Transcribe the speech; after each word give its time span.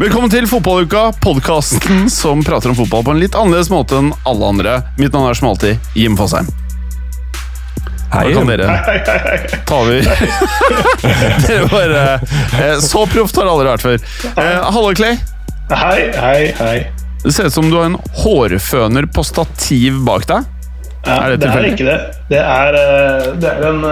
Velkommen 0.00 0.30
til 0.32 0.46
Fotballuka, 0.48 1.10
podkasten 1.20 2.06
som 2.08 2.40
prater 2.44 2.72
om 2.72 2.76
fotball 2.78 3.02
på 3.04 3.12
en 3.12 3.18
litt 3.20 3.34
annerledes 3.36 3.68
måte 3.72 3.98
enn 4.00 4.06
alle 4.28 4.46
andre. 4.48 4.76
Mitt 4.96 5.12
navn 5.12 5.28
er 5.28 5.36
som 5.36 5.50
alltid 5.50 5.92
Jim 5.98 6.16
Fosheim. 6.16 6.48
Da 8.10 8.22
Hei. 8.22 8.30
kan 8.34 8.48
dere 8.48 8.78
ta 9.68 9.76
over. 9.76 10.00
dere 11.44 11.68
bare 11.70 12.00
eh, 12.16 12.80
Så 12.82 13.04
proft 13.12 13.36
har 13.38 13.46
det 13.46 13.52
aldri 13.52 13.68
vært 13.68 13.84
før. 13.84 14.08
Eh, 14.32 14.56
Hallo, 14.72 14.94
Clay. 14.98 15.20
Hei, 15.70 16.00
hei, 16.16 16.40
hei. 16.58 16.74
Det 17.20 17.36
ser 17.36 17.50
ut 17.52 17.58
som 17.60 17.68
du 17.70 17.76
har 17.76 17.92
en 17.92 18.00
hårføner 18.24 19.06
på 19.14 19.22
stativ 19.28 20.00
bak 20.08 20.24
deg. 20.32 20.48
Ja, 21.04 21.20
Er 21.20 21.36
det 21.36 21.44
det, 21.44 21.52
er 21.52 21.68
ikke 21.74 21.86
det. 21.86 22.00
Det 22.32 22.40
er, 22.40 22.80
eh, 22.80 23.30
det 23.40 23.52
er 23.52 23.68
en, 23.68 23.86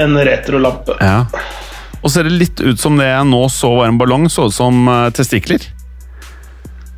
en 0.00 0.20
retrolampe. 0.32 0.96
Ja. 1.04 1.26
Og 2.08 2.12
ser 2.14 2.24
det 2.24 2.32
litt 2.40 2.60
ut 2.64 2.80
som 2.80 2.96
det 2.96 3.04
jeg 3.10 3.26
nå 3.28 3.42
så 3.52 3.68
var 3.76 3.90
en 3.90 3.98
ballong, 4.00 4.22
så 4.32 4.46
ut 4.48 4.54
som 4.56 4.86
eh, 4.88 5.10
testikler. 5.12 5.66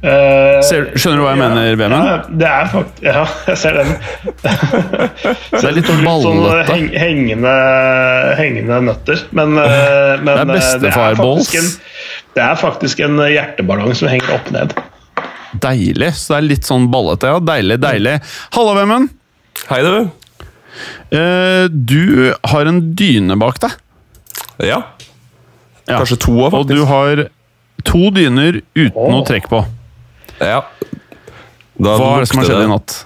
Uh, 0.01 0.63
Ser, 0.65 0.87
skjønner 0.97 1.19
du 1.21 1.23
hva 1.27 1.33
jeg 1.35 1.41
mener, 1.43 1.75
Vemund? 1.77 2.07
Ja, 2.09 2.13
det 2.41 2.47
er 2.49 2.69
faktisk 2.73 3.03
Ja, 3.05 3.25
jeg 3.51 3.59
ser 3.61 3.75
den. 3.77 3.91
Det 5.51 5.61
er 5.61 5.75
litt 5.77 5.91
Sånn 5.91 6.07
ballete. 6.07 6.63
heng, 6.71 6.87
hengende, 7.03 7.53
hengende 8.39 8.79
nøtter. 8.87 9.25
Men, 9.37 9.59
eh, 9.61 10.15
men 10.23 10.31
Det 10.31 10.39
er 10.39 10.49
bestefarballs. 10.55 11.51
bestefar-balls. 11.51 11.53
en- 11.59 12.31
Det 12.39 12.45
er 12.47 12.57
faktisk 12.63 13.03
en 13.05 13.19
hjerteballong 13.27 13.93
som 13.99 14.09
henger 14.09 14.33
opp 14.39 14.49
ned. 14.57 14.73
Deilig. 15.67 16.15
Så 16.17 16.33
det 16.33 16.39
er 16.39 16.49
litt 16.49 16.71
sånn 16.71 16.87
ballete. 16.95 17.35
ja. 17.35 17.43
Deilig, 17.51 17.77
deilig. 17.85 18.17
Halla, 18.57 18.79
Vemund. 18.81 19.11
Hei, 19.69 19.83
du. 19.85 20.11
Uh, 21.13 21.67
du 21.69 22.33
har 22.55 22.71
en 22.73 22.81
dyne 22.97 23.37
bak 23.37 23.61
deg. 23.67 23.77
Ja. 24.65 24.81
Ja. 25.91 26.01
Kanskje 26.01 26.19
to 26.23 26.39
òg, 26.47 26.55
Og 26.55 26.67
du 26.71 26.85
har 26.89 27.27
to 27.85 28.11
dyner 28.15 28.61
uten 28.77 29.13
noe 29.15 29.27
trekk 29.27 29.49
på. 29.51 29.63
Ja. 30.41 30.63
Da 31.81 31.97
Hva 31.97 32.17
er 32.17 32.25
det 32.25 32.29
som 32.29 32.43
har 32.43 32.51
skjedd 32.51 32.61
det- 32.61 32.69
i 32.69 32.75
natt? 32.75 32.99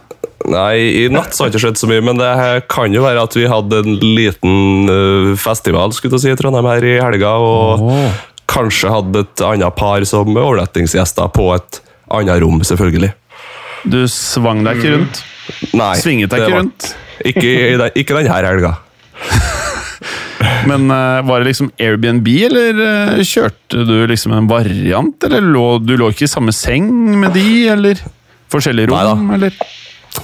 Nei, 0.45 1.05
I 1.05 1.09
natt 1.09 1.33
så 1.33 1.45
har 1.45 1.51
det 1.51 1.57
ikke 1.57 1.65
skjedd 1.69 1.79
så 1.81 1.89
mye, 1.89 2.03
men 2.05 2.19
det 2.21 2.69
kan 2.69 2.93
jo 2.93 3.01
være 3.01 3.23
at 3.23 3.33
vi 3.33 3.47
hadde 3.49 3.79
en 3.81 3.95
liten 3.97 4.91
eh, 4.93 5.37
festival 5.41 5.95
skulle 5.97 6.19
du 6.19 6.21
si, 6.21 6.29
i 6.29 6.37
Trondheim 6.37 6.69
her 6.69 6.85
i 6.85 6.99
helga, 7.01 7.31
og 7.41 7.81
oh. 7.81 8.11
kanskje 8.53 8.93
hadde 8.93 9.25
et 9.25 9.45
annet 9.47 9.75
par 9.79 10.05
som 10.05 10.29
overnattingsgjester 10.29 11.33
på 11.33 11.49
et 11.57 11.81
annet 12.13 12.43
rom, 12.45 12.61
selvfølgelig. 12.61 13.15
Du 13.89 14.03
svang 14.09 14.65
deg 14.65 14.83
ikke 14.83 14.95
rundt? 14.99 15.25
Nei, 15.73 15.95
Svinget 16.01 16.33
deg 16.33 16.45
ikke 16.45 16.61
rundt? 16.61 16.95
Ikke, 17.25 17.49
i 17.49 17.77
den- 17.81 18.01
ikke 18.05 18.21
denne 18.21 18.37
helga. 18.37 18.77
Men 20.69 20.91
eh, 20.91 21.23
var 21.29 21.41
det 21.43 21.51
liksom 21.51 21.71
Airbnb, 21.81 22.29
eller 22.49 22.83
eh, 22.85 23.23
kjørte 23.27 23.85
du 23.89 23.95
liksom 24.11 24.35
en 24.37 24.51
variant? 24.51 25.27
Eller 25.27 25.45
lå, 25.45 25.79
du 25.83 25.97
lå 26.01 26.11
ikke 26.13 26.29
i 26.29 26.31
samme 26.31 26.55
seng 26.57 26.91
med 27.21 27.35
de, 27.37 27.47
eller 27.75 28.03
forskjellige 28.53 28.91
rom? 28.91 28.99
Neida. 28.99 29.39
Eller? 29.39 29.59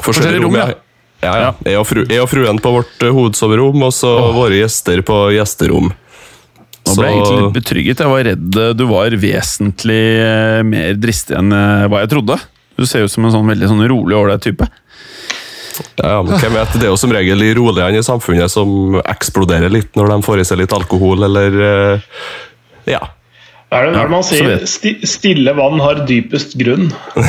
Forskjellige 0.05 0.45
rom, 0.45 0.59
ja. 0.61 0.69
ja. 0.71 1.33
Ja. 1.45 1.49
Jeg, 1.67 1.77
og 1.77 1.85
fru, 1.89 2.05
jeg 2.09 2.23
og 2.23 2.31
fruen 2.33 2.61
på 2.63 2.75
vårt 2.79 3.03
eh, 3.05 3.13
hovedsoverom, 3.13 3.83
og 3.87 3.93
så 3.97 4.13
våre 4.37 4.63
gjester 4.63 5.03
på 5.07 5.19
gjesterom. 5.37 5.91
Nå 6.81 6.95
ble 6.97 7.11
jeg 7.11 7.19
egentlig 7.19 7.43
litt 7.43 7.59
betrygget. 7.59 8.01
Jeg 8.03 8.11
var 8.11 8.25
redd 8.27 8.61
du 8.75 8.87
var 8.89 9.15
vesentlig 9.21 10.01
mer 10.67 10.95
dristig 10.99 11.37
enn 11.37 11.53
hva 11.53 12.01
jeg 12.03 12.11
trodde. 12.15 12.39
Du 12.81 12.87
ser 12.89 13.05
ut 13.05 13.13
som 13.13 13.27
en 13.29 13.35
sånn 13.35 13.51
veldig 13.51 13.69
sånn 13.69 13.85
rolig 13.93 14.17
ålreit 14.17 14.43
type. 14.43 14.67
Ja, 16.01 16.17
ja, 16.17 16.19
men 16.25 16.37
hvem 16.41 16.59
vet, 16.59 16.75
Det 16.77 16.87
er 16.87 16.93
jo 16.93 16.99
som 17.01 17.15
regel 17.15 17.45
de 17.45 17.55
roligere 17.59 18.01
i 18.01 18.05
samfunnet 18.07 18.53
som 18.53 18.99
eksploderer 19.05 19.73
litt 19.73 19.97
når 19.99 20.15
de 20.15 20.21
får 20.27 20.43
i 20.43 20.47
seg 20.49 20.63
litt 20.63 20.77
alkohol, 20.77 21.25
eller 21.29 21.65
eh, 21.71 22.13
Ja. 22.97 23.03
Er 23.71 23.87
det, 23.87 23.91
er 23.95 24.09
det 24.09 24.11
man 24.11 24.25
sier? 24.27 24.65
Sti, 24.67 24.97
stille 25.07 25.53
vann 25.55 25.79
har 25.79 26.01
dypest 26.09 26.57
grunn. 26.59 26.89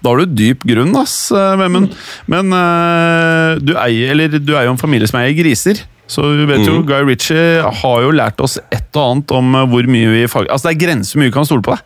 Da 0.00 0.08
har 0.08 0.22
du 0.22 0.32
dyp 0.32 0.64
grunn, 0.64 0.94
ass, 0.96 1.28
eh, 1.36 1.52
Vemund. 1.60 1.92
Men 2.32 2.54
eh, 2.56 3.60
du, 3.60 3.74
eier, 3.76 4.14
eller, 4.14 4.38
du 4.40 4.54
er 4.56 4.64
jo 4.64 4.72
en 4.72 4.80
familie 4.80 5.10
som 5.10 5.20
eier 5.20 5.36
griser. 5.36 5.82
Så 6.08 6.24
vi 6.32 6.46
vet 6.48 6.64
jo, 6.64 6.78
Guy 6.88 7.04
Ritchie 7.04 7.60
har 7.60 8.00
jo 8.00 8.14
lært 8.16 8.40
oss 8.40 8.56
et 8.72 8.96
og 8.96 9.02
annet 9.04 9.34
om 9.36 9.58
hvor 9.68 9.90
mye 9.92 10.14
vi 10.14 10.24
fag... 10.32 10.48
Altså, 10.48 10.70
det 10.70 10.78
er 10.78 10.86
grenser 10.86 11.12
hvor 11.12 11.20
mye 11.20 11.28
vi 11.28 11.36
kan 11.36 11.48
stole 11.50 11.66
på 11.66 11.76
deg. 11.76 11.84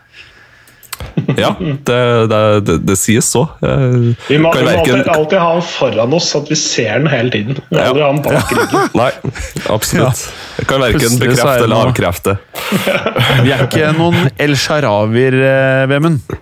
Ja, 1.39 1.51
det, 1.61 1.99
det, 2.31 2.41
det, 2.67 2.77
det 2.87 2.97
sies 3.01 3.29
så. 3.33 3.43
Eh, 3.63 3.71
Vi 3.73 4.13
må, 4.13 4.17
vi 4.29 4.39
må 4.43 4.51
alltid, 4.53 4.69
verken- 4.69 5.09
alltid 5.15 5.39
ha 5.39 5.53
den 5.57 5.63
foran 5.63 6.15
oss, 6.19 6.29
at 6.37 6.51
vi 6.53 6.59
ser 6.61 6.99
den 6.99 7.09
hele 7.13 7.31
tiden. 7.33 7.59
Må 7.71 7.79
Aldri 7.81 8.03
ha 8.03 8.13
den 8.13 8.23
bak 8.27 8.53
ryggen. 8.59 8.89
Nei, 9.01 9.11
absolutt. 9.73 10.23
Jeg 10.59 10.69
kan 10.71 10.85
verken 10.85 11.09
er 11.09 11.21
bekrefte 11.25 11.67
eller 11.67 11.89
avkrefte. 11.89 12.37
Vi 13.47 13.53
er 13.55 13.67
ikke 13.69 13.93
noen 13.99 14.31
El 14.41 14.57
Sharawier, 14.61 15.39
eh, 15.49 15.85
Vemund. 15.93 16.39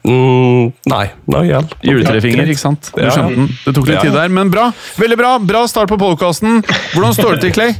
Mm, 0.00 0.70
nei, 0.88 1.04
nei 1.28 1.42
vel. 1.50 1.66
Juletrefinger, 1.84 2.48
ikke 2.48 2.62
sant? 2.62 2.88
Du 2.96 3.02
Ja. 3.04 3.10
skjønte 3.12 3.36
den. 3.36 3.50
Det 3.66 3.74
tok 3.76 3.86
litt 3.90 3.96
Ja. 3.98 4.02
tid 4.06 4.14
der, 4.16 4.28
men 4.32 4.50
bra. 4.50 4.70
Veldig 4.96 5.16
bra. 5.18 5.38
Bra 5.38 5.66
start 5.68 5.88
på 5.92 5.98
podkasten. 6.00 6.62
Hvordan 6.94 7.12
står 7.14 7.34
det 7.36 7.40
til, 7.42 7.52
Clay? 7.52 7.74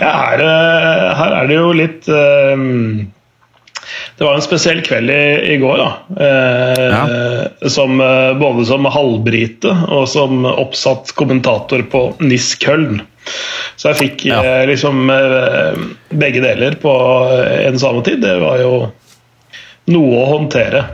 Ja, 0.00 0.10
her, 0.20 0.40
eh, 0.42 1.14
her 1.16 1.32
er 1.40 1.46
det 1.48 1.54
jo 1.56 1.72
litt 1.72 2.08
eh, 2.08 3.06
Det 4.18 4.22
var 4.24 4.36
en 4.38 4.44
spesiell 4.44 4.78
kveld 4.86 5.10
i, 5.10 5.54
i 5.54 5.56
går, 5.58 5.80
da. 5.80 5.88
Eh, 6.24 7.68
som, 7.68 7.96
eh, 8.00 8.30
både 8.38 8.62
som 8.68 8.86
halvbrite 8.86 9.72
og 9.90 10.04
som 10.08 10.44
oppsatt 10.46 11.10
kommentator 11.18 11.82
på 11.90 12.02
NIS 12.22 12.52
Köln. 12.62 13.00
Så 13.76 13.90
jeg 13.90 13.98
fikk 13.98 14.26
Ja. 14.28 14.38
eh, 14.44 14.66
liksom 14.70 15.08
eh, 15.10 15.80
begge 16.14 16.42
deler 16.44 16.76
på 16.78 16.92
eh, 17.32 17.64
en 17.66 17.78
samme 17.82 18.04
tid. 18.06 18.20
Det 18.22 18.36
var 18.42 18.60
jo 18.62 18.74
noe 19.90 20.20
å 20.20 20.28
håndtere. 20.36 20.84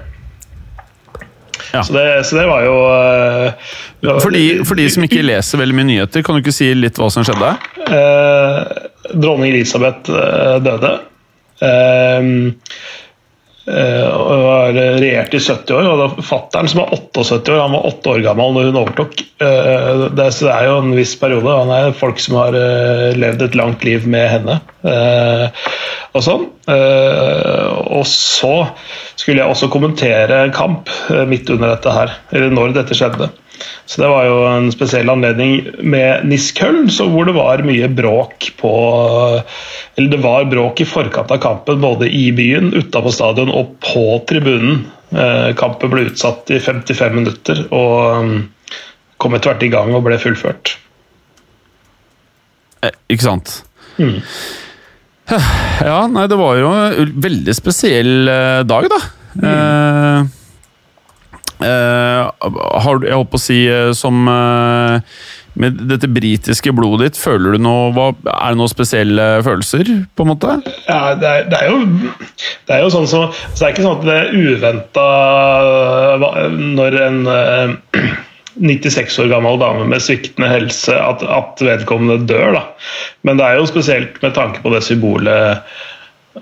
Ja. 1.75 1.83
Så, 1.87 1.93
det, 1.95 2.07
så 2.27 2.41
det 2.41 2.47
var 2.51 2.65
jo 2.67 2.79
eh, 2.91 3.53
For 4.25 4.33
de, 4.35 4.47
for 4.67 4.81
de 4.81 4.89
som 4.91 5.05
ikke 5.07 5.21
leser 5.23 5.61
veldig 5.61 5.77
mye 5.77 5.91
nyheter, 5.93 6.25
kan 6.27 6.35
du 6.35 6.41
ikke 6.43 6.57
si 6.57 6.71
litt 6.75 6.97
hva 6.99 7.11
som 7.13 7.23
skjedde? 7.29 7.53
Eh, 7.85 9.13
dronning 9.13 9.53
Elisabeth 9.53 10.09
døde. 10.65 10.97
Eh, 11.61 12.33
og 13.69 14.41
var 14.45 14.73
regjert 14.75 15.35
i 15.37 15.41
70 15.43 15.75
år. 15.77 15.89
og 15.91 15.99
da 16.01 16.25
Fattern, 16.25 16.69
som 16.71 16.81
var 16.83 16.95
78 16.97 17.53
år, 17.53 17.61
han 17.61 17.75
var 17.77 17.87
8 17.91 18.15
år 18.15 18.23
gammel 18.25 18.55
når 18.57 18.71
hun 18.71 18.79
overtok. 18.81 19.21
Eh, 19.41 20.07
det, 20.17 20.29
er 20.49 20.67
jo 20.67 20.79
en 20.81 20.95
viss 20.97 21.15
periode. 21.21 21.59
Han 21.61 21.73
er 21.75 21.97
folk 21.97 22.21
som 22.23 22.39
har 22.41 22.57
eh, 22.57 23.11
levd 23.19 23.45
et 23.47 23.59
langt 23.59 23.85
liv 23.87 24.09
med 24.11 24.27
henne. 24.33 24.59
Eh, 24.83 25.69
og 26.17 26.25
sånn. 26.25 26.49
Eh, 26.71 27.69
og 28.01 28.07
så 28.09 28.55
skulle 29.15 29.43
jeg 29.43 29.53
også 29.53 29.71
kommentere 29.73 30.43
en 30.45 30.57
kamp 30.57 30.91
eh, 31.13 31.27
midt 31.29 31.51
under 31.53 31.75
dette 31.75 31.95
her, 31.95 32.17
eller 32.33 32.53
når 32.57 32.77
dette 32.81 32.97
skjedde. 32.97 33.31
Så 33.87 34.01
det 34.03 34.09
var 34.11 34.27
jo 34.29 34.39
en 34.49 34.71
spesiell 34.73 35.11
anledning 35.13 35.67
med 35.83 36.27
NIS 36.29 36.51
Köln, 36.57 36.89
hvor 36.89 37.29
det 37.29 37.35
var 37.37 37.65
mye 37.67 37.89
bråk 37.93 38.53
på 38.61 38.73
Eller 39.97 40.13
det 40.13 40.21
var 40.23 40.49
bråk 40.51 40.81
i 40.81 40.89
forkant 40.89 41.33
av 41.35 41.43
kampen, 41.43 41.81
både 41.83 42.09
i 42.09 42.31
byen, 42.33 42.73
utafor 42.77 43.15
stadion 43.15 43.53
og 43.53 43.77
på 43.85 44.07
tribunen. 44.31 44.85
Eh, 45.11 45.51
kampen 45.59 45.91
ble 45.93 46.07
utsatt 46.11 46.51
i 46.55 46.61
55 46.63 47.17
minutter 47.17 47.65
og 47.75 48.23
um, 48.23 48.35
kom 49.21 49.35
etter 49.35 49.53
hvert 49.53 49.67
i 49.67 49.73
gang 49.73 49.95
og 49.97 50.05
ble 50.07 50.19
fullført. 50.23 50.77
Eh, 52.87 52.95
ikke 53.13 53.27
sant? 53.27 53.59
Ja, 55.81 56.05
nei, 56.11 56.27
det 56.31 56.39
var 56.39 56.59
jo 56.59 56.71
en 56.75 57.17
veldig 57.23 57.55
spesiell 57.55 58.31
eh, 58.31 58.61
dag, 58.67 58.87
da. 58.91 59.01
Mm. 59.35 59.45
eh, 59.47 60.37
har 61.67 63.01
du, 63.01 63.07
jeg 63.09 63.19
holdt 63.19 63.33
på 63.33 63.41
å 63.41 63.43
si, 63.43 63.61
eh, 63.69 63.91
som 63.97 64.29
eh, 64.31 65.19
Med 65.61 65.81
dette 65.91 66.09
britiske 66.09 66.73
blodet 66.73 67.11
ditt, 67.11 67.21
føler 67.21 67.57
du 67.57 67.65
noe 67.67 67.91
hva, 67.97 68.07
Er 68.15 68.55
det 68.55 68.61
noen 68.61 68.73
spesielle 68.73 69.27
følelser, 69.47 69.91
på 70.17 70.25
en 70.25 70.33
måte? 70.33 70.57
Ja, 70.87 71.15
det 71.21 71.29
er, 71.29 71.51
det 71.51 71.61
er 71.61 71.69
jo 71.73 71.83
Det 72.65 72.77
er 72.77 72.83
jo 72.87 72.95
sånn 72.95 73.11
som 73.11 73.29
så 73.35 73.59
Det 73.59 73.69
er 73.69 73.75
ikke 73.75 73.87
sånn 73.87 74.01
at 74.01 74.09
det 74.09 74.19
er 74.23 74.35
uventa 74.41 75.07
når 76.51 76.99
en 77.05 77.23
eh, 77.35 77.79
96 78.61 79.19
år 79.23 79.31
gammel 79.31 79.61
dame 79.61 79.87
med 79.89 80.03
sviktende 80.05 80.51
helse 80.51 80.97
at, 80.99 81.23
at 81.23 81.63
vedkommende 81.65 82.27
dør. 82.29 82.57
Da. 82.57 82.63
Men 83.25 83.39
det 83.39 83.47
er 83.47 83.61
jo 83.61 83.69
spesielt 83.71 84.19
med 84.25 84.35
tanke 84.37 84.61
på 84.65 84.73
det 84.75 84.83
symbolet 84.85 85.61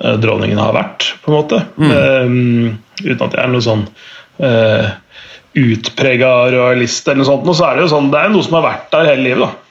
eh, 0.00 0.16
dronningen 0.22 0.58
har 0.58 0.74
vært, 0.76 1.12
på 1.22 1.30
en 1.30 1.36
måte. 1.36 1.60
Um, 1.78 2.78
uten 3.04 3.26
at 3.28 3.36
jeg 3.36 3.42
er 3.44 3.52
noe 3.52 3.64
sånn 3.64 3.84
uh, 4.42 4.90
utprega 5.58 6.32
royalist 6.54 7.08
eller 7.08 7.22
noe 7.22 7.28
sånt, 7.28 7.48
Og 7.48 7.56
så 7.56 7.68
er 7.68 7.78
det 7.78 7.86
jo 7.86 7.94
sånn, 7.94 8.10
det 8.12 8.20
er 8.20 8.34
noe 8.34 8.46
som 8.46 8.58
har 8.58 8.66
vært 8.68 8.92
der 8.94 9.10
hele 9.12 9.26
livet. 9.26 9.46
da. 9.48 9.64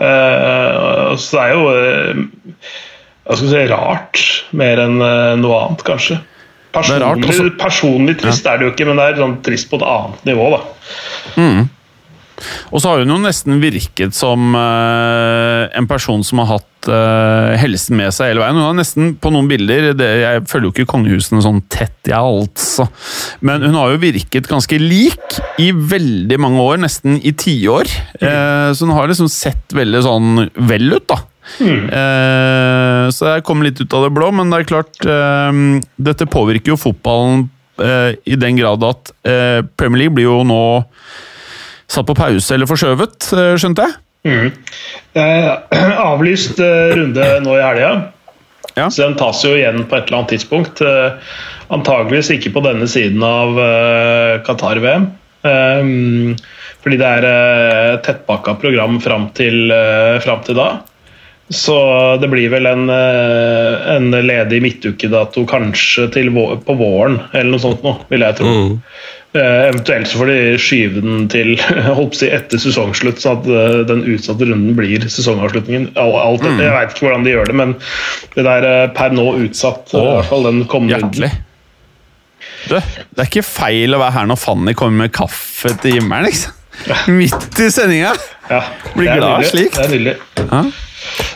Eh, 0.00 1.16
så 1.20 1.36
det 1.36 1.42
er 1.42 1.50
jo 1.52 1.64
uh, 1.68 2.70
hva 3.24 3.36
skal 3.38 3.50
si, 3.50 3.64
rart 3.70 4.22
mer 4.56 4.80
enn 4.84 4.98
uh, 5.00 5.34
noe 5.40 5.60
annet, 5.62 5.84
kanskje. 5.86 6.18
er 6.18 6.74
Personlig, 6.74 7.30
også. 7.30 7.50
personlig 7.60 8.16
trist 8.20 8.48
er 8.50 8.58
det 8.58 8.66
jo 8.66 8.72
ikke, 8.74 8.88
men 8.88 8.98
det 8.98 9.06
er 9.06 9.20
sånn 9.22 9.36
trist 9.46 9.70
på 9.70 9.78
et 9.78 9.86
annet 9.86 10.26
nivå. 10.26 10.48
da. 10.56 10.62
Og 12.74 12.82
så 12.82 12.90
har 12.90 13.02
hun 13.02 13.12
jo 13.14 13.20
nesten 13.22 13.60
virket 13.62 14.16
som 14.16 14.54
uh, 14.56 15.70
en 15.74 15.88
person 15.90 16.24
som 16.26 16.40
har 16.42 16.56
hatt 16.56 16.88
uh, 16.90 17.54
helsen 17.60 17.96
med 17.98 18.14
seg 18.14 18.32
hele 18.32 18.42
veien. 18.42 18.58
Hun 18.58 18.68
har 18.68 18.78
nesten 18.78 19.12
på 19.20 19.32
noen 19.34 19.48
bilder 19.50 19.92
det, 19.96 20.08
Jeg 20.24 20.46
følger 20.50 20.68
jo 20.68 20.74
ikke 20.74 20.90
kongehusene 20.94 21.44
sånn 21.44 21.62
tett, 21.72 21.98
jeg 22.10 22.18
altså. 22.18 22.88
Men 23.44 23.64
hun 23.66 23.78
har 23.78 23.94
jo 23.94 24.02
virket 24.02 24.50
ganske 24.50 24.80
lik 24.80 25.38
i 25.62 25.70
veldig 25.74 26.40
mange 26.42 26.64
år, 26.64 26.80
nesten 26.84 27.20
i 27.22 27.34
tiår. 27.38 27.90
Uh, 28.18 28.74
så 28.74 28.88
hun 28.88 28.96
har 28.96 29.10
liksom 29.10 29.30
sett 29.32 29.76
veldig 29.76 30.02
sånn 30.06 30.48
vel 30.70 30.98
ut, 30.98 31.06
da. 31.10 31.22
Eh, 31.60 33.06
så 33.12 33.34
jeg 33.34 33.42
kom 33.44 33.60
litt 33.60 33.76
ut 33.76 33.92
av 33.92 34.06
det 34.06 34.14
blå, 34.16 34.30
men 34.32 34.48
det 34.48 34.62
er 34.62 34.70
klart 34.70 34.96
Dette 36.08 36.26
påvirker 36.32 36.72
jo 36.72 36.78
fotballen 36.80 37.50
i 38.24 38.38
den 38.40 38.56
grad 38.56 38.86
at 38.88 39.12
Premier 39.76 40.06
League 40.06 40.16
blir 40.16 40.30
jo 40.30 40.38
nå 40.48 40.62
satt 41.94 42.08
på 42.08 42.16
pause 42.18 42.56
eller 42.56 42.70
forskjøvet, 42.70 43.30
eh, 43.36 43.54
skjønte 43.60 43.86
jeg? 43.86 44.00
Eh, 45.14 45.50
avlyst 46.10 46.60
eh, 46.62 46.94
runde 46.96 47.28
nå 47.44 47.58
i 47.58 47.64
helga. 47.64 47.92
Ja. 48.74 48.88
Så 48.90 49.04
den 49.04 49.18
tas 49.20 49.42
jo 49.44 49.52
igjen 49.54 49.84
på 49.86 49.98
et 49.98 50.08
eller 50.08 50.22
annet 50.22 50.34
tidspunkt. 50.34 50.82
Eh, 50.82 51.36
antageligvis 51.74 52.32
ikke 52.34 52.54
på 52.56 52.64
denne 52.64 52.88
siden 52.90 53.22
av 53.26 53.60
eh, 53.60 54.40
Qatar-VM. 54.46 55.06
Eh, 55.44 55.92
fordi 56.84 56.98
det 57.00 57.12
er 57.20 57.28
eh, 57.28 57.92
tettpakka 58.04 58.58
program 58.60 58.98
fram 59.04 59.30
til, 59.36 59.70
eh, 59.72 60.18
fram 60.24 60.42
til 60.44 60.58
da. 60.58 60.68
Så 61.52 61.76
det 62.20 62.30
blir 62.32 62.48
vel 62.52 62.66
en, 62.66 62.88
eh, 62.90 63.96
en 63.96 64.10
ledig 64.10 64.62
midtukedato 64.64 65.44
kanskje 65.48 66.08
til 66.12 66.30
vå 66.32 66.46
på 66.64 66.76
våren, 66.78 67.18
eller 67.32 67.52
noe 67.52 67.62
sånt 67.62 67.84
nå, 67.84 67.98
vil 68.08 68.24
jeg 68.24 68.38
tro. 68.40 68.48
Mm. 68.48 68.78
Eh, 69.34 69.68
eventuelt 69.68 70.06
så 70.06 70.20
får 70.20 70.28
de 70.30 70.34
skyve 70.62 71.00
den 71.02 71.24
til 71.32 71.56
si, 72.14 72.28
etter 72.30 72.60
sesongslutt, 72.62 73.18
så 73.18 73.32
at 73.34 73.48
eh, 73.50 73.80
den 73.88 74.04
utsatte 74.14 74.46
runden 74.46 74.76
blir 74.78 75.02
sesongavslutningen. 75.10 75.88
Alt, 75.98 76.44
Mm. 76.44 76.60
Jeg 76.62 76.70
veit 76.76 76.92
ikke 76.94 77.06
hvordan 77.08 77.24
de 77.26 77.32
gjør 77.34 77.50
det, 77.50 77.56
men 77.58 77.72
det 78.36 78.44
der 78.46 78.66
eh, 78.68 78.84
per 78.94 79.10
nå 79.16 79.24
utsatt, 79.42 79.90
eh, 79.90 79.98
i 79.98 80.04
Åh, 80.04 80.12
hvert 80.20 80.30
fall 80.30 80.46
den 80.46 80.62
kommende 80.70 81.00
Hjertelig. 81.00 81.32
Du, 82.68 82.76
det 82.78 83.20
er 83.24 83.28
ikke 83.28 83.42
feil 83.44 83.96
å 83.96 84.00
være 84.00 84.14
her 84.20 84.28
når 84.30 84.38
Fanny 84.40 84.72
kommer 84.78 85.04
med 85.08 85.12
kaffe 85.16 85.74
til 85.82 85.98
himmelen, 85.98 86.30
liksom. 86.30 86.54
Midt 87.14 87.58
i 87.62 87.68
sendinga! 87.74 88.14
Ja, 88.50 88.60
Blir 88.94 89.08
det 89.10 89.18
glad 89.18 89.42
nydelig. 89.42 89.50
slikt. 89.50 89.76
Det 89.76 89.84
er 89.84 89.92
nydelig. 89.92 90.14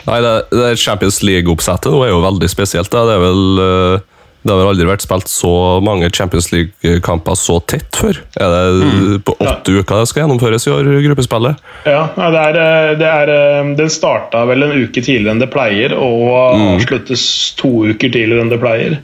Nei, 0.09 0.17
det, 0.25 0.33
det 0.55 0.71
Champions 0.81 1.19
League-oppsettet 1.25 1.91
er 1.93 2.09
jo 2.13 2.23
veldig 2.23 2.49
spesielt. 2.51 2.89
Da. 2.93 3.03
Det, 3.07 3.15
er 3.19 3.23
vel, 3.23 3.43
eh, 3.65 4.18
det 4.39 4.53
har 4.53 4.59
vel 4.61 4.69
aldri 4.71 4.85
vært 4.87 5.03
spilt 5.03 5.27
så 5.27 5.51
mange 5.83 6.07
Champions 6.15 6.47
League-kamper 6.53 7.35
så 7.35 7.57
tett 7.67 7.97
før. 7.99 8.21
Er 8.39 8.53
det 8.55 9.17
på 9.27 9.33
åtte 9.35 9.73
uker 9.75 9.99
det 9.99 10.07
skal 10.07 10.23
gjennomføres 10.23 10.67
i 10.69 10.71
år, 10.71 10.87
gruppespillet? 11.09 11.59
Ja, 11.83 12.05
det 12.15 12.43
er, 12.45 12.59
eh, 12.61 12.91
det 13.01 13.09
er, 13.09 13.31
eh, 13.33 13.73
Den 13.75 13.91
starta 13.91 14.45
vel 14.47 14.63
en 14.63 14.71
uke 14.71 15.03
tidligere 15.03 15.35
enn 15.35 15.43
det 15.43 15.51
pleier, 15.51 15.91
og 15.91 16.55
avsluttes 16.55 17.53
to 17.59 17.83
uker 17.91 18.07
tidligere 18.07 18.45
enn 18.45 18.53
det 18.53 18.61
pleier. 18.63 18.97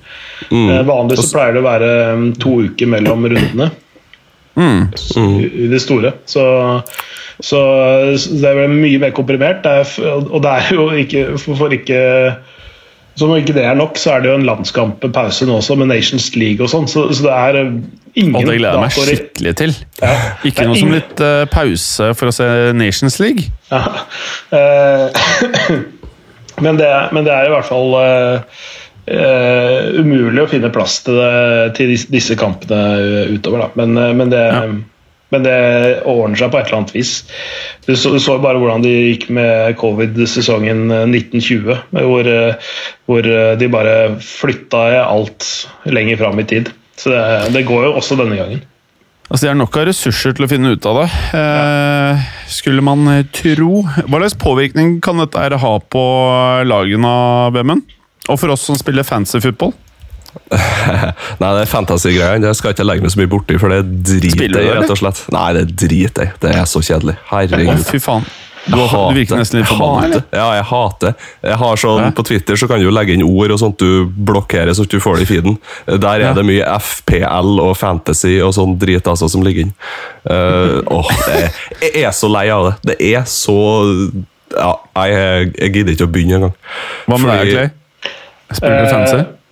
Mm. 0.49 0.85
Vanligvis 0.87 1.27
så 1.27 1.35
pleier 1.35 1.53
det 1.53 1.63
å 1.65 1.67
være 1.67 1.91
eh, 2.05 2.25
to 2.39 2.55
uker 2.69 2.87
mellom 2.95 3.27
rundene. 3.27 3.71
i 4.55 5.65
i 5.65 5.67
det 5.67 5.81
store. 5.83 6.13
Så, 6.25 6.47
så, 7.43 7.59
så 8.15 8.39
det 8.39 8.47
er 8.47 8.61
vel 8.61 8.71
mye 8.71 9.03
mer 9.03 9.11
komprimert. 9.11 9.65
Det 9.67 9.71
er, 9.83 10.11
og 10.31 10.41
det 10.41 10.51
er 10.61 10.69
jo 10.71 10.91
ikke 10.95 11.25
for, 11.35 11.59
for 11.59 11.75
ikke 11.75 11.99
Som 13.15 13.31
om 13.31 13.39
ikke 13.39 13.55
det 13.55 13.63
er 13.63 13.77
nok, 13.79 13.95
så 13.99 14.15
er 14.15 14.23
det 14.23 14.31
jo 14.31 14.37
en 14.39 14.47
landskamppause 14.47 15.47
nå 15.47 15.59
også, 15.61 15.77
med 15.79 15.87
Nations 15.87 16.33
League 16.35 16.63
og 16.63 16.71
sånn. 16.71 16.87
Så, 16.91 17.07
så 17.15 17.27
det 17.29 17.35
er 17.35 17.59
eh, 17.61 17.75
ingen 18.19 18.35
Og 18.35 18.49
det 18.49 18.57
gleder 18.59 18.75
jeg 18.75 18.83
meg 18.83 18.95
skikkelig 18.95 19.53
til. 19.61 19.75
Ja. 20.01 20.15
Ikke 20.49 20.65
noe 20.67 20.75
ingen... 20.75 20.81
som 20.81 20.95
litt 20.97 21.23
uh, 21.23 21.43
pause 21.51 22.09
for 22.19 22.31
å 22.31 22.35
se 22.35 22.47
Nations 22.75 23.19
League. 23.23 23.47
Ja. 23.71 23.83
Uh, 24.51 25.05
men, 26.65 26.81
det, 26.81 26.89
men 27.15 27.27
det 27.27 27.37
er 27.37 27.47
i 27.47 27.53
hvert 27.55 27.69
fall 27.69 27.95
uh, 27.95 28.67
umulig 29.95 30.43
å 30.43 30.49
finne 30.51 30.73
plass 30.75 30.99
til, 31.05 31.21
det, 31.21 31.71
til 31.79 31.95
disse 32.11 32.35
kampene 32.39 33.31
utover. 33.31 33.63
Da. 33.63 33.71
Men, 33.79 33.95
men, 34.19 34.33
det, 34.33 34.43
men 35.35 35.45
det 35.45 35.57
ordner 36.09 36.39
seg 36.39 36.51
på 36.53 36.59
et 36.59 36.69
eller 36.69 36.81
annet 36.81 36.95
vis. 36.95 37.13
Du 37.85 37.93
så, 37.93 38.13
du 38.15 38.21
så 38.23 38.37
bare 38.43 38.61
hvordan 38.61 38.85
det 38.85 38.93
gikk 38.93 39.27
med 39.35 39.75
covid-sesongen 39.81 40.85
eh, 40.89 41.03
1920, 41.11 41.81
hvor, 41.99 42.31
eh, 42.31 42.71
hvor 43.09 43.27
eh, 43.29 43.51
de 43.59 43.71
bare 43.71 43.97
flytta 44.23 44.87
alt 45.03 45.49
lenger 45.85 46.23
fram 46.23 46.39
i 46.41 46.47
tid. 46.55 46.71
Så 46.95 47.11
det, 47.11 47.25
det 47.53 47.67
går 47.67 47.89
jo 47.89 47.99
også 47.99 48.17
denne 48.19 48.39
gangen. 48.39 48.63
Altså, 49.25 49.45
De 49.45 49.49
har 49.49 49.57
nok 49.57 49.77
av 49.81 49.87
ressurser 49.89 50.35
til 50.37 50.45
å 50.45 50.49
finne 50.49 50.75
ut 50.75 50.85
av 50.85 51.01
det, 51.01 51.07
eh, 51.39 52.25
skulle 52.51 52.85
man 52.85 53.07
eh, 53.09 53.25
tro. 53.33 53.81
Hva 54.05 54.21
slags 54.21 54.37
påvirkning 54.41 54.99
kan 55.03 55.21
dette 55.21 55.61
ha 55.61 55.73
på 55.81 56.03
lagene 56.69 57.15
Vemmen? 57.55 57.81
Og 58.29 58.39
for 58.41 58.53
oss 58.53 58.65
som 58.65 58.77
spiller 58.77 59.05
fancy 59.05 59.41
football? 59.41 59.73
Nei, 61.41 61.49
det 61.49 61.61
er 61.65 61.69
fantasy-greiene. 61.69 62.45
Det 62.45 62.55
skal 62.57 62.71
jeg 62.71 62.79
ikke 62.79 62.87
legge 62.87 63.05
meg 63.05 63.13
så 63.13 63.21
mye 63.21 63.31
borti, 63.31 63.59
for 63.61 63.73
det 63.73 63.83
driter 64.07 64.59
jeg 64.61 64.79
rett 64.79 64.95
og 64.95 64.99
slett. 65.01 65.21
Nei, 65.35 65.47
det 65.57 65.67
driter 65.73 66.29
jeg. 66.29 66.39
Det 66.43 66.55
er 66.55 66.65
så 66.69 66.81
kjedelig. 66.85 67.17
Herregud. 67.31 67.71
Oh, 67.75 67.85
fy 67.91 68.01
faen. 68.03 68.27
Du, 68.65 68.79
har, 68.81 69.11
du 69.13 69.19
virker 69.19 69.37
nesten 69.37 69.59
litt 69.59 69.69
forbanna, 69.69 70.23
Ja, 70.33 70.47
jeg 70.57 70.65
hater. 70.71 71.13
Jeg 71.45 71.57
har 71.61 71.77
sånn, 71.77 71.99
Ja. 72.01 72.11
På 72.17 72.23
Twitter 72.25 72.57
så 72.57 72.65
kan 72.69 72.81
du 72.81 72.89
legge 72.89 73.13
inn 73.13 73.21
ord 73.21 73.53
og 73.53 73.59
sånt 73.61 73.77
du 73.77 74.07
blokkerer, 74.09 74.73
så 74.73 74.87
at 74.87 74.93
du 74.95 74.97
får 75.03 75.19
det 75.19 75.27
i 75.27 75.29
feeden. 75.35 75.59
Der 75.85 76.07
er 76.15 76.23
Ja. 76.31 76.33
det 76.33 76.45
mye 76.47 76.65
FPL 76.81 77.59
og 77.61 77.75
fantasy 77.77 78.39
og 78.41 78.55
sånn 78.57 78.77
drit 78.81 79.05
altså 79.05 79.29
som 79.29 79.45
ligger 79.45 79.67
inn. 79.67 79.73
Uh, 80.25 80.81
oh, 80.89 81.05
jeg, 81.29 81.51
jeg 81.93 82.03
er 82.09 82.15
så 82.17 82.27
lei 82.31 82.47
av 82.49 82.71
det. 82.71 82.75
Det 82.89 83.13
er 83.13 83.23
så 83.29 83.53
ja, 84.55 84.73
jeg, 85.05 85.53
jeg 85.59 85.73
gidder 85.73 85.93
ikke 85.93 86.07
å 86.07 86.13
begynne 86.15 86.39
engang. 86.39 86.55
Hva 87.05 87.17
med 87.21 87.31
deg, 87.35 87.53
Clay? 87.53 87.69
Spiller 88.49 88.81
du 88.81 88.89
fantasy? 88.89 89.17
fancy? 89.17 89.44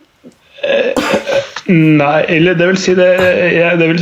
Nei, 1.73 2.19
eller 2.27 2.57
det 2.59 2.65
vil 2.69 2.79
si 2.79 2.93
det 2.97 3.07
Jeg, 3.55 3.77
det 3.79 3.87
vil, 3.87 4.01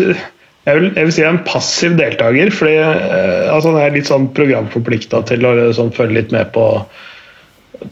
jeg, 0.66 0.78
vil, 0.78 0.88
jeg 0.96 1.06
vil 1.08 1.14
si 1.14 1.22
jeg 1.22 1.30
er 1.30 1.36
en 1.36 1.46
passiv 1.48 1.96
deltaker. 2.00 2.52
Fordi 2.56 2.76
eh, 2.80 3.48
altså, 3.54 3.76
jeg 3.78 3.92
er 3.92 3.96
litt 3.98 4.10
sånn 4.10 4.30
programforplikta 4.38 5.24
til 5.30 5.48
å 5.48 5.56
sånn, 5.78 5.94
følge 5.96 6.20
litt 6.20 6.36
med 6.36 6.52
på 6.56 6.68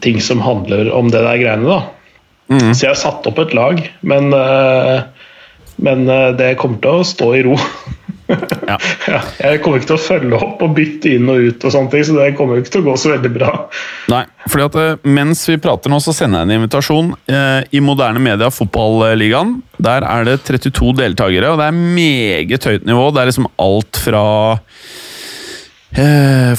ting 0.04 0.20
som 0.22 0.42
handler 0.44 0.92
om 0.94 1.10
det 1.10 1.22
der 1.24 1.40
greiene. 1.40 1.66
da. 1.66 1.80
Så 2.50 2.84
jeg 2.84 2.90
har 2.90 2.98
satt 2.98 3.26
opp 3.30 3.38
et 3.38 3.54
lag, 3.54 3.78
men, 4.02 4.32
eh, 4.34 5.02
men 5.86 6.08
eh, 6.10 6.30
det 6.38 6.56
kommer 6.58 6.80
til 6.82 7.00
å 7.00 7.06
stå 7.06 7.32
i 7.38 7.44
ro. 7.46 7.56
Ja. 8.70 8.76
Ja, 9.10 9.20
jeg 9.40 9.60
kommer 9.64 9.80
ikke 9.80 9.90
til 9.90 9.96
å 9.96 10.02
følge 10.02 10.38
opp 10.38 10.60
og 10.62 10.74
bytte 10.76 11.10
inn 11.16 11.28
og 11.32 11.42
ut, 11.42 11.64
og 11.64 11.74
sånne 11.74 11.90
ting, 11.92 12.04
så 12.06 12.14
det 12.14 12.28
kommer 12.38 12.60
ikke 12.60 12.74
til 12.76 12.84
å 12.84 12.88
gå 12.90 12.96
så 13.00 13.12
veldig 13.14 13.32
bra. 13.34 13.50
Nei, 14.12 14.22
fordi 14.46 14.66
at 14.68 14.78
eh, 14.78 15.08
mens 15.18 15.42
vi 15.50 15.58
prater 15.62 15.92
nå, 15.92 15.98
så 16.04 16.14
sender 16.16 16.44
jeg 16.44 16.50
en 16.50 16.56
invitasjon 16.60 17.12
eh, 17.32 17.60
i 17.74 17.82
Moderne 17.84 18.22
Media 18.22 18.50
Fotballigaen. 18.54 19.56
Der 19.82 20.06
er 20.06 20.28
det 20.28 20.40
32 20.46 20.94
deltakere, 21.00 21.52
og 21.52 21.60
det 21.60 21.70
er 21.70 21.80
meget 21.80 22.68
høyt 22.70 22.86
nivå. 22.88 23.08
Det 23.14 23.22
er 23.22 23.32
liksom 23.32 23.50
alt 23.60 24.02
fra 24.04 24.24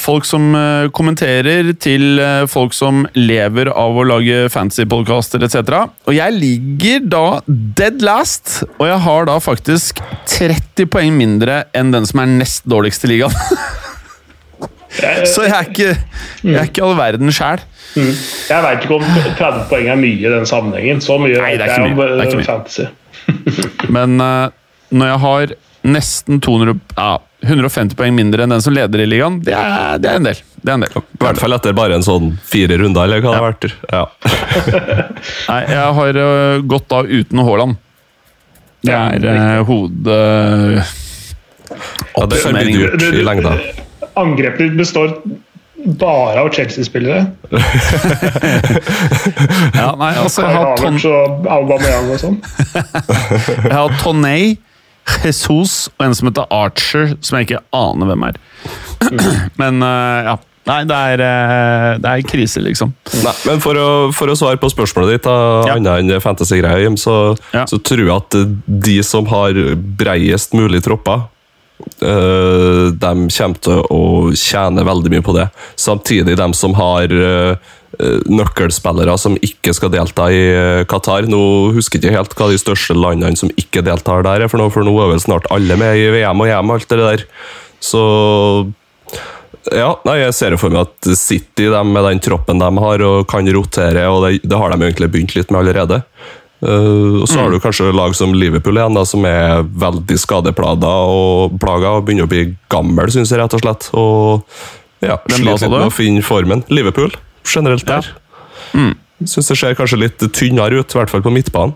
folk 0.02 0.26
som 0.28 0.50
eh, 0.58 0.90
kommenterer, 0.92 1.72
til 1.80 2.20
eh, 2.20 2.44
folk 2.52 2.76
som 2.76 3.06
lever 3.16 3.72
av 3.72 3.96
å 3.96 4.04
lage 4.04 4.50
fancy-podkaster 4.52 5.46
etc. 5.48 5.86
Og 6.10 6.18
jeg 6.18 6.36
ligger 6.36 7.06
da 7.08 7.26
dead 7.48 8.04
last, 8.04 8.62
og 8.78 8.90
jeg 8.90 9.00
har 9.06 9.30
da 9.30 9.38
faktisk 9.40 10.02
30 10.34 10.90
poeng 10.92 11.16
mindre 11.16 11.64
enn 11.78 11.94
den 11.96 12.08
som 12.10 12.24
er 12.24 12.34
nest 12.34 12.68
dårligst 12.68 13.08
i 13.08 13.14
ligaen. 13.16 13.36
Så 14.92 15.46
jeg 15.46 15.56
er 15.56 15.70
ikke, 15.70 15.92
jeg 16.44 16.58
er 16.60 16.68
ikke 16.68 16.84
all 16.84 16.98
verden 17.00 17.32
sjæl. 17.32 17.62
Jeg 17.96 18.64
veit 18.66 18.84
ikke 18.84 18.98
om 19.00 19.06
30 19.40 19.64
poeng 19.72 19.88
er 19.92 20.00
mye 20.00 20.20
i 20.20 20.32
den 20.32 20.48
sammenhengen. 20.48 21.00
Så 21.04 21.16
mye 21.22 21.40
Nei, 21.40 21.54
det 21.60 21.68
er 21.68 21.72
ikke 21.72 21.96
mye. 21.96 22.08
Det 22.12 22.26
er 22.26 22.32
ikke 22.36 22.84
eh, 22.84 22.92
mye. 23.88 23.92
Men 23.96 24.20
eh, 24.24 24.54
når 24.92 25.12
jeg 25.14 25.22
har 25.26 25.54
nesten 25.96 26.42
200, 26.44 26.80
ja, 26.98 27.14
150 27.42 27.98
poeng 27.98 28.14
mindre 28.16 28.46
enn 28.46 28.54
den 28.54 28.62
som 28.62 28.74
leder 28.76 29.02
i 29.02 29.08
ligaen, 29.10 29.40
det 29.46 29.56
er, 29.58 29.98
det 30.02 30.12
er 30.12 30.20
en 30.20 30.28
del. 30.30 30.42
Det 30.62 30.70
er 30.70 30.78
en 30.78 30.86
del. 30.86 30.98
I 31.02 31.24
hvert 31.24 31.42
fall 31.42 31.58
etter 31.58 31.74
bare 31.78 31.98
en 31.98 32.06
sånn 32.06 32.36
fire 32.46 32.78
runder, 32.82 33.08
eller 33.08 33.24
hva 33.24 33.34
det 33.34 33.40
har 33.40 33.48
vært. 33.48 33.70
Ja. 33.90 34.04
Nei, 35.52 35.62
jeg 35.74 35.96
har 36.00 36.22
eh, 36.26 36.58
gått 36.70 36.90
da 36.94 37.02
uten 37.08 37.46
Haaland. 37.48 37.80
Det 38.82 38.98
er 38.98 39.26
uh, 39.30 39.62
hode... 39.68 40.18
Ja, 42.16 42.26
det 42.28 42.42
kan 42.42 42.58
bli 42.58 42.74
dyrt 42.76 43.04
i 43.14 43.24
lengda. 43.24 43.54
Angrepet 44.20 44.66
ditt 44.66 44.78
består 44.80 45.14
Bare 45.82 46.42
av 46.44 46.50
Chelsea-spillere. 46.54 47.26
Ja, 49.74 49.96
nei, 49.98 50.12
altså, 50.20 50.44
jeg 50.46 50.52
har 50.54 50.76
Aubameyang 51.56 52.12
og 52.14 52.20
sånn. 52.22 52.36
Jeg 52.76 53.74
har 53.74 53.96
Toney, 54.04 54.52
Jesus 55.24 55.90
og 55.98 56.06
en 56.06 56.16
som 56.18 56.30
heter 56.30 56.48
Archer, 56.54 57.16
som 57.22 57.38
jeg 57.40 57.50
ikke 57.50 57.64
aner 57.76 58.10
hvem 58.12 58.24
er. 58.30 58.40
Men 59.62 59.84
eh, 59.86 60.32
ja. 60.32 60.38
Nei, 60.70 60.84
det 60.86 60.94
er, 60.94 61.22
eh, 61.26 61.86
det 61.98 62.10
er 62.12 62.22
krise, 62.30 62.62
liksom. 62.62 62.92
Nei, 63.26 63.32
men 63.50 63.64
for 63.64 63.74
å, 63.82 63.88
for 64.14 64.30
å 64.30 64.36
svare 64.38 64.60
på 64.62 64.70
spørsmålet 64.70 65.16
ditt, 65.16 65.26
Ja. 65.26 65.74
annet 65.74 66.04
enn 66.04 66.22
fantasy-greia, 66.22 66.92
så, 67.02 67.16
Ja. 67.50 67.64
så 67.66 67.80
tror 67.82 68.04
jeg 68.06 68.14
at 68.14 68.38
de 68.86 69.00
som 69.04 69.26
har 69.26 69.58
breiest 69.98 70.54
mulig 70.54 70.84
tropper, 70.86 71.24
eh, 72.06 72.92
de 72.94 73.12
kommer 73.34 73.58
til 73.66 73.82
å 73.90 74.02
tjene 74.38 74.86
veldig 74.86 75.12
mye 75.16 75.26
på 75.26 75.34
det. 75.40 75.48
Samtidig 75.82 76.38
de 76.38 76.48
som 76.54 76.78
har 76.78 77.10
eh, 77.10 77.56
nøkkelspillere 78.00 79.18
som 79.20 79.36
ikke 79.44 79.74
skal 79.76 79.92
delta 79.94 80.30
i 80.32 80.44
eh, 80.52 80.84
Qatar. 80.90 81.28
Nå 81.30 81.42
husker 81.76 82.00
jeg 82.00 82.10
ikke 82.12 82.18
helt 82.18 82.36
hva 82.40 82.52
de 82.52 82.62
største 82.62 82.96
landene 82.98 83.40
som 83.40 83.52
ikke 83.60 83.84
deltar 83.86 84.26
der 84.28 84.46
er, 84.46 84.52
for 84.52 84.62
nå, 84.62 84.70
for 84.74 84.88
nå 84.88 84.94
er 85.04 85.12
vel 85.14 85.24
snart 85.24 85.50
alle 85.54 85.78
med 85.80 86.00
i 86.00 86.08
VM 86.16 86.44
og 86.44 86.52
EM 86.52 86.72
og 86.72 86.80
alt 86.80 86.94
det 86.94 87.02
der. 87.02 87.26
Så 87.82 88.04
ja, 89.70 89.94
nei, 90.08 90.18
jeg 90.24 90.36
ser 90.38 90.56
jo 90.56 90.62
for 90.62 90.74
meg 90.74 90.88
at 90.88 91.10
City 91.20 91.68
de, 91.70 91.82
med 91.86 92.06
den 92.08 92.22
troppen 92.24 92.62
de 92.62 92.70
har 92.86 93.04
og 93.06 93.26
kan 93.30 93.50
rotere, 93.54 94.08
og 94.10 94.24
det, 94.26 94.40
det 94.48 94.58
har 94.58 94.74
de 94.74 94.88
egentlig 94.88 95.12
begynt 95.12 95.36
litt 95.38 95.52
med 95.54 95.64
allerede. 95.66 96.02
Uh, 96.62 97.24
og 97.24 97.30
Så 97.30 97.40
har 97.40 97.50
du 97.50 97.58
kanskje 97.62 97.90
lag 97.94 98.14
som 98.18 98.36
Liverpool 98.38 98.78
igjen, 98.78 98.98
da, 98.98 99.06
som 99.10 99.26
er 99.26 99.64
veldig 99.66 100.18
skadeplaga 100.22 100.92
og, 101.10 101.58
plaga, 101.62 101.96
og 101.98 102.06
begynner 102.06 102.30
å 102.30 102.32
bli 102.32 102.44
gammel, 102.72 103.10
syns 103.14 103.34
jeg 103.34 103.42
rett 103.42 103.58
og 103.58 103.64
slett. 103.64 103.90
Og 103.98 105.02
ja, 105.02 105.18
sliter 105.26 105.58
litt 105.58 105.74
med 105.74 105.90
å 105.90 105.94
finne 105.94 106.26
formen. 106.26 106.62
Liverpool, 106.74 107.14
generelt 107.48 107.90
Ja. 107.90 108.02
Mm. 108.74 108.96
Syns 109.28 109.52
det 109.52 109.58
ser 109.60 109.78
kanskje 109.78 110.00
litt 110.02 110.24
tynnere 110.34 110.82
ut, 110.82 110.96
i 110.96 110.98
hvert 110.98 111.12
fall 111.12 111.22
på 111.22 111.34
midtbanen. 111.34 111.76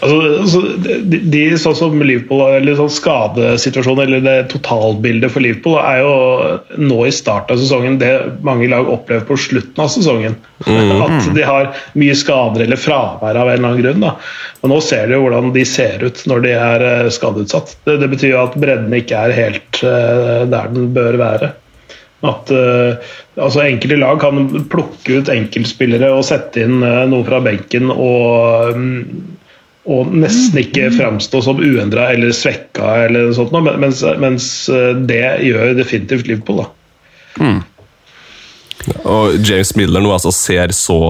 Altså, 0.00 0.16
altså, 0.40 0.60
de, 0.82 1.18
de, 1.30 1.42
sånn 1.60 1.76
som 1.78 2.00
Liverpool, 2.02 2.40
eller 2.56 2.74
sånn 2.78 2.90
skadesituasjonen, 2.90 4.02
eller 4.06 4.24
det 4.24 4.36
totalbildet 4.50 5.30
for 5.30 5.44
Liverpool, 5.44 5.76
er 5.78 6.00
jo 6.02 6.80
nå 6.80 6.98
i 7.06 7.12
starten 7.14 7.54
av 7.54 7.60
sesongen 7.60 8.00
det 8.00 8.10
mange 8.46 8.66
lag 8.72 8.88
opplever 8.90 9.26
på 9.28 9.38
slutten 9.38 9.84
av 9.84 9.92
sesongen. 9.92 10.34
At 10.66 11.30
de 11.36 11.46
har 11.46 11.70
mye 12.00 12.16
skader 12.18 12.66
eller 12.66 12.80
fravær 12.80 13.38
av 13.38 13.52
en 13.52 13.60
eller 13.60 13.70
annen 13.70 13.82
grunn. 13.84 14.06
Da. 14.08 14.16
Og 14.64 14.74
nå 14.74 14.80
ser 14.84 15.06
du 15.06 15.18
jo 15.18 15.24
hvordan 15.26 15.54
de 15.54 15.66
ser 15.68 16.02
ut 16.02 16.24
når 16.30 16.46
de 16.46 16.54
er 16.56 16.86
eh, 16.88 17.10
skadeutsatt. 17.14 17.76
Det, 17.86 18.00
det 18.02 18.10
betyr 18.10 18.34
jo 18.34 18.42
at 18.42 18.58
bredden 18.60 18.96
ikke 18.96 19.26
er 19.28 19.36
helt 19.36 19.84
uh, 19.84 20.48
der 20.50 20.72
den 20.74 20.90
bør 20.96 21.20
være. 21.20 21.54
At 22.26 22.50
uh, 22.52 22.98
altså 23.40 23.62
Enkelte 23.64 23.96
lag 23.96 24.18
kan 24.20 24.48
plukke 24.68 25.20
ut 25.20 25.30
enkeltspillere 25.32 26.10
og 26.12 26.26
sette 26.28 26.66
inn 26.66 26.82
uh, 26.84 27.06
noe 27.08 27.24
fra 27.24 27.40
benken 27.44 27.88
og, 27.94 28.74
um, 28.76 28.90
og 29.88 30.12
nesten 30.12 30.60
ikke 30.60 30.90
framstå 30.92 31.40
som 31.46 31.62
uendra 31.62 32.10
eller 32.12 32.34
svekka, 32.36 33.06
eller 33.06 33.30
noe 33.30 33.38
sånt, 33.38 33.54
mens, 33.80 34.02
mens 34.20 34.50
eh, 34.68 34.92
det 35.08 35.24
gjør 35.48 35.72
definitivt 35.78 36.28
Liverpool. 36.28 36.60
da. 36.60 37.48
Og 39.08 39.40
James 39.40 39.72
Miller 39.80 40.04
nå 40.04 40.12
altså 40.12 40.32
ser 40.36 40.76
så 40.76 41.00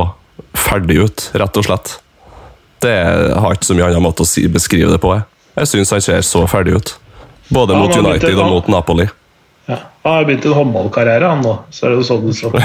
ferdig 0.56 1.00
ut, 1.02 1.26
rett 1.34 1.60
og 1.60 1.66
slett. 1.66 1.96
Det 2.80 2.94
har 2.94 3.58
ikke 3.58 3.68
så 3.68 3.76
mye 3.76 3.90
annen 3.90 4.06
måte 4.06 4.24
å 4.24 4.28
si, 4.28 4.46
beskrive 4.48 4.94
det 4.94 5.02
på. 5.02 5.12
Jeg, 5.18 5.26
jeg 5.58 5.72
syns 5.74 5.94
han 5.94 6.04
ser 6.06 6.24
så 6.26 6.46
ferdig 6.48 6.78
ut. 6.78 6.94
Både 7.50 7.74
Ja, 7.74 7.82
mot 7.82 7.96
United 7.96 8.38
og 8.38 8.54
mot 8.54 8.70
Napoli. 8.70 9.10
Ja. 9.70 9.78
Han 10.04 10.16
har 10.16 10.24
begynt 10.26 10.46
en 10.48 10.58
håndballkarriere, 10.58 11.26
han 11.30 11.42
nå. 11.44 11.54
Så 11.70 11.80
er 11.86 11.90
det 11.92 11.98
jo 12.00 12.08
sånn 12.08 12.26
det 12.26 12.34
står. 12.38 12.52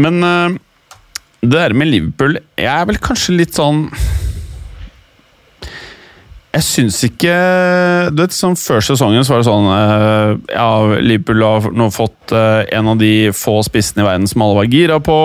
Men 0.00 0.14
eh, 0.26 0.48
det 1.40 1.56
der 1.56 1.72
med 1.76 1.88
Liverpool 1.88 2.32
Jeg 2.58 2.68
er 2.68 2.84
vel 2.88 2.98
kanskje 3.00 3.38
litt 3.38 3.54
sånn 3.56 3.78
Jeg 6.50 6.66
syns 6.66 6.96
ikke 7.06 7.34
Du 8.10 8.24
vet, 8.24 8.34
sånn 8.34 8.56
Før 8.58 8.82
sesongen 8.82 9.22
så 9.26 9.34
var 9.34 9.42
det 9.42 9.48
sånn 9.48 9.68
eh, 9.70 10.30
Ja, 10.56 10.70
Liverpool 10.98 11.44
har 11.46 11.68
nå 11.70 11.86
fått 11.94 12.34
eh, 12.34 12.64
en 12.74 12.90
av 12.90 12.98
de 12.98 13.30
få 13.36 13.60
spissene 13.66 14.02
i 14.02 14.08
verden 14.08 14.26
som 14.30 14.42
alle 14.42 14.58
var 14.58 14.70
gira 14.70 14.98
på. 15.04 15.18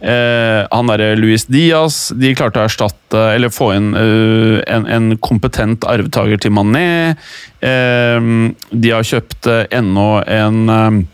Eh, 0.00 0.60
han 0.68 0.92
derre 0.92 1.14
Luis 1.16 1.46
Diaz 1.48 2.10
De 2.12 2.34
klarte 2.36 2.60
å 2.60 2.68
erstatte 2.68 3.24
Eller 3.32 3.52
få 3.52 3.72
inn 3.78 3.94
uh, 3.96 4.60
en, 4.68 4.84
en 4.86 5.12
kompetent 5.24 5.86
arvtaker 5.88 6.42
til 6.42 6.52
Mané. 6.54 7.16
Eh, 7.64 8.32
de 8.70 8.92
har 8.92 9.08
kjøpt 9.08 9.48
ennå 9.72 10.10
en 10.28 11.06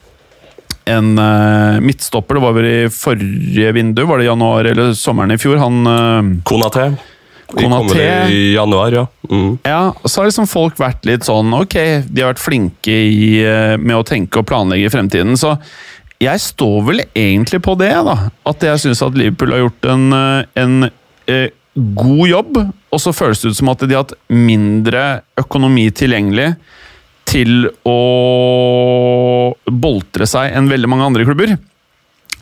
en 0.84 1.18
uh, 1.18 1.80
midtstopper. 1.80 2.36
Det 2.36 2.44
var 2.44 2.56
vel 2.58 2.68
i 2.68 2.78
forrige 2.92 3.72
vindu, 3.76 4.04
var 4.08 4.20
det 4.20 4.28
januar 4.28 4.68
eller 4.68 4.92
sommeren 4.98 5.32
i 5.34 5.40
fjor? 5.40 5.56
Han 5.62 5.86
eh, 5.88 6.32
Konaté. 6.44 6.90
Konaté. 7.52 8.06
i 8.30 8.54
januar, 8.54 8.92
ja. 8.92 9.06
Mm. 9.30 9.58
Ja, 9.62 9.92
så 10.04 10.20
har 10.20 10.30
liksom 10.30 10.48
folk 10.48 10.78
vært 10.80 11.04
litt 11.06 11.26
sånn 11.26 11.52
Ok, 11.54 11.76
de 12.08 12.22
har 12.22 12.32
vært 12.32 12.42
flinke 12.42 12.94
i, 12.94 13.42
eh, 13.44 13.76
med 13.76 13.96
å 13.96 14.06
tenke 14.06 14.40
og 14.40 14.48
planlegge 14.48 14.88
i 14.88 14.92
fremtiden, 14.92 15.36
så 15.36 15.56
jeg 16.22 16.40
står 16.40 16.78
vel 16.86 17.02
egentlig 17.10 17.60
på 17.64 17.74
det, 17.78 17.92
da. 18.06 18.16
At 18.46 18.64
jeg 18.64 18.80
syns 18.84 19.02
at 19.04 19.18
Liverpool 19.18 19.52
har 19.52 19.64
gjort 19.66 19.90
en, 19.92 20.06
eh, 20.12 20.62
en 20.62 20.90
eh, 21.28 21.48
god 21.74 22.28
jobb, 22.28 22.56
og 22.94 23.02
så 23.02 23.12
føles 23.14 23.42
det 23.42 23.52
ut 23.52 23.58
som 23.58 23.72
at 23.72 23.82
de 23.82 23.94
har 23.94 24.04
hatt 24.04 24.16
mindre 24.30 25.04
økonomi 25.40 25.88
tilgjengelig 25.90 26.54
til 27.28 27.68
å 27.88 29.54
boltre 29.66 30.28
seg 30.28 30.54
enn 30.54 30.70
veldig 30.70 30.90
mange 30.92 31.08
andre 31.08 31.26
klubber. 31.26 31.56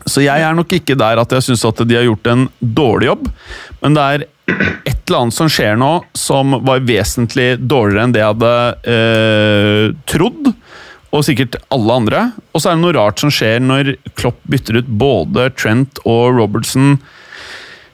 Så 0.05 0.23
jeg 0.25 0.43
er 0.43 0.55
nok 0.55 0.71
ikke 0.75 0.97
der 0.99 1.21
at 1.21 1.31
jeg 1.31 1.47
syns 1.47 1.63
at 1.65 1.81
de 1.87 1.95
har 1.95 2.05
gjort 2.05 2.27
en 2.29 2.45
dårlig 2.59 3.09
jobb, 3.09 3.29
men 3.81 3.97
det 3.97 4.03
er 4.03 4.25
et 4.47 5.09
eller 5.09 5.19
annet 5.21 5.35
som 5.35 5.49
skjer 5.51 5.77
nå 5.79 5.91
som 6.17 6.57
var 6.67 6.83
vesentlig 6.87 7.55
dårligere 7.61 8.07
enn 8.07 8.15
det 8.15 8.21
jeg 8.23 8.33
hadde 8.33 8.53
eh, 8.93 9.85
trodd, 10.09 10.51
og 11.13 11.25
sikkert 11.25 11.59
alle 11.73 11.97
andre. 12.01 12.21
Og 12.51 12.61
så 12.61 12.71
er 12.71 12.77
det 12.77 12.83
noe 12.83 12.95
rart 12.97 13.21
som 13.21 13.31
skjer 13.33 13.61
når 13.63 13.93
Klopp 14.17 14.41
bytter 14.49 14.81
ut 14.81 14.89
både 14.89 15.51
Trent 15.55 16.01
og 16.03 16.39
Robertson 16.39 16.97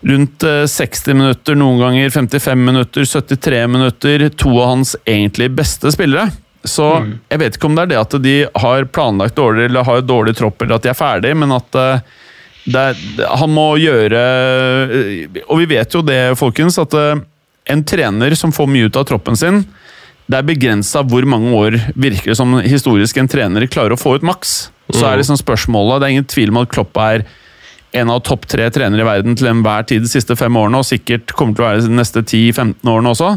rundt 0.07 0.45
eh, 0.47 0.65
60 0.69 1.17
minutter, 1.19 1.57
noen 1.59 1.81
ganger 1.83 2.13
55 2.15 2.65
minutter, 2.69 3.05
73 3.05 3.65
minutter. 3.67 4.29
To 4.39 4.53
av 4.61 4.71
hans 4.73 4.95
egentlig 5.03 5.51
beste 5.57 5.91
spillere. 5.93 6.29
Så 6.67 6.85
jeg 7.31 7.39
vet 7.39 7.55
ikke 7.55 7.69
om 7.69 7.75
det 7.77 7.85
er 7.85 7.91
det 7.93 7.99
at 8.01 8.15
de 8.23 8.33
har 8.63 8.87
planlagt 8.91 9.37
dårlig 9.37 9.69
eller 9.69 9.85
har 9.87 10.01
dårlig 10.03 10.33
tropp, 10.35 10.61
eller 10.61 10.75
at 10.75 10.83
de 10.83 10.91
er 10.91 10.97
ferdig, 10.97 11.31
men 11.39 11.53
at 11.55 11.77
eh, 11.79 12.17
er, 12.67 12.97
han 13.39 13.51
må 13.55 13.71
gjøre 13.79 14.19
eh, 14.19 15.39
Og 15.47 15.61
vi 15.61 15.67
vet 15.71 15.93
jo 15.95 16.03
det, 16.05 16.35
folkens, 16.39 16.77
at 16.81 16.93
eh, 16.97 17.21
en 17.71 17.83
trener 17.87 18.35
som 18.37 18.53
får 18.55 18.67
mye 18.69 18.89
ut 18.89 18.99
av 18.99 19.07
troppen 19.09 19.37
sin, 19.39 19.63
det 20.29 20.37
er 20.37 20.45
begrensa 20.45 21.01
hvor 21.07 21.25
mange 21.25 21.53
år 21.57 21.77
virker 21.97 22.31
det 22.31 22.37
som 22.37 22.59
historisk 22.61 23.17
en 23.17 23.29
trener 23.29 23.65
klarer 23.71 23.95
å 23.95 23.99
få 23.99 24.17
ut 24.19 24.25
maks. 24.25 24.69
Så 24.89 25.05
er 25.05 25.19
liksom 25.21 25.37
spørsmålet 25.37 26.01
Det 26.01 26.07
er 26.07 26.15
ingen 26.15 26.29
tvil 26.29 26.51
om 26.53 26.61
at 26.63 26.71
Klopp 26.73 26.97
er 27.01 27.23
en 27.97 28.11
av 28.13 28.21
topp 28.25 28.45
tre 28.49 28.67
trenere 28.73 29.01
i 29.01 29.07
verden 29.07 29.37
til 29.37 29.49
enhver 29.49 29.85
tid 29.89 30.05
de 30.05 30.11
siste 30.11 30.35
fem 30.37 30.53
årene, 30.57 30.81
og 30.81 30.85
sikkert 30.85 31.33
kommer 31.37 31.57
til 31.57 31.65
å 31.65 31.69
være 31.69 31.85
de 31.87 31.97
neste 31.97 32.21
10-15 32.21 32.89
årene 32.89 33.13
også. 33.15 33.31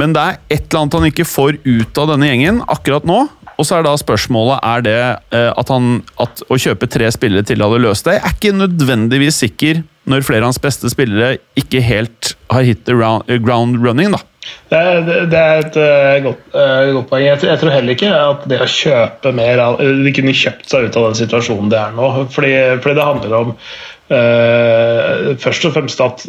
Men 0.00 0.14
det 0.16 0.22
er 0.22 0.38
et 0.50 0.66
eller 0.66 0.82
annet 0.82 0.96
han 0.98 1.08
ikke 1.10 1.28
får 1.28 1.60
ut 1.64 2.00
av 2.02 2.10
denne 2.12 2.30
gjengen 2.30 2.58
akkurat 2.66 3.06
nå. 3.08 3.20
Og 3.56 3.64
så 3.64 3.78
er 3.78 3.86
da 3.86 3.94
spørsmålet 3.96 4.60
er 4.68 4.84
det 4.84 4.96
eh, 5.36 5.50
at, 5.50 5.70
han, 5.72 6.00
at 6.20 6.42
å 6.52 6.58
kjøpe 6.60 6.88
tre 6.92 7.08
spillere 7.14 7.46
til 7.48 7.62
hadde 7.64 7.80
løst 7.82 8.08
det. 8.08 8.18
Jeg 8.18 8.24
er 8.28 8.36
ikke 8.36 8.56
nødvendigvis 8.58 9.40
sikker 9.44 9.82
når 10.06 10.26
flere 10.26 10.44
av 10.44 10.52
hans 10.52 10.62
beste 10.62 10.90
spillere 10.92 11.38
ikke 11.58 11.80
helt 11.82 12.34
har 12.52 12.66
hit 12.66 12.84
the 12.86 12.94
eh, 12.94 13.38
ground 13.42 13.80
running, 13.82 14.12
da. 14.14 14.22
Det 14.70 14.78
er, 14.78 15.00
det- 15.26 15.40
er 15.40 15.64
et 15.64 15.76
uh, 15.80 16.12
godt, 16.22 16.44
uh, 16.54 16.92
godt 16.94 17.08
poeng. 17.10 17.24
Jeg, 17.24 17.40
jeg 17.48 17.58
tror 17.58 17.74
heller 17.74 17.96
ikke 17.96 18.12
at 18.14 18.44
det 18.50 18.60
å 18.62 18.68
kjøpe 18.70 19.32
mer 19.34 19.62
av 19.62 19.80
De 19.82 20.12
kunne 20.14 20.36
kjøpt 20.36 20.70
seg 20.70 20.86
ut 20.86 20.98
av 21.00 21.08
den 21.08 21.18
situasjonen 21.18 21.72
det 21.72 21.80
er 21.80 21.96
nå. 21.96 22.10
Fordi, 22.34 22.52
fordi 22.84 22.98
det 23.00 23.08
handler 23.08 23.34
om 23.40 23.50
uh, 23.56 25.34
først 25.42 25.66
og 25.66 25.74
fremst 25.74 26.04
at, 26.04 26.22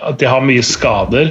at 0.00 0.18
de 0.18 0.30
har 0.32 0.42
mye 0.42 0.64
skader. 0.66 1.30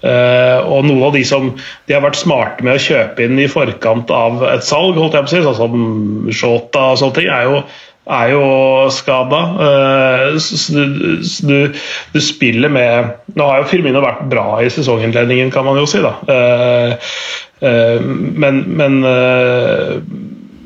Eh, 0.00 0.58
og 0.64 0.86
noen 0.88 1.02
av 1.10 1.12
de 1.16 1.22
som 1.28 1.50
de 1.58 1.94
har 1.94 2.02
vært 2.04 2.20
smarte 2.20 2.64
med 2.64 2.78
å 2.78 2.82
kjøpe 2.82 3.26
inn 3.26 3.40
i 3.40 3.50
forkant 3.52 4.10
av 4.14 4.40
et 4.48 4.64
salg, 4.64 4.96
holdt 4.96 5.18
jeg 5.18 5.26
på 5.26 5.30
å 5.30 5.34
si, 5.34 5.44
sånn 5.44 5.58
som 5.58 6.32
Shota 6.32 6.86
og 6.94 7.00
sånne 7.02 7.18
ting, 7.18 7.28
er 7.28 7.50
jo, 7.50 7.60
er 8.20 8.32
jo 8.32 8.46
skada. 8.96 9.42
Eh, 9.66 10.24
så 10.40 10.60
så 10.64 10.86
du, 11.46 11.58
du, 12.14 12.20
spiller 12.24 12.72
med 12.72 13.36
Nå 13.36 13.46
har 13.46 13.62
jo 13.62 13.70
Firmino 13.74 14.02
vært 14.04 14.24
bra 14.32 14.48
i 14.64 14.72
sesonginnledningen, 14.72 15.52
kan 15.54 15.68
man 15.68 15.78
jo 15.78 15.86
si, 15.90 16.00
da. 16.04 16.16
Uh, 16.26 17.14
eh, 17.60 18.00
men 18.00 18.64
men, 18.80 19.00
eh, 19.04 19.96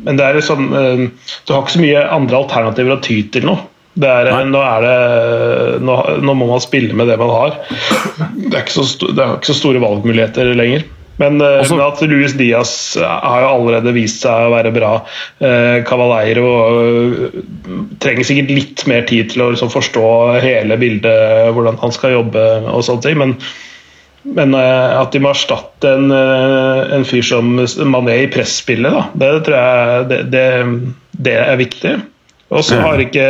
men 0.04 0.18
det 0.18 0.24
er 0.24 0.36
liksom 0.38 0.72
eh, 0.76 1.06
Du 1.46 1.52
har 1.52 1.62
ikke 1.62 1.74
så 1.76 1.82
mye 1.82 2.08
andre 2.12 2.42
alternativer 2.44 2.96
å 2.96 3.02
ty 3.04 3.22
til 3.34 3.48
nå. 3.48 3.56
Er, 4.02 4.32
nå, 4.50 4.58
er 4.58 4.82
det, 4.82 5.78
nå, 5.86 5.94
nå 6.26 6.34
må 6.34 6.48
man 6.50 6.62
spille 6.64 6.96
med 6.98 7.06
det 7.12 7.14
man 7.20 7.30
har. 7.30 7.56
Det 8.34 8.50
er 8.50 8.64
ikke 8.64 8.74
så, 8.80 8.84
sto- 8.90 9.12
det 9.14 9.22
er 9.22 9.36
ikke 9.36 9.52
så 9.52 9.58
store 9.60 9.82
valgmuligheter 9.84 10.50
lenger. 10.58 10.82
Men, 11.22 11.36
eh, 11.38 11.60
Også, 11.62 11.76
men, 11.78 11.84
at 11.86 12.00
Luis 12.10 12.32
Diaz 12.34 12.70
har 12.98 13.44
jo 13.44 13.50
allerede 13.52 13.92
vist 13.94 14.24
seg 14.24 14.48
å 14.48 14.54
være 14.56 14.72
bra. 14.74 14.88
Eh, 15.38 15.76
Cavaleiro 15.86 16.48
eh, 16.80 17.36
trenger 18.02 18.26
sikkert 18.26 18.50
litt 18.50 18.82
mer 18.90 19.06
tid 19.06 19.30
til 19.30 19.44
å 19.44 19.52
liksom, 19.52 19.70
forstå 19.70 20.08
hele 20.42 20.74
bildet, 20.80 21.52
hvordan 21.54 21.78
han 21.84 21.94
skal 21.94 22.16
jobbe 22.16 22.42
og 22.72 22.82
sånne 22.88 23.06
ting. 23.06 23.20
Men, 23.22 23.36
men 24.34 24.56
at 24.58 25.14
de 25.14 25.20
må 25.22 25.30
erstatte 25.30 25.94
en, 26.00 26.10
en 26.10 27.06
fyr 27.06 27.22
som 27.30 27.54
Mané 27.92 28.24
i 28.24 28.28
presspillet, 28.34 29.14
det 29.20 29.30
tror 29.46 29.58
jeg 29.60 30.06
det, 30.10 30.20
det, 30.34 30.44
det 31.28 31.36
er 31.44 31.62
viktig. 31.62 31.94
Og 32.52 32.64
så 32.64 32.76
har 32.82 33.00
ikke 33.00 33.26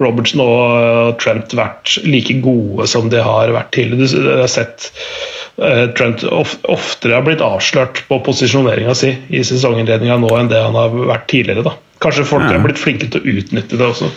Robertson 0.00 0.40
og 0.42 1.18
Trent 1.20 1.52
vært 1.56 1.98
like 2.06 2.38
gode 2.44 2.86
som 2.90 3.10
de 3.12 3.20
har 3.22 3.52
vært 3.54 3.72
tidligere. 3.76 4.08
Du 4.08 4.30
har 4.40 4.50
sett 4.50 4.88
uh, 5.60 5.86
Trent 5.98 6.24
oftere 6.24 7.18
har 7.18 7.26
blitt 7.26 7.44
avslørt 7.44 8.02
på 8.08 8.20
posisjoneringa 8.26 8.96
si 8.96 9.12
i 9.28 9.44
sesonginnledninga 9.46 10.18
nå 10.22 10.32
enn 10.38 10.50
det 10.52 10.62
han 10.64 10.78
har 10.78 10.94
vært 10.94 11.28
tidligere. 11.32 11.66
da. 11.68 11.76
Kanskje 12.00 12.26
folk 12.28 12.48
ja. 12.48 12.56
har 12.56 12.64
blitt 12.64 12.80
flinke 12.80 13.10
til 13.12 13.20
å 13.20 13.36
utnytte 13.36 13.76
det 13.76 13.90
også. 13.90 14.08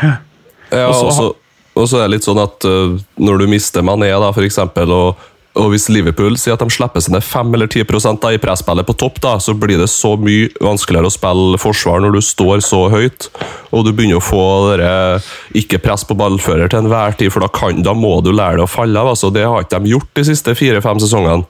Ja, 0.00 0.88
og 0.88 1.86
så 1.86 2.00
er 2.00 2.08
det 2.08 2.16
litt 2.16 2.26
sånn 2.26 2.40
at 2.42 2.64
uh, 2.66 2.96
når 3.20 3.44
du 3.44 3.50
mister 3.52 3.84
Mané, 3.86 4.10
da, 4.10 4.32
for 4.34 4.46
eksempel, 4.46 4.90
og 4.90 5.28
og 5.58 5.72
Hvis 5.72 5.88
Liverpool 5.90 6.36
sier 6.38 6.54
at 6.54 6.62
de 6.62 6.70
slipper 6.70 7.02
seg 7.02 7.16
ned 7.16 7.24
5 7.26 7.54
eller 7.56 7.70
10 7.70 8.18
da, 8.22 8.30
i 8.30 8.40
presspillet 8.40 8.86
på 8.86 8.94
topp, 9.00 9.18
da, 9.24 9.34
så 9.42 9.54
blir 9.58 9.80
det 9.80 9.88
så 9.90 10.14
mye 10.20 10.52
vanskeligere 10.62 11.10
å 11.10 11.14
spille 11.14 11.58
forsvar 11.60 12.04
når 12.04 12.14
du 12.14 12.20
står 12.22 12.62
så 12.64 12.84
høyt. 12.92 13.28
Og 13.74 13.84
du 13.86 13.90
begynner 13.92 14.20
å 14.20 14.24
få 14.24 14.44
dere, 14.70 15.18
ikke 15.58 15.82
press 15.82 16.06
på 16.06 16.16
ballfører 16.18 16.70
til 16.70 16.84
enhver 16.84 17.18
tid, 17.18 17.32
for 17.34 17.42
da, 17.42 17.50
kan, 17.50 17.82
da 17.82 17.94
må 17.96 18.20
du 18.22 18.30
lære 18.30 18.60
deg 18.60 18.68
å 18.68 18.70
falle 18.70 19.02
av. 19.02 19.10
Altså, 19.14 19.32
det 19.34 19.46
har 19.48 19.66
ikke 19.66 19.82
de 19.82 19.94
gjort 19.96 20.12
de 20.20 20.26
siste 20.30 20.54
fire-fem 20.58 21.02
sesongene. 21.02 21.48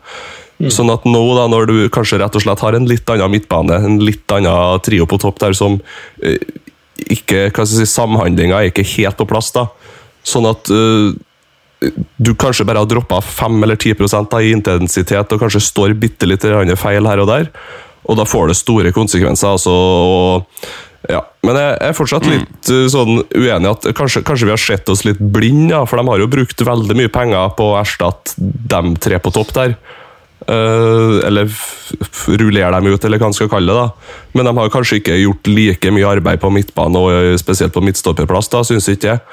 Mm. 0.58 0.72
Sånn 0.74 0.90
at 0.90 1.04
nå, 1.06 1.20
da, 1.38 1.44
når 1.52 1.68
du 1.68 1.76
kanskje 1.94 2.18
rett 2.22 2.34
og 2.34 2.42
slett 2.42 2.64
har 2.64 2.74
en 2.74 2.88
litt 2.88 3.12
annen 3.12 3.30
midtbane, 3.36 3.76
en 3.78 4.00
litt 4.02 4.34
annen 4.34 4.82
trio 4.82 5.06
på 5.06 5.20
topp 5.22 5.38
der 5.44 5.54
som 5.54 5.78
eh, 6.24 6.40
ikke, 7.12 7.52
hva 7.52 7.62
skal 7.62 7.84
jeg 7.84 7.86
si, 7.86 7.92
Samhandlinga 7.92 8.58
er 8.58 8.72
ikke 8.72 8.88
helt 8.96 9.20
på 9.20 9.28
plass. 9.30 9.52
da. 9.54 9.68
Sånn 10.26 10.48
at 10.48 10.70
uh, 10.72 11.12
du 12.16 12.32
kanskje 12.34 12.66
bare 12.66 12.82
har 12.82 12.88
droppa 12.90 13.20
5 13.22 13.62
eller 13.62 13.78
10% 13.78 14.34
i 14.42 14.50
intensitet 14.50 15.34
og 15.34 15.40
kanskje 15.44 15.62
står 15.62 15.94
bitte 15.98 16.26
litt 16.26 16.42
feil 16.78 17.06
her 17.06 17.22
og 17.22 17.30
der, 17.30 17.48
og 18.08 18.18
da 18.18 18.26
får 18.26 18.50
det 18.50 18.58
store 18.58 18.92
konsekvenser. 18.92 19.54
altså, 19.54 19.70
og 19.72 21.08
ja, 21.08 21.22
Men 21.46 21.56
jeg 21.56 21.76
er 21.86 21.94
fortsatt 21.94 22.26
mm. 22.26 22.32
litt 22.32 22.70
mm. 22.72 22.88
sånn 22.90 23.20
uenig 23.22 23.70
at 23.70 23.86
kanskje, 23.96 24.24
kanskje, 24.26 24.48
vi 24.48 24.54
har 24.54 24.60
sett 24.60 24.90
oss 24.90 25.04
litt 25.06 25.20
blind, 25.20 25.70
ja, 25.70 25.84
for 25.86 26.00
de 26.00 26.10
har 26.10 26.24
jo 26.24 26.30
brukt 26.30 26.66
veldig 26.66 26.96
mye 26.98 27.12
penger 27.12 27.54
på 27.56 27.70
å 27.70 27.78
erstatte 27.78 28.34
dem 28.38 28.96
tre 28.98 29.20
på 29.22 29.32
topp 29.34 29.54
der. 29.56 29.76
Uh, 30.46 31.18
eller 31.26 31.50
rullere 32.38 32.70
dem 32.78 32.86
ut, 32.92 33.04
eller 33.04 33.18
hva 33.18 33.28
man 33.28 33.36
skal 33.36 33.50
kalle 33.52 33.74
det. 33.74 33.80
da. 33.82 34.22
Men 34.38 34.48
de 34.48 34.54
har 34.60 34.70
kanskje 34.72 35.00
ikke 35.00 35.18
gjort 35.18 35.50
like 35.50 35.92
mye 35.92 36.06
arbeid 36.08 36.40
på 36.40 36.52
midtbane, 36.54 37.00
og 37.00 37.40
spesielt 37.42 37.74
på 37.74 37.82
midtstopperplass, 37.84 38.50
da, 38.54 38.62
syns 38.64 38.88
ikke 38.92 39.10
jeg. 39.10 39.24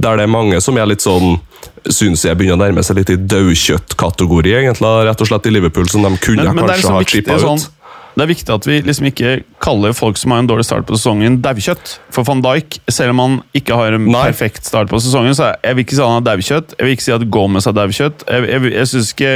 Der 0.00 0.18
det 0.18 0.24
er 0.26 0.32
mange 0.32 0.58
som 0.64 0.78
er 0.80 0.88
litt 0.90 1.04
sånn 1.04 1.36
Syns 1.84 2.24
jeg 2.26 2.36
begynner 2.36 2.56
å 2.56 2.60
nærme 2.60 2.82
seg 2.84 2.98
litt 2.98 3.10
i 3.12 3.16
daukjøttkategori, 3.16 4.50
egentlig, 4.56 4.88
rett 5.06 5.20
og 5.20 5.28
slett 5.28 5.46
i 5.48 5.52
Liverpool, 5.52 5.86
som 5.88 6.04
de 6.04 6.10
kunne 6.20 6.44
men, 6.44 6.58
men 6.58 6.68
kanskje 6.68 6.76
liksom 6.80 6.96
ha 6.96 7.06
chippa 7.08 7.36
sånn, 7.40 7.60
ut. 7.60 7.84
Det 8.14 8.22
er 8.22 8.30
viktig 8.30 8.52
at 8.54 8.66
vi 8.68 8.76
liksom 8.86 9.08
ikke 9.10 9.30
kaller 9.64 9.94
folk 9.96 10.18
som 10.20 10.34
har 10.34 10.42
en 10.42 10.48
dårlig 10.48 10.66
start 10.68 10.86
på 10.86 10.94
sesongen, 10.94 11.40
daukjøtt. 11.42 11.96
For 12.14 12.26
van 12.28 12.44
Dijk, 12.44 12.78
selv 12.86 13.14
om 13.14 13.22
han 13.24 13.36
ikke 13.58 13.78
har 13.80 13.96
en 13.96 14.06
Nei. 14.06 14.22
perfekt 14.28 14.68
start 14.68 14.92
på 14.92 15.00
sesongen, 15.02 15.34
så 15.34 15.50
jeg 15.56 15.76
vil 15.76 15.86
ikke 15.86 15.98
si 15.98 16.04
han 16.04 16.20
er 16.20 16.28
daukjøtt. 16.28 16.76
Jeg 16.78 16.86
vil 16.86 16.94
ikke 16.94 17.06
si 17.08 17.14
at 17.16 17.26
Gomez 17.34 17.66
er 17.66 17.76
daukjøtt. 17.76 18.26
Jeg, 18.28 18.46
jeg, 18.52 18.72
jeg 18.76 18.90
syns 18.92 19.10
ikke 19.16 19.32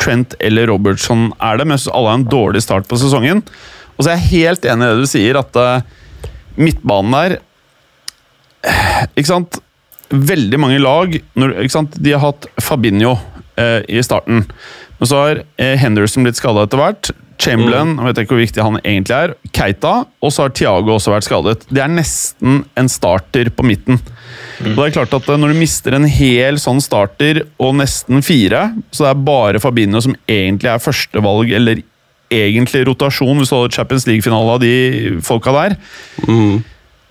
Trent 0.00 0.34
eller 0.40 0.70
Robertson 0.70 1.28
er 1.42 1.60
det, 1.60 1.66
men 1.68 1.78
alle 1.92 2.12
har 2.12 2.18
en 2.20 2.28
dårlig 2.30 2.62
start 2.64 2.88
på 2.90 2.98
sesongen. 3.00 3.42
Og 3.96 4.04
så 4.04 4.12
er 4.12 4.18
jeg 4.18 4.46
helt 4.46 4.66
enig 4.68 4.86
i 4.86 4.90
det 4.90 5.04
du 5.04 5.10
sier, 5.10 5.38
at 5.40 5.60
uh, 5.60 6.30
midtbanen 6.60 7.14
der 7.16 7.38
Ikke 9.16 9.30
sant? 9.30 9.60
Veldig 10.10 10.58
mange 10.62 10.78
lag 10.82 11.14
når, 11.38 11.54
De 11.98 12.12
har 12.14 12.22
hatt 12.22 12.48
Fabinho 12.62 13.14
uh, 13.16 13.80
i 13.88 14.02
starten. 14.04 14.44
Men 14.98 15.10
så 15.10 15.22
har 15.22 15.44
Henderson 15.58 16.24
blitt 16.24 16.38
skada 16.38 16.64
etter 16.64 16.80
hvert. 16.80 17.12
Chamberlain 17.42 17.96
mm. 17.96 18.04
vet 18.06 18.20
ikke 18.22 18.34
hvor 18.34 18.40
viktig 18.40 18.64
han 18.64 18.78
egentlig 18.80 19.16
er. 19.16 19.34
Keita. 19.54 19.92
Og 20.24 20.32
så 20.32 20.46
har 20.46 20.54
Thiago 20.56 20.94
også 20.96 21.12
vært 21.12 21.26
skadet. 21.28 21.66
Det 21.68 21.82
er 21.84 21.92
nesten 21.92 22.62
en 22.78 22.88
starter 22.90 23.50
på 23.52 23.66
midten. 23.66 24.00
Mm. 24.60 24.72
Og 24.72 24.78
det 24.78 24.86
er 24.86 24.94
klart 24.96 25.16
at 25.18 25.26
eh, 25.28 25.40
Når 25.40 25.52
du 25.52 25.58
mister 25.60 25.96
en 25.96 26.06
hel 26.08 26.60
sånn 26.60 26.80
starter 26.84 27.42
og 27.62 27.76
nesten 27.80 28.24
fire, 28.24 28.70
så 28.90 29.06
det 29.06 29.10
er 29.12 29.26
bare 29.26 29.62
Fabinho 29.62 30.00
som 30.04 30.16
egentlig 30.30 30.72
er 30.72 30.82
førstevalg, 30.82 31.52
eller 31.58 31.82
egentlig 32.32 32.86
rotasjon, 32.88 33.36
hvis 33.38 33.52
du 33.52 33.56
hadde 33.58 33.76
Champions 33.76 34.06
League-finale 34.08 34.56
av 34.56 34.62
de 34.62 34.72
folka 35.22 35.52
der 35.54 35.76
mm. 36.26 36.56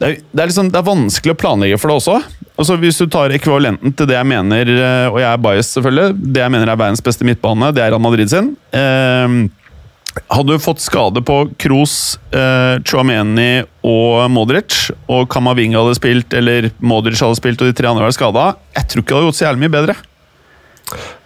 det, 0.01 0.09
er, 0.09 0.17
det, 0.19 0.41
er 0.41 0.49
liksom, 0.49 0.71
det 0.73 0.81
er 0.81 0.89
vanskelig 0.89 1.35
å 1.35 1.39
planlegge 1.39 1.77
for 1.79 1.91
det 1.91 1.99
også. 2.01 2.17
Altså 2.59 2.75
Hvis 2.81 2.99
du 2.99 3.05
tar 3.11 3.33
ekvivalenten 3.35 3.93
til 3.95 4.09
det 4.09 4.17
jeg 4.17 4.31
mener, 4.31 4.71
eh, 4.75 5.07
og 5.11 5.21
jeg 5.21 5.29
er 5.29 5.45
bias 5.45 5.71
selvfølgelig, 5.75 6.17
det 6.35 6.43
jeg 6.43 6.55
mener 6.55 6.71
er 6.71 6.81
verdens 6.81 7.03
beste 7.03 7.27
midtbane, 7.27 7.71
det 7.75 7.83
er 7.83 7.93
Real 7.93 8.03
Madrid 8.03 8.31
sin. 8.31 8.53
Eh, 8.75 9.37
hadde 10.31 10.55
du 10.55 10.61
fått 10.63 10.79
skade 10.83 11.21
på 11.25 11.41
Kroos, 11.61 12.19
eh, 12.31 12.81
Chouameni 12.87 13.65
og 13.85 14.29
Modric, 14.31 14.89
og 15.11 15.27
Kamavinga 15.31 15.81
hadde 15.81 15.97
spilt, 15.99 16.33
eller 16.37 16.69
Modric 16.79 17.21
hadde 17.23 17.39
spilt, 17.39 17.61
og 17.61 17.69
de 17.69 17.75
tre 17.77 17.91
andre 17.91 18.07
var 18.07 18.15
skada, 18.15 18.45
jeg 18.77 18.89
tror 18.89 19.03
ikke 19.03 19.11
det 19.11 19.17
hadde 19.19 19.29
gjort 19.29 19.39
så 19.41 19.47
jævlig 19.49 19.65
mye 19.65 19.75
bedre. 19.75 19.97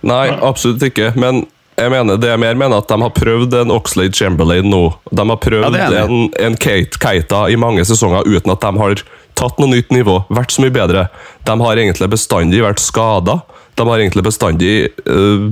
Nei, 0.09 0.25
absolutt 0.31 0.83
ikke. 0.87 1.11
Men 1.19 1.43
jeg 1.79 1.91
mener, 1.93 2.19
det 2.19 2.31
jeg 2.31 2.41
mer 2.41 2.57
mener 2.59 2.81
at 2.81 2.89
de 2.91 2.97
har 3.01 3.13
prøvd 3.15 3.55
en 3.61 3.71
Oxlade 3.75 4.15
Chamberlain 4.15 4.67
nå. 4.67 4.83
De 5.15 5.25
har 5.31 5.39
prøvd 5.39 5.77
ja, 5.79 5.87
en, 6.03 6.27
en 6.39 6.57
Kate, 6.59 6.99
Keita 6.99 7.45
i 7.51 7.57
mange 7.59 7.85
sesonger 7.87 8.27
uten 8.27 8.51
at 8.51 8.65
de 8.65 8.83
har 8.83 9.03
tatt 9.39 9.61
noe 9.61 9.71
nytt 9.71 9.93
nivå, 9.95 10.17
vært 10.33 10.51
så 10.51 10.65
mye 10.65 10.75
bedre. 10.75 11.05
De 11.47 11.55
har 11.61 11.79
egentlig 11.79 12.09
bestandig 12.11 12.63
vært 12.65 12.83
skada. 12.83 13.39
De 13.79 13.87
har 13.87 14.01
egentlig 14.01 14.25
bestandig 14.27 14.73
øh, 15.07 15.51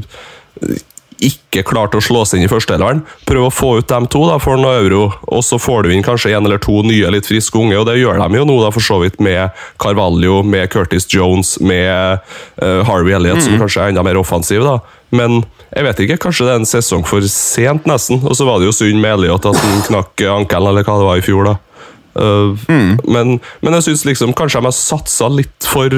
ikke 1.23 1.63
klarte 1.65 1.97
å 1.97 2.03
slå 2.03 2.23
seg 2.27 2.39
inn 2.39 2.47
i 2.47 2.51
førsteelveren. 2.51 3.01
Prøv 3.27 3.47
å 3.47 3.53
få 3.53 3.71
ut 3.79 3.89
dem 3.89 4.07
to 4.11 4.23
da, 4.29 4.37
for 4.41 4.59
noe 4.61 4.75
euro, 4.83 5.01
og 5.25 5.43
så 5.45 5.59
får 5.61 5.85
du 5.85 5.93
inn 5.95 6.05
kanskje 6.05 6.35
en 6.37 6.45
eller 6.45 6.61
to 6.61 6.81
nye 6.85 7.11
litt 7.13 7.29
friske 7.29 7.57
unge. 7.57 7.77
og 7.79 7.87
Det 7.89 7.97
gjør 7.99 8.21
de 8.21 8.39
jo 8.39 8.45
nå, 8.47 8.57
da, 8.63 8.71
for 8.75 8.85
så 8.85 8.99
vidt, 9.01 9.19
med 9.23 9.55
Carvalho, 9.81 10.41
med 10.45 10.69
Curtis 10.73 11.09
Jones, 11.11 11.57
med 11.59 12.19
uh, 12.61 12.81
Harvey 12.87 13.15
Elliot, 13.17 13.41
mm. 13.41 13.45
som 13.47 13.61
kanskje 13.63 13.85
er 13.85 13.93
enda 13.93 14.05
mer 14.05 14.19
offensiv. 14.21 14.65
da. 14.65 14.79
Men 15.15 15.41
jeg 15.71 15.87
vet 15.87 16.03
ikke, 16.03 16.19
kanskje 16.27 16.47
det 16.47 16.53
er 16.53 16.61
en 16.61 16.69
sesong 16.69 17.07
for 17.07 17.25
sent, 17.31 17.87
nesten. 17.89 18.21
Og 18.23 18.37
så 18.37 18.47
var 18.47 18.59
det 18.59 18.69
jo 18.69 18.75
synd 18.75 19.01
med 19.01 19.17
Elliot 19.17 19.47
at 19.49 19.57
han 19.61 19.87
knakk 19.89 20.27
ankelen, 20.37 20.71
eller 20.73 20.87
hva 20.87 20.99
det 21.01 21.09
var 21.09 21.21
i 21.21 21.25
fjor. 21.25 21.49
da. 21.51 21.57
Uh, 22.17 22.57
mm. 22.65 22.93
men, 23.05 23.35
men, 23.61 23.75
jeg 23.77 23.91
syns 23.91 24.07
liksom, 24.07 24.33
kanskje 24.37 24.61
de 24.61 24.69
har 24.69 24.73
satsa 24.73 25.27
litt 25.29 25.67
for 25.69 25.93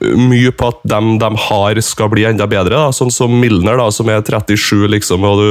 mye 0.00 0.52
på 0.56 0.70
at 0.72 0.80
dem 0.88 1.16
de 1.20 1.28
har, 1.48 1.80
skal 1.84 2.10
bli 2.12 2.24
enda 2.28 2.46
bedre. 2.50 2.78
Da. 2.78 2.94
Sånn 2.96 3.12
som 3.12 3.34
Milner, 3.40 3.76
da, 3.80 3.90
som 3.92 4.08
er 4.08 4.24
37, 4.24 4.86
liksom, 4.96 5.26
og 5.28 5.42
du 5.42 5.50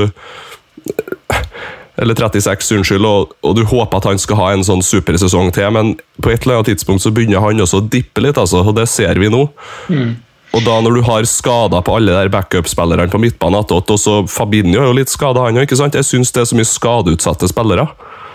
eller 2.01 2.17
36, 2.17 2.71
unnskyld, 2.79 3.05
og, 3.05 3.35
og, 3.45 3.53
du 3.57 3.61
håper 3.67 3.99
at 3.99 4.07
han 4.09 4.19
skal 4.21 4.39
ha 4.39 4.47
en 4.55 4.63
sånn 4.65 4.81
supersesong 4.81 5.51
til, 5.53 5.67
men 5.75 5.93
på 6.23 6.31
et 6.31 6.45
eller 6.45 6.57
annet 6.57 6.71
tidspunkt 6.71 7.03
så 7.03 7.11
begynner 7.13 7.43
han 7.43 7.61
også 7.61 7.81
å 7.81 7.87
dippe 7.93 8.23
litt, 8.23 8.39
altså, 8.41 8.63
og 8.65 8.73
det 8.79 8.87
ser 8.89 9.19
vi 9.21 9.29
nå. 9.29 9.43
Mm. 9.91 10.15
Og 10.51 10.63
da 10.65 10.79
når 10.83 10.97
du 10.97 11.01
har 11.07 11.27
skader 11.29 11.83
på 11.85 11.93
alle 11.95 12.15
der 12.15 12.31
backup-spillerne 12.31 13.11
på 13.11 13.21
midtbanen 13.21 13.61
attåt, 13.61 13.91
og 13.93 13.99
så 14.01 14.17
Fabinho 14.27 14.81
er 14.81 14.89
jo 14.89 14.97
litt 14.97 15.13
skada, 15.13 15.45
han 15.45 15.59
òg, 15.59 15.67
ikke 15.67 15.79
sant? 15.79 15.95
Jeg 15.95 16.07
syns 16.07 16.33
det 16.33 16.41
er 16.41 16.49
så 16.49 16.57
mye 16.57 16.67
skadeutsatte 16.67 17.51
spillere. 17.51 17.85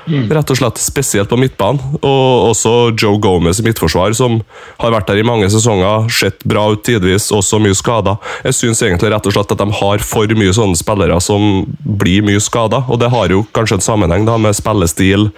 Mm. 0.07 0.29
Rett 0.31 0.53
og 0.53 0.59
slett 0.59 0.81
Spesielt 0.83 1.31
på 1.31 1.39
midtbanen. 1.41 1.81
Og 2.01 2.51
også 2.53 2.73
Joe 2.95 3.19
Gomez 3.23 3.61
i 3.61 3.67
midtforsvar, 3.67 4.15
som 4.17 4.39
har 4.81 4.95
vært 4.95 5.11
der 5.11 5.21
i 5.21 5.27
mange 5.27 5.49
sesonger, 5.53 6.07
sett 6.13 6.45
bra 6.47 6.67
ut 6.73 6.85
tidvis, 6.87 7.29
også 7.35 7.61
mye 7.63 7.77
skada. 7.77 8.17
Jeg 8.47 8.59
syns 8.61 8.83
egentlig 8.87 9.11
rett 9.13 9.27
og 9.29 9.37
slett 9.37 9.53
at 9.55 9.63
de 9.63 9.79
har 9.81 10.07
for 10.07 10.37
mye 10.39 10.55
sånne 10.57 10.79
spillere 10.79 11.19
som 11.25 11.65
blir 11.81 12.25
mye 12.27 12.43
skada. 12.43 12.85
Og 12.87 13.01
det 13.03 13.11
har 13.13 13.35
jo 13.35 13.45
kanskje 13.57 13.81
en 13.81 13.87
sammenheng 13.89 14.27
da 14.29 14.39
med 14.41 14.57
spillestil, 14.57 15.31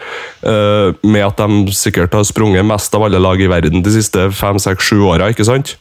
uh, 0.44 0.94
med 1.02 1.24
at 1.26 1.40
de 1.40 1.74
sikkert 1.76 2.16
har 2.16 2.26
sprunget 2.28 2.66
mest 2.66 2.94
av 2.94 3.08
alle 3.08 3.20
lag 3.22 3.40
i 3.40 3.50
verden 3.50 3.84
de 3.84 3.94
siste 3.94 4.28
fem, 4.36 4.60
seks, 4.62 4.90
sju 4.90 5.04
åra, 5.08 5.30
ikke 5.32 5.46
sant? 5.48 5.76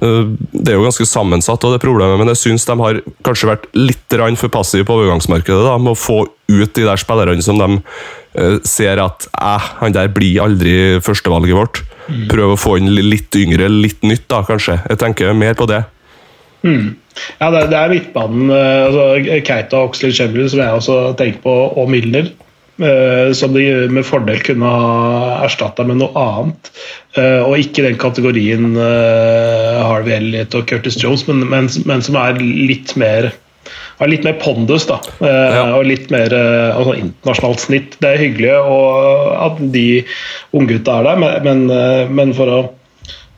Eh, 0.00 0.30
det 0.52 0.72
er 0.72 0.78
jo 0.78 0.86
ganske 0.86 1.06
sammensatt, 1.08 1.64
og 1.64 1.74
det 1.74 1.82
problemet, 1.82 2.18
men 2.20 2.32
jeg 2.32 2.40
syns 2.40 2.64
de 2.68 2.76
har 2.80 3.00
kanskje 3.26 3.50
vært 3.52 3.68
litt 3.76 4.16
for 4.40 4.52
passive 4.52 4.86
på 4.88 4.96
overgangsmarkedet 4.96 5.66
da, 5.66 5.76
med 5.78 5.92
å 5.92 5.98
få 5.98 6.24
ut 6.50 6.74
de 6.74 6.86
der 6.86 6.98
spillerne 6.98 7.44
som 7.44 7.60
de 7.60 7.68
uh, 7.78 8.56
ser 8.66 8.98
at 8.98 9.28
eh, 9.38 9.68
han 9.78 9.94
der 9.94 10.10
blir 10.10 10.40
aldri 10.42 10.74
førstevalget 11.04 11.54
vårt. 11.56 11.82
Mm. 12.08 12.26
Prøve 12.32 12.56
å 12.56 12.58
få 12.58 12.76
inn 12.80 12.90
litt 12.90 13.36
yngre, 13.38 13.68
litt 13.70 14.02
nytt, 14.02 14.26
da, 14.32 14.42
kanskje. 14.46 14.80
Jeg 14.88 14.98
tenker 14.98 15.36
mer 15.36 15.54
på 15.54 15.68
det. 15.70 15.84
Mm. 16.64 16.96
Ja, 17.38 17.50
det, 17.52 17.76
er 17.76 17.92
midtbanen. 17.92 18.50
Altså, 18.50 19.04
Keita 19.46 19.84
Oxley 19.84 20.14
Chamberlain, 20.16 20.50
som 20.50 20.62
jeg 20.62 20.80
også 20.80 20.98
tenker 21.20 21.44
på, 21.44 21.54
og 21.78 21.92
Milner. 21.92 22.32
Eh, 22.80 23.32
som 23.32 23.52
de 23.52 23.64
med 23.92 24.06
fordel 24.08 24.40
kunne 24.44 24.64
ha 24.64 25.44
erstatta 25.44 25.84
med 25.84 26.00
noe 26.00 26.16
annet. 26.16 26.70
Eh, 27.18 27.42
og 27.44 27.58
ikke 27.60 27.84
den 27.84 27.98
kategorien 28.00 28.72
eh, 28.72 29.80
Harvey 29.84 30.16
Elliot 30.16 30.56
og 30.56 30.66
Curtis 30.70 30.96
Jones, 31.00 31.26
men, 31.28 31.44
men, 31.50 31.68
men, 31.84 32.04
som 32.04 32.16
er 32.20 32.40
litt 32.40 32.96
mer 33.00 33.32
har 34.00 34.08
litt 34.08 34.24
mer 34.24 34.38
pondus 34.40 34.86
da, 34.88 34.96
Ja. 35.20 35.74
og 35.76 35.84
litt 35.84 36.06
mer 36.08 36.32
altså, 36.32 36.94
internasjonalt 36.96 37.60
snitt. 37.60 37.98
Det 38.00 38.08
er 38.08 38.22
hyggelig 38.22 38.54
og 38.56 39.34
at 39.36 39.58
de 39.74 39.84
unggutta 40.56 40.94
er 41.02 41.04
der, 41.10 41.20
men, 41.20 41.44
men, 41.44 42.06
men 42.16 42.32
for, 42.38 42.48
å, 42.48 42.62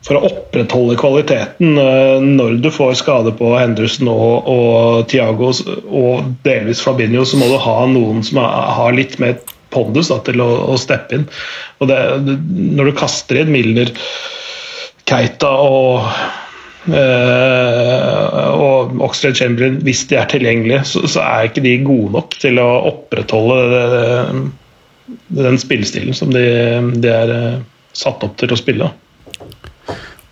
for 0.03 0.19
å 0.19 0.27
opprettholde 0.27 0.97
kvaliteten 0.99 1.79
eh, 1.79 2.19
når 2.23 2.59
du 2.63 2.69
får 2.73 2.97
skade 2.99 3.33
på 3.39 3.53
Henderson 3.55 4.09
og, 4.11 4.49
og 4.51 5.07
Thiago 5.11 5.51
og 5.53 6.29
delvis 6.45 6.83
Fabinho, 6.83 7.23
så 7.27 7.39
må 7.39 7.47
du 7.51 7.57
ha 7.63 7.77
noen 7.89 8.23
som 8.25 8.41
har, 8.43 8.91
litt 8.95 9.17
mer 9.23 9.39
pondus 9.73 10.11
da, 10.11 10.19
til 10.27 10.43
å, 10.43 10.49
å 10.73 10.77
steppe 10.79 11.17
inn. 11.17 11.27
Og 11.81 11.89
det, 11.89 11.99
når 12.77 12.91
du 12.91 12.97
kaster 12.99 13.41
inn 13.41 13.53
Milner, 13.55 13.93
Keita 15.09 15.57
og 15.63 16.09
Uh, 16.83 18.49
og 18.59 18.97
Oxlade 19.05 19.39
Chamberlain, 19.39 19.77
hvis 19.87 20.01
de 20.09 20.17
er 20.19 20.27
tilgjengelige, 20.27 20.81
så, 20.83 21.05
så 21.07 21.21
er 21.23 21.47
ikke 21.47 21.63
de 21.63 21.77
gode 21.85 22.11
nok 22.11 22.35
til 22.41 22.59
å 22.59 22.65
opprettholde 22.89 23.61
det, 23.71 23.83
det, 23.93 25.45
den 25.45 25.61
spillestilen 25.61 26.17
som 26.17 26.33
de, 26.35 26.43
de 26.99 27.07
er 27.07 27.31
eh, 27.31 27.55
satt 27.95 28.27
opp 28.27 28.35
til 28.41 28.51
å 28.51 28.59
spille. 28.59 28.91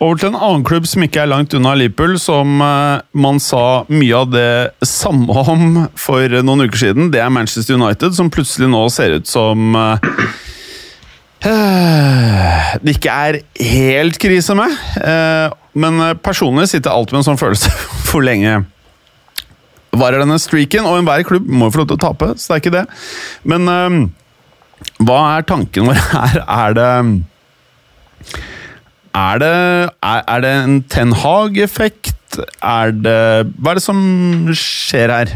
Over 0.01 0.17
til 0.17 0.31
en 0.31 0.39
annen 0.39 0.63
klubb 0.65 0.87
som 0.89 1.03
ikke 1.05 1.19
er 1.21 1.29
langt 1.29 1.53
unna 1.53 1.75
Liverpool, 1.77 2.15
som 2.17 2.57
eh, 2.65 3.03
man 3.13 3.37
sa 3.43 3.83
mye 3.91 4.17
av 4.17 4.31
det 4.33 4.87
samme 4.87 5.43
om 5.53 5.83
for 5.99 6.41
noen 6.41 6.65
uker 6.65 6.87
siden. 6.87 7.11
Det 7.13 7.21
er 7.21 7.33
Manchester 7.33 7.77
United, 7.77 8.15
som 8.17 8.31
plutselig 8.33 8.71
nå 8.71 8.81
ser 8.93 9.19
ut 9.19 9.29
som 9.29 9.77
eh, 9.77 10.09
det 12.81 12.95
ikke 12.95 13.13
er 13.13 13.41
helt 13.61 14.17
krise 14.21 14.57
med. 14.57 14.73
Eh, 14.97 15.53
men 15.77 16.01
personlig 16.25 16.71
sitter 16.71 16.91
alltid 16.91 17.15
med 17.15 17.21
en 17.21 17.29
sånn 17.29 17.41
følelse 17.41 17.69
for 18.09 18.25
lenge 18.25 18.63
varer 19.93 20.23
denne 20.23 20.39
streaken. 20.41 20.87
Og 20.89 20.97
enhver 21.03 21.27
klubb 21.29 21.45
må 21.45 21.69
jo 21.69 21.75
få 21.75 21.83
lov 21.83 21.91
til 21.91 21.99
å 21.99 22.05
tape, 22.07 22.31
så 22.41 22.49
det 22.49 22.57
er 22.57 22.63
ikke 22.63 22.73
det. 22.79 22.85
Men 23.53 23.69
hva 25.05 25.19
er 25.35 25.45
tanken 25.45 25.91
vår 25.91 26.01
her? 26.15 26.41
Er 26.41 26.77
det 26.79 26.89
er 29.17 29.39
det, 29.43 29.53
er, 30.01 30.25
er 30.27 30.43
det 30.43 30.51
en 30.63 30.81
Ten 30.91 31.15
Hag-effekt? 31.23 32.37
Er 32.63 32.93
det 32.95 33.21
Hva 33.59 33.73
er 33.73 33.79
det 33.79 33.83
som 33.83 34.03
skjer 34.55 35.11
her? 35.11 35.33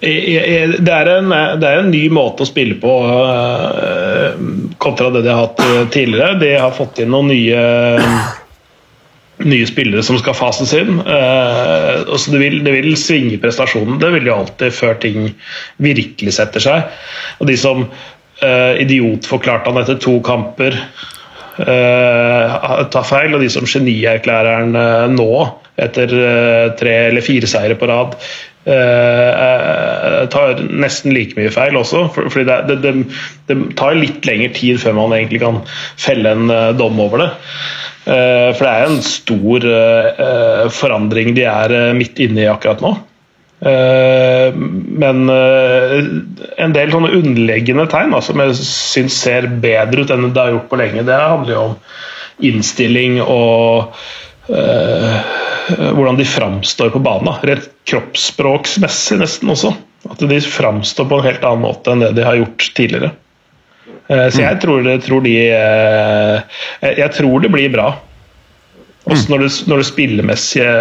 Det 0.00 0.90
er, 0.90 1.10
en, 1.18 1.34
det 1.60 1.68
er 1.68 1.82
en 1.82 1.90
ny 1.92 2.06
måte 2.12 2.44
å 2.44 2.48
spille 2.48 2.78
på 2.80 2.94
eh, 3.10 4.40
kontra 4.82 5.10
det 5.14 5.22
de 5.26 5.30
har 5.30 5.44
hatt 5.44 5.60
eh, 5.64 5.84
tidligere. 5.94 6.40
De 6.40 6.54
har 6.56 6.74
fått 6.74 7.02
inn 7.04 7.12
noen 7.14 7.30
nye 7.30 7.60
nye 9.42 9.66
spillere 9.66 10.02
som 10.06 10.18
skal 10.20 10.36
fases 10.38 10.72
inn. 10.78 10.98
Eh, 11.00 12.02
det, 12.06 12.40
vil, 12.40 12.60
det 12.64 12.74
vil 12.76 12.92
svinge 12.98 13.40
prestasjonen. 13.42 13.98
Det 14.02 14.12
vil 14.14 14.30
jo 14.30 14.36
alltid 14.38 14.74
før 14.76 14.98
ting 15.02 15.32
virkelig 15.82 16.36
setter 16.38 16.62
seg. 16.62 17.00
Og 17.40 17.50
de 17.50 17.56
som 17.58 17.84
eh, 17.84 18.82
idiotforklarte 18.84 19.72
han 19.72 19.82
etter 19.82 19.98
to 20.02 20.18
kamper, 20.26 20.78
tar 21.58 23.06
feil. 23.08 23.36
Og 23.36 23.44
de 23.44 23.50
som 23.52 23.68
genierklærer 23.68 24.58
han 24.60 24.74
eh, 24.78 25.06
nå, 25.14 25.30
etter 25.80 26.16
eh, 26.18 26.66
tre 26.80 26.96
eller 27.10 27.24
fire 27.24 27.50
seire 27.50 27.78
på 27.78 27.90
rad, 27.92 28.18
Uh, 28.64 30.24
tar 30.32 30.54
nesten 30.72 31.12
like 31.12 31.36
mye 31.36 31.50
feil 31.52 31.76
også. 31.76 32.06
For, 32.14 32.30
fordi 32.32 32.46
det, 32.48 32.54
det, 32.70 32.76
det, 32.80 32.92
det 33.50 33.56
tar 33.76 33.92
litt 33.92 34.24
lengre 34.24 34.54
tid 34.56 34.78
før 34.80 34.96
man 34.96 35.12
egentlig 35.12 35.42
kan 35.42 35.58
felle 36.00 36.32
en 36.32 36.48
uh, 36.48 36.70
dom 36.72 36.96
over 37.04 37.20
det. 37.20 37.26
Uh, 38.08 38.54
For 38.56 38.64
det 38.64 38.70
er 38.70 38.86
en 38.88 39.02
stor 39.04 39.64
eh, 39.68 40.08
eh, 40.24 40.64
forandring 40.72 41.34
de 41.36 41.44
er 41.48 41.72
eh, 41.72 41.92
midt 41.96 42.20
inne 42.24 42.44
i 42.44 42.50
akkurat 42.50 42.82
nå. 42.84 42.94
Eh, 43.64 44.54
Men 45.04 45.28
eh, 45.32 45.98
en 46.64 46.74
del 46.76 46.92
sånne 46.92 47.12
underliggende 47.16 47.86
tegn 47.92 48.12
da, 48.14 48.20
som 48.24 48.42
jeg 48.42 48.56
syns 48.60 49.16
ser 49.24 49.48
bedre 49.62 50.04
ut 50.04 50.12
enn 50.14 50.28
det 50.34 50.40
har 50.42 50.52
gjort 50.54 50.68
på 50.72 50.78
lenge, 50.80 51.04
det 51.08 51.16
handler 51.20 51.54
jo 51.56 51.62
om 51.70 51.74
innstilling 52.44 53.20
og 53.22 53.94
eh, 54.52 55.18
hvordan 55.96 56.18
de 56.20 56.26
framstår 56.28 56.92
på 56.94 57.00
banen. 57.04 57.32
Rett 57.46 57.70
kroppsspråksmessig 57.88 59.20
nesten 59.22 59.52
også. 59.54 59.72
At 60.10 60.20
de 60.20 60.40
framstår 60.44 61.06
på 61.08 61.18
en 61.22 61.24
helt 61.30 61.44
annen 61.48 61.64
måte 61.64 61.94
enn 61.94 62.02
det 62.04 62.10
de 62.18 62.26
har 62.26 62.36
gjort 62.36 62.66
tidligere. 62.76 63.14
Så 64.04 64.42
jeg 64.42 64.58
tror, 64.60 64.82
det, 64.84 64.98
tror 65.06 65.22
de 65.24 65.30
jeg- 65.32 66.42
Jeg 66.98 67.10
tror 67.16 67.40
det 67.40 67.48
blir 67.54 67.70
bra. 67.72 67.86
Også 69.08 69.30
når, 69.32 69.38
det, 69.46 69.50
når 69.68 69.80
det 69.80 69.86
spillemessige 69.88 70.74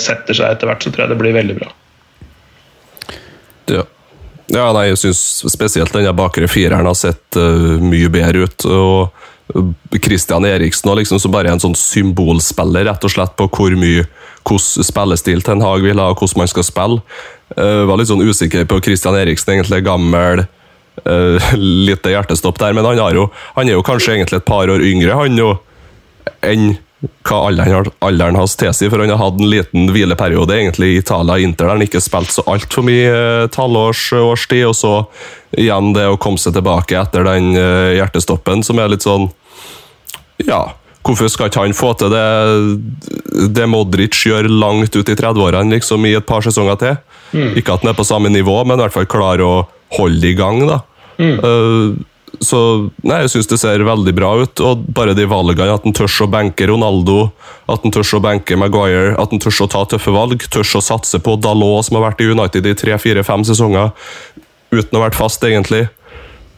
setter 0.00 0.34
seg 0.38 0.54
etter 0.54 0.66
hvert, 0.70 0.82
så 0.84 0.90
tror 0.92 1.04
jeg 1.04 1.12
det 1.12 1.18
blir 1.20 1.36
veldig 1.36 1.58
bra. 1.58 1.68
Ja. 3.70 3.84
ja, 4.50 4.68
nei, 4.76 4.88
jeg 4.90 5.00
syns 5.04 5.22
spesielt 5.52 5.94
denne 5.94 6.14
bakre 6.16 6.48
fireren 6.50 6.88
har 6.88 6.98
sett 6.98 7.38
uh, 7.38 7.78
mye 7.82 8.10
bedre 8.12 8.46
ut. 8.48 8.66
og 8.66 10.00
Christian 10.04 10.44
Eriksen 10.46 10.90
og 10.90 11.00
liksom, 11.00 11.18
som 11.18 11.32
bare 11.34 11.50
er 11.50 11.56
en 11.56 11.62
sånn 11.62 11.76
symbolspiller 11.78 12.86
rett 12.86 13.06
og 13.06 13.10
slett 13.10 13.32
på 13.38 13.48
hvor 13.50 13.74
mye 13.78 14.04
hvordan 14.46 14.86
spillestil 14.86 15.42
Ten 15.44 15.62
Hag 15.64 15.82
vil 15.84 16.00
ha, 16.00 16.10
og 16.12 16.20
hvordan 16.20 16.44
man 16.44 16.50
skal 16.50 16.66
spille. 16.66 17.02
Uh, 17.56 17.86
var 17.88 17.98
litt 18.00 18.10
sånn 18.10 18.24
usikker 18.24 18.68
på 18.70 18.80
Christian 18.84 19.18
Eriksen, 19.18 19.56
egentlig 19.56 19.82
gammel. 19.86 20.46
Uh, 21.00 21.40
lite 21.88 22.12
hjertestopp 22.12 22.60
der, 22.60 22.76
men 22.76 22.86
han, 22.86 23.00
jo, 23.16 23.28
han 23.56 23.68
er 23.68 23.76
jo 23.78 23.84
kanskje 23.86 24.16
egentlig 24.16 24.40
et 24.40 24.48
par 24.48 24.70
år 24.70 24.82
yngre 24.84 25.16
han 25.16 25.38
jo, 25.38 25.54
enn 26.44 26.74
hva 27.00 27.36
alderen, 27.48 27.88
alderen 28.04 28.36
hans 28.36 28.56
tilsier, 28.60 28.90
for 28.92 29.00
han 29.00 29.12
har 29.14 29.20
hatt 29.22 29.38
en 29.40 29.48
liten 29.48 29.88
hvileperiode 29.94 30.56
egentlig 30.56 30.90
i 30.92 30.98
Italia 31.00 31.38
og 31.38 31.44
Inter, 31.44 31.66
der 31.66 31.78
han 31.78 31.84
ikke 31.86 32.02
spilte 32.04 32.34
så 32.34 32.44
altfor 32.50 32.84
mye 32.84 33.46
tallårstid. 33.54 34.66
og 34.68 34.76
så 34.76 34.92
igjen 35.56 35.94
det 35.96 36.06
å 36.10 36.18
komme 36.20 36.40
seg 36.40 36.58
tilbake 36.58 36.98
etter 37.00 37.24
den 37.24 37.54
eh, 37.56 37.96
hjertestoppen, 37.96 38.64
som 38.66 38.78
er 38.78 38.92
litt 38.92 39.06
sånn 39.06 39.30
Ja, 40.44 40.76
hvorfor 41.06 41.32
skal 41.32 41.48
ikke 41.48 41.64
han 41.64 41.76
få 41.76 41.94
til 42.00 42.12
det 42.12 43.48
det 43.56 43.66
Modric 43.68 44.20
gjør 44.26 44.50
langt 44.52 44.96
ut 44.96 45.08
i 45.08 45.16
30-årene, 45.16 45.78
liksom 45.78 46.04
i 46.06 46.14
et 46.18 46.28
par 46.28 46.44
sesonger 46.44 46.78
til? 46.80 47.00
Ikke 47.56 47.74
at 47.74 47.84
han 47.84 47.94
er 47.94 47.98
på 47.98 48.06
samme 48.06 48.28
nivå, 48.32 48.60
men 48.64 48.76
i 48.76 48.84
hvert 48.84 48.96
fall 48.98 49.08
klarer 49.08 49.46
å 49.46 49.56
holde 49.96 50.28
i 50.28 50.36
gang, 50.36 50.64
da. 50.68 50.82
Eh, 51.20 51.92
så 52.38 52.58
nei, 53.02 53.20
jeg 53.24 53.32
syns 53.34 53.48
det 53.50 53.58
ser 53.60 53.82
veldig 53.84 54.12
bra 54.16 54.30
ut. 54.40 54.62
Og 54.64 54.84
bare 54.94 55.16
de 55.18 55.26
valgene, 55.28 55.74
at 55.74 55.86
han 55.86 55.96
tør 55.96 56.24
å 56.24 56.28
benke 56.30 56.68
Ronaldo, 56.70 57.30
at 57.70 57.84
han 57.84 57.94
tør 57.94 58.14
å 58.18 58.22
benke 58.24 58.58
Maguire, 58.60 59.16
at 59.20 59.34
han 59.34 59.42
tør 59.42 59.64
å 59.66 59.68
ta 59.72 59.82
tøffe 59.90 60.14
valg, 60.14 60.46
tør 60.52 60.76
å 60.78 60.84
satse 60.84 61.20
på 61.22 61.36
Dalot, 61.42 61.88
som 61.88 61.98
har 61.98 62.10
vært 62.10 62.22
i 62.24 62.30
United 62.30 62.68
i 62.70 62.76
tre-fire-fem 62.78 63.44
sesonger, 63.48 63.92
uten 64.70 64.94
å 64.94 65.00
ha 65.00 65.08
vært 65.08 65.18
fast, 65.18 65.44
egentlig. 65.46 65.86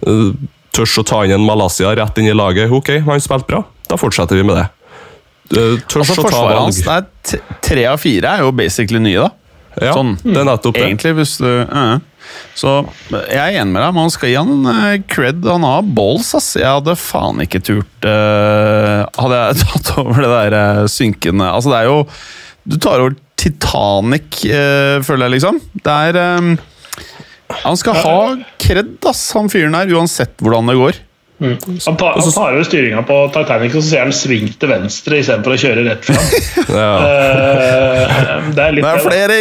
Uh, 0.04 0.30
tør 0.76 1.00
å 1.02 1.06
ta 1.08 1.24
inn 1.26 1.36
en 1.38 1.46
Malaysia 1.46 1.92
rett 1.96 2.20
inn 2.20 2.30
i 2.30 2.36
laget. 2.36 2.72
Ok, 2.72 2.94
han 3.06 3.24
spilte 3.24 3.50
bra. 3.50 3.64
Da 3.88 3.98
fortsetter 4.00 4.38
vi 4.38 4.46
med 4.46 4.60
det. 4.60 4.68
Tørs 5.52 5.84
tør 5.90 6.04
Altså 6.04 6.22
å 6.22 6.30
ta 6.30 6.42
valg. 6.46 6.58
hans 6.62 7.38
tre 7.64 7.84
av 7.90 8.00
fire 8.00 8.38
er 8.38 8.44
jo 8.46 8.52
basically 8.56 9.00
nye, 9.02 9.26
da. 9.26 9.30
Ja, 9.80 9.92
sånn, 9.96 10.18
det 10.20 10.36
er 10.36 10.44
nettopp 10.44 10.76
det. 10.76 10.84
Egentlig, 10.84 11.14
hvis 11.16 11.38
du 11.40 11.48
ja. 11.48 11.84
Så 12.58 12.72
jeg 13.10 13.40
er 13.40 13.58
enig 13.60 13.72
med 13.72 13.82
deg. 13.82 13.96
Man 13.96 14.12
skal 14.12 14.30
gi 14.30 14.38
han 14.38 14.70
eh, 14.72 14.96
cred. 15.10 15.44
Han 15.48 15.66
har 15.66 15.86
balls, 15.96 16.32
ass. 16.38 16.52
Jeg 16.58 16.68
hadde 16.68 16.96
faen 17.00 17.42
ikke 17.44 17.62
turt 17.64 18.08
uh, 18.08 19.02
Hadde 19.18 19.38
jeg 19.40 19.60
tatt 19.62 19.92
over 20.02 20.24
det 20.24 20.32
der 20.32 20.56
eh, 20.58 20.82
synkende 20.92 21.48
Altså, 21.48 21.72
det 21.72 21.80
er 21.80 21.90
jo 21.90 21.98
Du 22.68 22.76
tar 22.82 23.04
over 23.04 23.16
Titanic, 23.42 24.44
uh, 24.46 25.00
føler 25.02 25.26
jeg, 25.26 25.36
liksom. 25.38 25.58
Det 25.82 25.94
er 26.10 26.18
um, 26.38 26.52
Han 27.64 27.78
skal 27.80 27.98
ha 27.98 28.18
cred, 28.62 28.94
ass, 29.08 29.24
han 29.34 29.50
fyren 29.50 29.74
der, 29.74 29.90
uansett 29.96 30.36
hvordan 30.40 30.70
det 30.70 30.78
går. 30.78 31.00
Han 31.42 31.96
tar, 31.98 32.18
han 32.18 32.34
tar 32.34 32.54
over 32.54 32.66
styringa 32.66 33.02
på 33.06 33.16
Titanic 33.34 33.74
og 33.74 33.82
så 33.82 33.88
ser 33.88 34.04
han 34.06 34.14
sving 34.14 34.52
til 34.54 34.70
venstre 34.70 35.18
istedenfor 35.22 35.56
å 35.56 35.62
kjøre 35.64 35.86
rett 35.88 36.06
fram. 36.06 36.28
Ja. 36.70 36.92
uh, 37.06 38.52
det 38.52 38.68
er 38.68 38.76
litt 38.76 38.86
Det 38.86 38.92
er 38.92 39.02
flere, 39.06 39.40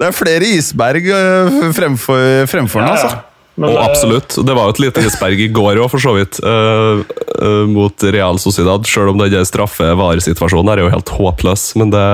det 0.00 0.10
er 0.10 0.14
flere 0.14 0.52
isberg 0.60 1.10
eh, 1.16 1.58
fremfor, 1.76 2.46
fremfor 2.50 2.84
den, 2.84 2.94
altså. 2.94 3.10
ja. 3.10 3.26
Men, 3.60 3.74
Og 3.74 3.76
eh, 3.76 3.88
absolutt. 3.90 4.36
Det 4.46 4.54
var 4.56 4.68
jo 4.68 4.74
et 4.74 4.80
lite 4.86 5.02
isberg 5.04 5.42
i 5.44 5.48
går 5.52 5.82
òg, 5.82 5.90
for 5.92 6.02
så 6.02 6.14
vidt. 6.16 6.38
Uh, 6.40 7.02
uh, 7.36 7.66
mot 7.68 8.06
Real 8.14 8.40
Sociedad. 8.40 8.86
Selv 8.88 9.12
om 9.12 9.20
den 9.20 9.44
straffe-var-situasjonen 9.46 10.72
er 10.72 10.84
jo 10.84 10.92
helt 10.94 11.12
håpløs. 11.18 11.66
Men 11.80 11.92
det, 11.92 12.06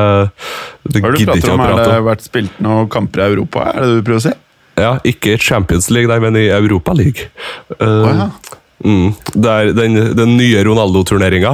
det 0.88 1.04
er 1.04 1.20
gidder 1.20 1.38
ikke 1.38 1.54
å 1.54 1.60
prate 1.60 1.60
om? 1.60 1.62
Har 1.62 1.84
det 1.84 2.02
vært 2.08 2.26
spilt 2.26 2.58
noen 2.64 2.90
kamper 2.90 3.22
i 3.22 3.28
Europa? 3.30 3.68
Er 3.70 3.84
det 3.84 3.92
det 3.92 4.00
du 4.00 4.08
prøver 4.08 4.24
å 4.24 4.26
si? 4.26 4.34
Ja, 4.76 4.92
ikke 5.08 5.36
i 5.36 5.40
Champions 5.40 5.86
League, 5.88 6.10
nei, 6.10 6.18
men 6.20 6.36
i 6.36 6.48
Europa 6.52 6.92
League. 6.96 7.30
Uh, 7.78 7.86
oh, 7.86 8.10
ja. 8.10 8.28
Mm, 8.84 9.08
det 9.34 9.52
er 9.52 9.70
den, 9.76 9.96
den 10.18 10.36
nye 10.38 10.62
Ronaldo-turneringa. 10.66 11.52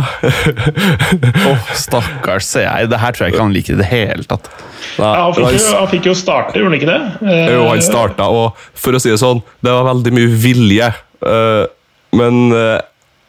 Åh, 1.51 1.73
stakkars, 1.79 2.47
ser 2.49 2.67
jeg. 2.67 2.91
Det 2.93 3.01
her 3.03 3.15
tror 3.17 3.27
jeg 3.29 3.35
ikke 3.35 3.45
han 3.47 3.55
liker 3.57 3.77
i 3.77 3.81
det 3.83 3.89
hele 3.91 4.27
tatt. 4.29 4.49
ja, 4.99 5.11
han, 5.23 5.35
fikk 5.37 5.53
jo, 5.57 5.67
han 5.79 5.91
fikk 5.93 6.09
jo 6.11 6.15
starte, 6.19 6.59
gjorde 6.59 6.73
han 6.73 6.79
ikke 6.81 6.91
det? 6.91 7.01
Eh, 7.27 7.53
Jo, 7.55 7.67
han 7.71 7.83
starta, 7.85 8.29
og 8.33 8.59
for 8.75 8.99
å 8.99 9.03
si 9.03 9.13
det 9.13 9.21
sånn, 9.23 9.43
det 9.65 9.75
var 9.75 9.87
veldig 9.93 10.15
mye 10.19 10.33
vilje. 10.47 10.89
eh, 11.27 11.67
men 12.19 12.41
eh, 12.53 12.81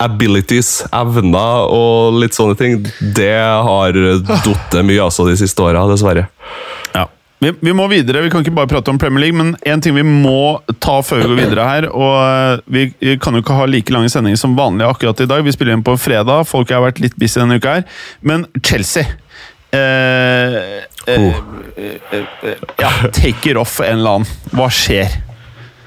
abilities, 0.04 0.82
evner 0.92 1.70
og 1.72 2.18
litt 2.20 2.36
sånne 2.36 2.58
ting, 2.60 2.82
det 3.16 3.30
har 3.40 3.96
datt 4.28 4.74
mye 4.84 5.06
altså 5.06 5.24
de 5.30 5.38
siste 5.40 5.64
åra, 5.64 5.86
dessverre. 5.88 6.26
Ja. 6.92 7.06
Vi, 7.44 7.52
vi 7.60 7.74
må 7.76 7.88
videre, 7.92 8.22
vi 8.24 8.32
kan 8.32 8.44
ikke 8.44 8.56
bare 8.56 8.70
prate 8.72 8.92
om 8.94 9.00
Premier 9.02 9.26
League, 9.26 9.38
men 9.38 9.56
en 9.68 9.82
ting 9.84 9.96
vi 9.98 10.06
må 10.08 10.62
ta 10.84 11.00
før 11.04 11.24
vi 11.24 11.28
går 11.32 11.42
videre 11.42 11.66
her 11.68 11.90
og 11.92 12.14
eh, 12.22 12.62
Vi 12.72 13.18
kan 13.22 13.36
jo 13.36 13.44
ikke 13.44 13.58
ha 13.58 13.68
like 13.68 13.92
lange 13.94 14.12
sendinger 14.12 14.40
som 14.40 14.56
vanlig 14.56 14.88
akkurat 14.88 15.20
i 15.24 15.28
dag. 15.30 15.44
Vi 15.44 15.56
spiller 15.56 15.76
inn 15.76 15.84
på 15.86 15.98
fredag, 16.00 16.48
folk 16.48 16.72
har 16.72 16.86
vært 16.86 17.04
litt 17.04 17.18
busy 17.20 17.42
denne 17.42 17.60
uka 17.60 17.80
her. 17.80 17.86
Men 18.24 18.48
Chelsea 18.64 19.04
eh, 19.76 20.58
eh, 21.12 21.28
eh, 21.76 22.16
eh, 22.16 22.66
Ja, 22.80 22.92
taker 23.12 23.60
off 23.62 23.80
en 23.84 24.00
eller 24.00 24.22
annen. 24.22 24.34
Hva 24.56 24.72
skjer? 24.72 25.12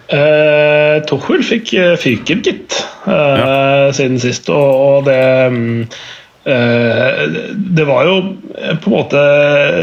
Eh, 0.07 1.03
Tuchel 1.09 1.43
fikk 1.43 1.73
uh, 1.75 1.95
fyken, 1.99 2.45
gitt, 2.47 2.77
uh, 3.09 3.91
siden 3.97 4.21
sist. 4.23 4.51
Og, 4.53 4.69
og 4.87 5.09
det 5.09 5.19
mm, 5.51 5.81
eh, 5.83 6.05
Det 6.47 7.85
var 7.85 8.05
jo 8.07 8.17
eh, 8.55 8.77
på 8.79 8.91
en 8.91 8.95
måte 8.95 9.23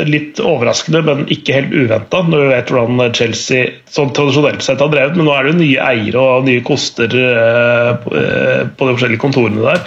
litt 0.08 0.39
overraskende, 0.39 1.02
men 1.04 1.26
ikke 1.34 1.58
helt 1.58 1.73
uventa, 1.76 2.21
når 2.23 2.45
vi 2.45 2.52
vet 2.54 2.69
hvordan 2.71 3.15
Chelsea 3.17 3.65
sånn 3.91 4.13
tradisjonelt 4.15 4.63
sett 4.63 4.80
har 4.80 4.91
drevet. 4.93 5.17
Men 5.19 5.28
nå 5.28 5.34
er 5.36 5.43
det 5.43 5.52
jo 5.52 5.60
nye 5.60 5.88
eiere 5.89 6.21
og 6.23 6.47
nye 6.47 6.63
koster 6.63 7.12
eh, 7.12 7.89
på, 8.06 8.13
eh, 8.15 8.62
de 8.63 8.93
forskjellige 8.93 9.23
kontorene 9.26 9.65
der. 9.65 9.84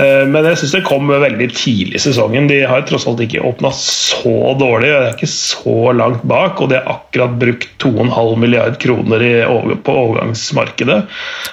Eh, 0.00 0.22
Men 0.30 0.48
jeg 0.48 0.62
syns 0.62 0.72
det 0.78 0.80
kom 0.88 1.12
veldig 1.12 1.50
tidlig 1.52 2.00
i 2.00 2.02
sesongen. 2.06 2.48
De 2.48 2.62
har 2.70 2.86
tross 2.88 3.04
alt 3.10 3.20
ikke 3.26 3.44
åpna 3.50 3.68
så 3.76 4.54
dårlig. 4.56 4.88
Det 4.88 5.02
er 5.02 5.18
ikke 5.18 5.30
så 5.34 5.76
langt 6.00 6.24
bak, 6.32 6.64
og 6.64 6.72
de 6.72 6.80
har 6.80 6.88
akkurat 6.96 7.36
brukt 7.44 7.68
2,5 7.84 8.40
milliard 8.40 8.80
kroner 8.80 9.26
på 9.84 9.98
overgangsmarkedet. 10.06 11.02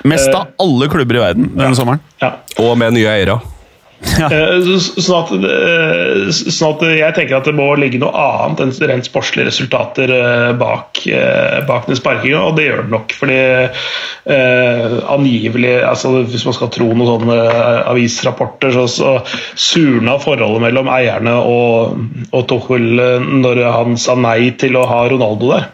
Mest 0.08 0.32
av 0.32 0.56
alle 0.64 0.88
klubber 0.96 1.20
i 1.20 1.24
verden 1.26 1.52
denne 1.52 1.76
sommeren. 1.76 2.04
Ja. 2.24 2.38
Og 2.64 2.78
med 2.80 2.96
nye 2.96 3.12
eiere. 3.12 3.40
Så- 3.98 5.02
Sånn 5.02 5.24
at, 5.24 5.32
eh, 5.46 6.30
sånn 6.30 6.76
at 6.76 6.82
jeg 7.00 7.16
tenker 7.16 7.38
at 7.38 7.48
det 7.50 7.54
må 7.58 7.68
ligge 7.80 8.00
noe 8.02 8.12
annet 8.14 8.60
enn 8.62 8.74
rent 8.92 9.08
sportslige 9.08 9.48
resultater 9.50 10.12
eh, 10.14 10.52
bak, 10.58 11.02
bak 11.68 11.88
den 11.90 11.98
sparkinga, 11.98 12.42
og 12.46 12.58
det 12.58 12.68
gjør 12.68 12.84
det 12.84 12.94
nok. 12.94 13.16
Fordi 13.18 13.38
eh, 13.38 14.98
angivelig, 15.14 15.74
altså 15.88 16.24
hvis 16.28 16.46
man 16.46 16.58
skal 16.58 16.72
tro 16.74 16.90
noen 16.94 17.10
sånne 17.10 17.40
avisrapporter, 17.94 18.76
så, 18.76 18.86
så 18.92 19.16
surna 19.58 20.18
forholdet 20.22 20.66
mellom 20.68 20.92
eierne 20.94 21.38
og, 21.42 21.98
og 22.32 22.48
Tuchel 22.50 22.88
når 23.42 23.64
han 23.72 23.98
sa 24.02 24.18
nei 24.20 24.52
til 24.60 24.78
å 24.78 24.86
ha 24.90 25.04
Ronaldo 25.10 25.54
der. 25.56 25.72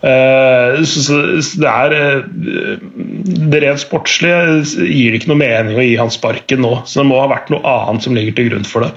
Eh, 0.00 0.80
så, 0.88 1.16
det 1.60 1.68
er 1.68 1.92
eh, 1.92 2.78
Det 3.52 3.58
rent 3.60 3.82
sportslige 3.82 4.86
gir 4.88 5.16
ikke 5.16 5.28
noe 5.28 5.42
mening 5.42 5.76
å 5.76 5.84
gi 5.84 5.98
han 6.00 6.12
sparken 6.12 6.64
nå. 6.64 6.74
Så 6.88 7.02
det 7.02 7.08
må 7.10 7.20
ha 7.20 7.28
vært 7.30 7.52
noe 7.52 7.60
annet 7.64 8.06
som 8.06 8.16
ligger 8.16 8.38
til 8.38 8.50
grunn 8.50 8.68
for 8.68 8.86
det. 8.86 8.92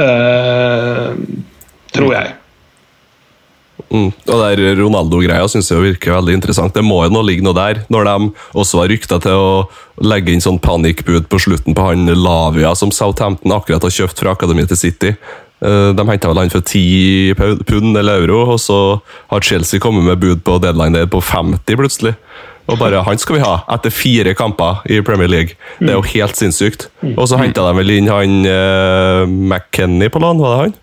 Eh, 0.00 1.16
tror 1.96 2.14
jeg. 2.14 2.36
Mm. 3.88 4.10
Og 4.10 4.40
der 4.42 4.60
Ronaldo-greia 4.76 5.46
syns 5.48 5.70
jeg 5.70 5.80
virker 5.80 6.16
veldig 6.18 6.34
interessant. 6.36 6.74
Det 6.76 6.84
må 6.84 7.00
jo 7.06 7.12
nå 7.14 7.22
ligge 7.24 7.44
noe 7.44 7.56
der, 7.56 7.82
når 7.92 8.08
de 8.08 8.16
også 8.58 8.82
har 8.82 8.90
rykta 8.92 9.20
til 9.24 9.36
å 9.40 9.52
legge 10.04 10.34
inn 10.34 10.44
sånn 10.44 10.60
panikkbud 10.62 11.28
på 11.30 11.40
slutten 11.40 11.76
på 11.76 11.86
han 11.86 12.08
Lavia, 12.12 12.74
som 12.76 12.92
Southampton 12.94 13.54
akkurat 13.56 13.86
har 13.86 13.94
kjøpt 13.94 14.20
fra 14.20 14.34
akademiet 14.36 14.72
til 14.72 14.82
City. 14.82 15.14
Eh, 15.64 15.90
De 15.96 16.06
henta 16.08 16.30
vel 16.30 16.42
han 16.44 16.52
for 16.52 16.62
10 16.62 17.34
pund 17.66 17.96
eller 17.98 18.22
euro, 18.22 18.44
og 18.54 18.60
så 18.62 18.78
har 19.32 19.44
Chelsea 19.44 19.80
kommet 19.82 20.06
med 20.06 20.20
bud 20.22 20.44
på 20.46 20.58
deadline 20.62 20.94
day 20.94 21.06
på 21.10 21.22
50 21.22 21.78
plutselig. 21.80 22.14
Og 22.68 22.76
bare 22.76 23.00
han 23.00 23.16
skal 23.16 23.38
vi 23.38 23.44
ha, 23.46 23.54
etter 23.72 23.92
fire 23.94 24.34
kamper 24.36 24.82
i 24.92 25.00
Premier 25.00 25.30
League. 25.30 25.56
Det 25.80 25.88
er 25.88 25.96
jo 25.96 26.04
helt 26.04 26.36
sinnssykt. 26.36 26.90
Og 27.14 27.24
så 27.30 27.38
henta 27.40 27.64
de 27.64 27.78
vel 27.78 27.94
inn 27.94 28.10
han 28.12 28.34
uh, 28.44 29.22
McKenny 29.24 30.10
på 30.12 30.20
lån, 30.20 30.42
var 30.44 30.52
det 30.52 30.60
han? 30.66 30.76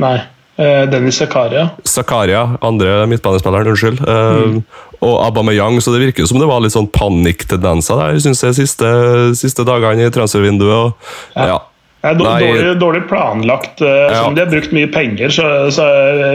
Nei. 0.00 0.16
Eh, 0.56 0.86
Dennis 0.88 1.18
Zakaria. 1.20 1.66
Zakaria, 1.84 2.56
andre 2.64 3.04
midtbanespilleren, 3.10 3.68
unnskyld. 3.68 4.00
Mm. 4.00 4.62
og 5.04 5.16
Aubameyang, 5.26 5.76
så 5.84 5.92
det 5.92 6.00
virker 6.06 6.24
jo 6.24 6.30
som 6.30 6.40
det 6.40 6.48
var 6.48 6.62
litt 6.64 6.72
sånn 6.72 6.88
panikktendenser 6.88 8.00
der, 8.00 8.20
synes 8.24 8.40
jeg, 8.40 8.56
siste, 8.62 8.88
siste 9.36 9.66
dagene 9.68 10.08
i 10.08 10.14
transfervinduet. 10.14 10.72
Og, 10.72 11.12
ja. 11.36 11.58
Det 12.06 12.12
er 12.12 12.20
dårlig, 12.20 12.74
dårlig 12.80 13.02
planlagt. 13.10 13.82
eh, 13.82 13.94
Ja. 14.06 14.20
Sånn, 14.22 14.36
de 14.36 14.44
har 14.44 14.52
brukt 14.52 14.72
mye 14.76 14.90
penger, 14.94 15.32
så, 15.34 15.48
så 15.74 15.86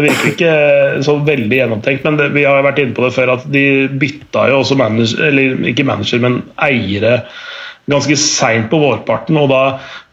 virker 0.03 0.34
ikke 0.34 1.03
så 1.07 1.15
veldig 1.25 1.62
gjennomtenkt. 1.62 2.03
Men 2.03 2.17
det, 2.19 2.31
vi 2.36 2.43
har 2.47 2.65
vært 2.65 2.84
inne 2.84 2.97
på 2.97 3.05
det 3.07 3.13
før 3.15 3.36
at 3.38 3.47
de 3.51 3.65
bytta 4.01 4.49
jo 4.51 4.60
også 4.63 4.77
manager, 4.79 5.23
eller 5.31 5.71
ikke 5.71 5.88
manager, 5.88 6.19
men 6.23 6.41
eiere 6.62 7.21
ganske 7.89 8.15
seint 8.19 8.69
på 8.71 8.77
vårparten. 8.79 9.36
Og 9.41 9.49
da, 9.51 9.62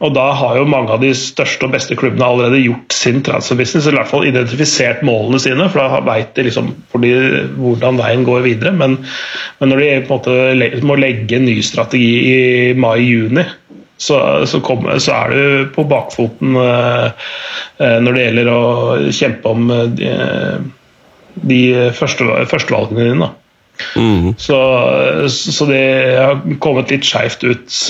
og 0.02 0.14
da 0.16 0.30
har 0.38 0.56
jo 0.58 0.64
mange 0.70 0.94
av 0.94 1.02
de 1.04 1.10
største 1.14 1.66
og 1.68 1.74
beste 1.74 1.98
klubbene 2.00 2.24
allerede 2.26 2.62
gjort 2.64 2.96
sin 2.96 3.20
transfer 3.26 3.58
business, 3.60 3.86
eller 3.86 3.98
i 3.98 4.02
hvert 4.02 4.10
fall 4.14 4.26
identifisert 4.26 5.04
målene 5.06 5.38
sine, 5.42 5.68
for 5.70 5.82
da 5.84 6.00
veit 6.08 6.32
de 6.38 6.46
liksom 6.48 6.72
de, 7.04 7.12
hvordan 7.60 8.00
veien 8.00 8.24
går 8.26 8.42
videre. 8.48 8.72
Men, 8.74 8.98
men 9.60 9.72
når 9.74 9.84
de 9.84 9.90
på 10.08 10.16
en 10.16 10.16
måte 10.16 10.82
må 10.88 10.96
legge 10.98 11.38
en 11.38 11.46
ny 11.46 11.58
strategi 11.62 12.10
i 12.32 12.38
mai-juni, 12.78 13.44
så, 13.98 14.46
så, 14.46 14.60
kom, 14.62 14.86
så 15.02 15.14
er 15.24 15.32
du 15.34 15.70
på 15.74 15.82
bakfoten 15.90 16.54
eh, 16.62 17.06
eh, 17.82 17.96
når 18.02 18.14
det 18.14 18.24
gjelder 18.24 18.50
å 18.52 18.62
kjempe 19.14 19.54
om 19.54 19.72
eh, 19.74 19.88
de, 19.98 20.12
de 21.50 21.62
første, 21.98 22.26
førstevalgene 22.50 23.08
dine. 23.08 23.30
Mm. 23.98 24.36
Så, 24.38 24.58
så 25.30 25.66
det 25.70 25.82
har 26.14 26.38
kommet 26.62 26.94
litt 26.94 27.06
skeivt 27.06 27.42
ut 27.46 27.80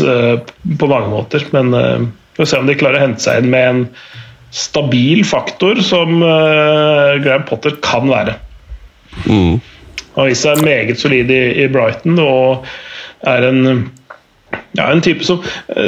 på 0.80 0.88
mange 0.88 1.12
måter. 1.12 1.44
Men 1.52 1.72
vi 1.76 2.40
får 2.40 2.50
se 2.50 2.60
om 2.60 2.68
de 2.68 2.76
klarer 2.80 3.00
å 3.00 3.04
hente 3.06 3.24
seg 3.24 3.42
inn 3.42 3.52
med 3.52 3.68
en 3.68 3.84
stabil 4.52 5.22
faktor 5.28 5.80
som 5.84 6.20
Graham 6.20 7.44
Potter 7.48 7.76
kan 7.84 8.08
være. 8.08 8.36
Mm. 9.24 9.60
Han 9.60 10.22
har 10.22 10.28
vist 10.28 10.44
seg 10.44 10.64
meget 10.64 11.00
solid 11.00 11.32
i, 11.32 11.42
i 11.64 11.68
Brighton 11.72 12.20
og 12.20 12.68
er 13.28 13.48
en 13.48 13.88
ja, 14.76 14.90
en 14.92 15.00
type 15.00 15.24
som, 15.24 15.40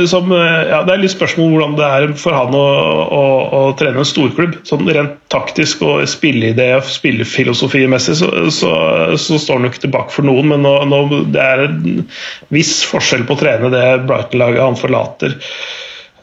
som 0.09 0.31
ja, 0.33 0.81
Det 0.87 0.95
er 0.95 1.03
litt 1.03 1.13
spørsmål 1.13 1.51
hvordan 1.53 1.75
det 1.79 1.89
er 1.89 2.15
for 2.19 2.35
han 2.35 2.55
å, 2.57 2.65
å, 3.13 3.25
å 3.59 3.61
trene 3.79 4.01
en 4.03 4.09
storklubb. 4.09 4.57
Sånn 4.69 4.89
rent 4.89 5.19
taktisk 5.33 5.85
og 5.87 6.03
spilleidé 6.11 6.71
og 6.79 6.89
spillefilosofimessig 6.89 8.17
så, 8.23 8.31
så, 8.55 8.73
så 9.21 9.41
står 9.41 9.61
han 9.61 9.71
ikke 9.71 9.85
tilbake 9.85 10.15
for 10.15 10.27
noen, 10.27 10.51
men 10.55 10.65
nå, 10.67 10.75
nå, 10.91 11.03
det 11.35 11.45
er 11.45 11.67
en 11.67 12.07
viss 12.55 12.81
forskjell 12.89 13.27
på 13.29 13.37
å 13.37 13.43
trene 13.43 13.73
det 13.75 13.85
Brighton-laget 14.09 14.65
han 14.65 14.81
forlater. 14.81 15.37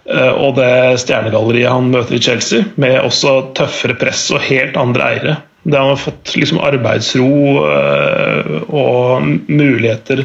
eh, 0.10 0.34
Og 0.34 0.58
det 0.58 0.72
stjernegalleriet 1.06 1.72
han 1.72 1.94
møter 1.94 2.18
i 2.18 2.24
Chelsea, 2.24 2.66
med 2.76 3.00
også 3.04 3.54
tøffere 3.58 4.00
press 4.02 4.28
og 4.34 4.44
helt 4.50 4.80
andre 4.82 5.12
eiere. 5.14 5.38
Der 5.68 5.82
han 5.84 5.92
har 5.92 6.00
fått 6.00 6.32
liksom 6.40 6.62
arbeidsro 6.64 7.28
eh, 7.68 8.54
og 8.72 9.26
muligheter 9.52 10.24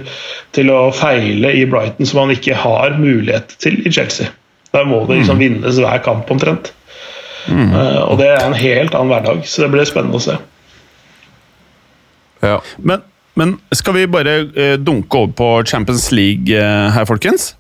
til 0.55 0.71
å 0.71 0.85
feile 0.95 1.51
i 1.59 1.65
Brighton 1.67 2.07
som 2.07 2.23
han 2.23 2.35
ikke 2.37 2.55
har 2.63 2.95
mulighet 3.01 3.57
til 3.63 3.81
i 3.83 3.91
Chelsea. 3.91 4.31
Der 4.73 4.87
må 4.89 5.03
det 5.09 5.19
liksom 5.19 5.43
vinnes 5.43 5.81
hver 5.83 5.99
kamp 6.05 6.31
omtrent. 6.33 6.73
Mm. 7.43 7.73
og 8.07 8.21
det 8.21 8.29
er 8.31 8.45
en 8.47 8.55
helt 8.55 8.95
annen 8.95 9.11
hverdag, 9.11 9.41
så 9.51 9.65
det 9.65 9.73
blir 9.73 9.89
spennende 9.89 10.21
å 10.21 10.23
se. 10.23 10.37
Ja. 12.43 12.59
Men, 12.79 13.03
men 13.39 13.57
skal 13.75 13.97
vi 13.97 14.09
bare 14.11 14.37
eh, 14.59 14.77
dunke 14.81 15.19
over 15.19 15.35
på 15.39 15.49
Champions 15.71 16.11
League 16.15 16.55
eh, 16.55 16.89
her, 16.95 17.07
folkens? 17.09 17.53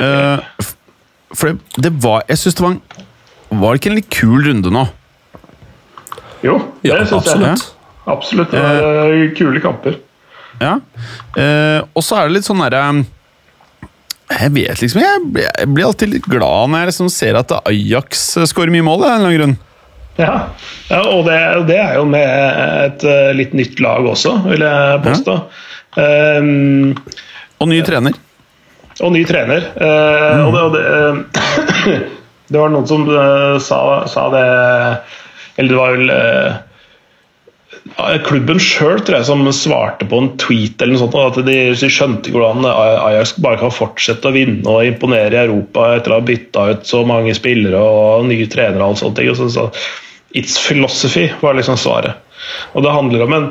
Eh, 0.00 0.64
for 1.34 1.52
det, 1.52 1.82
det 1.84 1.92
var 2.02 2.24
Jeg 2.28 2.40
syns 2.40 2.56
det 2.58 2.64
var 2.64 2.72
en 2.74 3.60
Var 3.60 3.68
det 3.68 3.78
ikke 3.78 3.90
en 3.92 3.98
litt 4.00 4.08
kul 4.10 4.40
runde 4.48 4.72
nå? 4.74 4.82
Jo, 6.44 6.58
det 6.82 6.92
ja, 6.92 7.00
syns 7.08 7.30
jeg. 7.32 7.56
absolutt. 8.12 8.52
Det 8.52 8.60
er 8.60 9.14
uh, 9.14 9.26
kule 9.38 9.62
kamper. 9.64 9.98
Ja. 10.60 10.78
Uh, 11.34 11.80
og 11.96 12.04
så 12.04 12.20
er 12.20 12.28
det 12.28 12.36
litt 12.36 12.46
sånn 12.46 12.60
derre 12.62 12.82
Jeg 14.30 14.52
vet 14.54 14.78
liksom 14.84 15.00
Jeg 15.02 15.22
blir, 15.34 15.48
jeg 15.50 15.70
blir 15.74 15.88
alltid 15.88 16.12
litt 16.12 16.28
glad 16.30 16.70
når 16.70 16.84
jeg 16.84 16.90
liksom 16.92 17.08
ser 17.10 17.38
at 17.40 17.50
Ajax 17.64 18.22
skårer 18.52 18.70
mye 18.70 18.86
mål, 18.86 19.02
av 19.02 19.08
en 19.08 19.16
eller 19.16 19.26
annen 19.26 19.40
grunn. 19.40 19.56
Ja, 20.14 20.34
ja 20.88 21.00
og 21.10 21.24
det, 21.26 21.38
det 21.70 21.78
er 21.82 21.96
jo 21.98 22.04
med 22.06 22.28
et 22.84 23.02
eh, 23.08 23.32
litt 23.34 23.54
nytt 23.56 23.80
lag 23.82 24.06
også, 24.06 24.36
vil 24.46 24.62
jeg 24.62 25.00
påstå. 25.04 25.34
Um, 25.98 26.94
Og 27.62 27.70
ny 27.70 27.80
trener. 27.86 28.14
og 29.00 29.12
ny 29.14 29.24
trener. 29.26 29.68
Eh, 29.74 30.44
og 30.44 30.54
det, 30.54 30.62
og 30.62 30.72
det, 30.74 30.84
eh, 30.86 32.00
det 32.50 32.60
var 32.60 32.70
noen 32.70 32.86
som 32.86 33.06
eh, 33.10 33.58
sa, 33.62 33.80
sa 34.10 34.28
det 34.34 34.46
Eller 35.56 35.74
det 35.74 35.80
var 35.80 35.98
vel 35.98 36.14
eh, 36.14 36.62
Klubben 38.24 38.60
sjøl 38.62 39.02
som 39.26 39.44
svarte 39.52 40.06
på 40.08 40.18
en 40.18 40.30
tweet 40.40 40.80
eller 40.80 40.94
noe 40.94 41.02
sånt, 41.02 41.16
at 41.20 41.40
de, 41.46 41.56
de 41.76 41.90
skjønte 41.92 42.30
ikke 42.30 42.40
hvordan 42.40 42.64
Ajax 42.70 43.34
bare 43.44 43.60
kan 43.60 43.74
fortsette 43.74 44.30
å 44.30 44.34
vinne 44.34 44.64
og 44.64 44.86
imponere 44.88 45.36
i 45.36 45.42
Europa 45.44 45.90
etter 45.96 46.14
å 46.14 46.20
ha 46.20 46.24
bytta 46.24 46.68
ut 46.72 46.88
så 46.88 47.02
mange 47.06 47.34
spillere 47.36 47.80
og 47.80 48.26
nye 48.30 48.48
trenere 48.50 48.80
og 48.80 48.94
alt 48.94 49.02
sånt. 49.02 49.20
Og 49.20 49.38
så, 49.38 49.50
så, 49.52 49.68
It's 50.34 50.56
philosophy 50.58 51.28
var 51.44 51.54
liksom 51.54 51.76
svaret. 51.78 52.24
Og 52.74 52.82
Det 52.82 52.92
handler 52.92 53.22
om 53.24 53.32
en, 53.36 53.44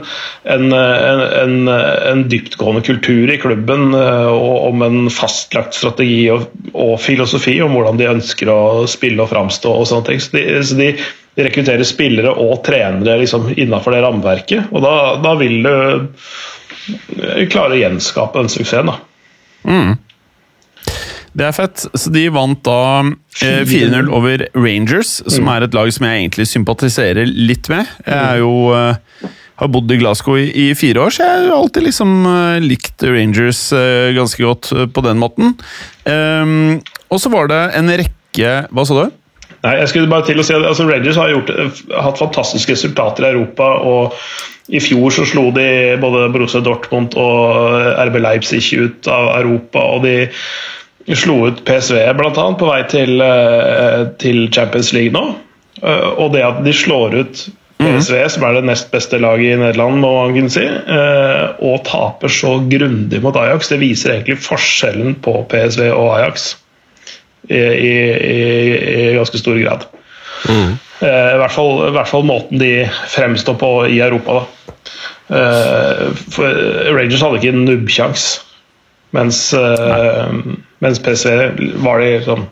en, 0.43 0.65
en, 0.73 1.21
en, 1.23 1.69
en 2.11 2.23
dyptgående 2.29 2.83
kultur 2.85 3.31
i 3.31 3.39
klubben 3.41 3.93
eh, 3.97 4.29
og 4.29 4.67
om 4.67 4.83
en 4.85 4.99
fastlagt 5.13 5.77
strategi 5.77 6.27
og, 6.33 6.49
og 6.73 6.97
filosofi 7.01 7.55
om 7.63 7.73
hvordan 7.77 8.01
de 8.01 8.11
ønsker 8.11 8.51
å 8.51 8.61
spille 8.91 9.23
og 9.23 9.31
framstå. 9.31 9.73
og 9.79 9.89
sånne 9.89 10.09
ting. 10.11 10.21
Så 10.21 10.35
de, 10.35 10.43
så 10.67 10.77
de, 10.77 10.91
rekruttere 11.35 11.85
spillere 11.87 12.33
og 12.37 12.61
trenere 12.65 13.19
liksom, 13.23 13.49
innafor 13.57 13.95
det 13.95 14.01
rammeverket. 14.05 14.71
Og 14.71 14.83
da, 14.85 14.95
da 15.23 15.35
vil 15.39 15.59
du 15.65 15.73
eh, 15.73 17.45
klare 17.51 17.77
å 17.77 17.81
gjenskape 17.81 18.41
den 18.41 18.53
suksessen. 18.53 18.91
da. 18.91 18.99
Det 21.33 21.47
er 21.47 21.55
fett. 21.57 21.87
Så 21.97 22.11
de 22.13 22.27
vant 22.33 22.59
da 22.65 22.81
eh, 23.41 23.63
4-0 23.65 24.11
over 24.13 24.45
Rangers, 24.53 25.15
som 25.25 25.49
er 25.49 25.65
et 25.65 25.73
lag 25.73 25.89
som 25.95 26.05
jeg 26.05 26.21
egentlig 26.21 26.49
sympatiserer 26.51 27.25
litt 27.25 27.71
med. 27.73 27.89
Jeg 28.05 28.19
er 28.19 28.43
jo 28.43 28.53
eh, 28.77 29.31
har 29.63 29.71
bodd 29.71 29.91
i 29.93 29.99
Glasgow 30.01 30.37
i, 30.39 30.47
i 30.49 30.67
fire 30.77 31.05
år, 31.05 31.13
så 31.13 31.25
jeg 31.25 31.47
har 31.47 31.57
alltid 31.57 31.87
liksom 31.87 32.13
eh, 32.29 32.59
likt 32.63 33.05
Rangers 33.05 33.65
eh, 33.75 34.11
ganske 34.17 34.43
godt 34.43 34.71
eh, 34.73 34.87
på 34.89 35.03
den 35.05 35.21
måten. 35.21 35.55
Um, 36.05 36.81
og 37.13 37.21
så 37.21 37.31
var 37.31 37.47
det 37.51 37.61
en 37.77 37.91
rekke 37.93 38.53
Hva 38.73 38.83
sa 38.87 39.05
du? 39.05 39.19
Nei, 39.63 39.77
jeg 39.79 39.91
skulle 39.93 40.11
bare 40.11 40.27
til 40.27 40.41
å 40.41 40.43
si 40.43 40.55
at 40.55 40.65
altså, 40.67 40.85
Rangers 40.89 41.19
har 41.19 41.31
gjort, 41.31 41.51
hatt 41.95 42.19
fantastiske 42.19 42.75
resultater 42.75 43.23
i 43.23 43.31
Europa. 43.31 43.69
og 43.79 44.17
I 44.67 44.81
fjor 44.83 45.13
så 45.15 45.25
slo 45.27 45.49
de 45.55 45.95
både 46.01 46.27
Borussia 46.33 46.59
Dortmund 46.63 47.15
og 47.19 47.95
RB 48.09 48.19
Leipzig 48.19 48.63
ut 48.75 49.07
av 49.07 49.31
Europa. 49.37 49.79
og 49.79 50.03
de 50.03 51.15
slo 51.15 51.47
ut 51.47 51.63
PSV 51.67 51.99
bl.a. 52.15 52.45
på 52.59 52.69
vei 52.69 52.83
til, 52.91 53.21
eh, 53.23 54.05
til 54.19 54.47
Champions 54.51 54.93
League 54.95 55.15
nå. 55.15 55.35
Eh, 55.81 56.09
Og 56.17 56.31
det 56.35 56.43
at 56.43 56.63
de 56.63 56.73
slår 56.73 57.19
ut 57.23 57.45
PSV, 57.83 58.29
som 58.29 58.43
er 58.47 58.53
det 58.53 58.65
nest 58.67 58.91
beste 58.91 59.19
laget 59.19 59.57
i 59.57 59.59
Nederland, 59.59 59.99
må 59.99 60.11
man 60.15 60.35
kunne 60.35 60.51
si, 60.51 60.63
eh, 60.63 61.45
og 61.59 61.83
taper 61.83 62.31
så 62.31 62.57
grundig 62.69 63.19
mot 63.23 63.35
Ajax, 63.35 63.67
det 63.67 63.79
viser 63.79 64.13
egentlig 64.13 64.39
forskjellen 64.39 65.17
på 65.23 65.41
PSV 65.51 65.89
og 65.91 66.13
Ajax 66.19 66.53
i, 67.49 67.59
i, 67.59 67.93
i, 68.29 68.39
i 69.09 69.13
ganske 69.17 69.41
stor 69.41 69.59
grad. 69.59 69.87
Eh, 71.03 71.31
I 71.35 71.39
hvert, 71.41 71.55
fall, 71.55 71.87
I 71.87 71.93
hvert 71.95 72.09
fall 72.09 72.25
måten 72.27 72.61
de 72.61 72.73
fremstår 73.11 73.57
på 73.59 73.71
i 73.91 73.99
Europa. 74.03 74.41
Da. 74.41 74.73
Eh, 75.33 76.07
for 76.31 76.63
Rangers 76.95 77.23
hadde 77.23 77.39
ikke 77.39 77.53
en 77.55 77.65
nubbkjangs, 77.67 78.27
mens, 79.15 79.39
eh, 79.53 80.35
mens 80.83 81.01
PSV 81.03 81.75
var 81.83 82.03
de 82.03 82.17
sånn 82.25 82.45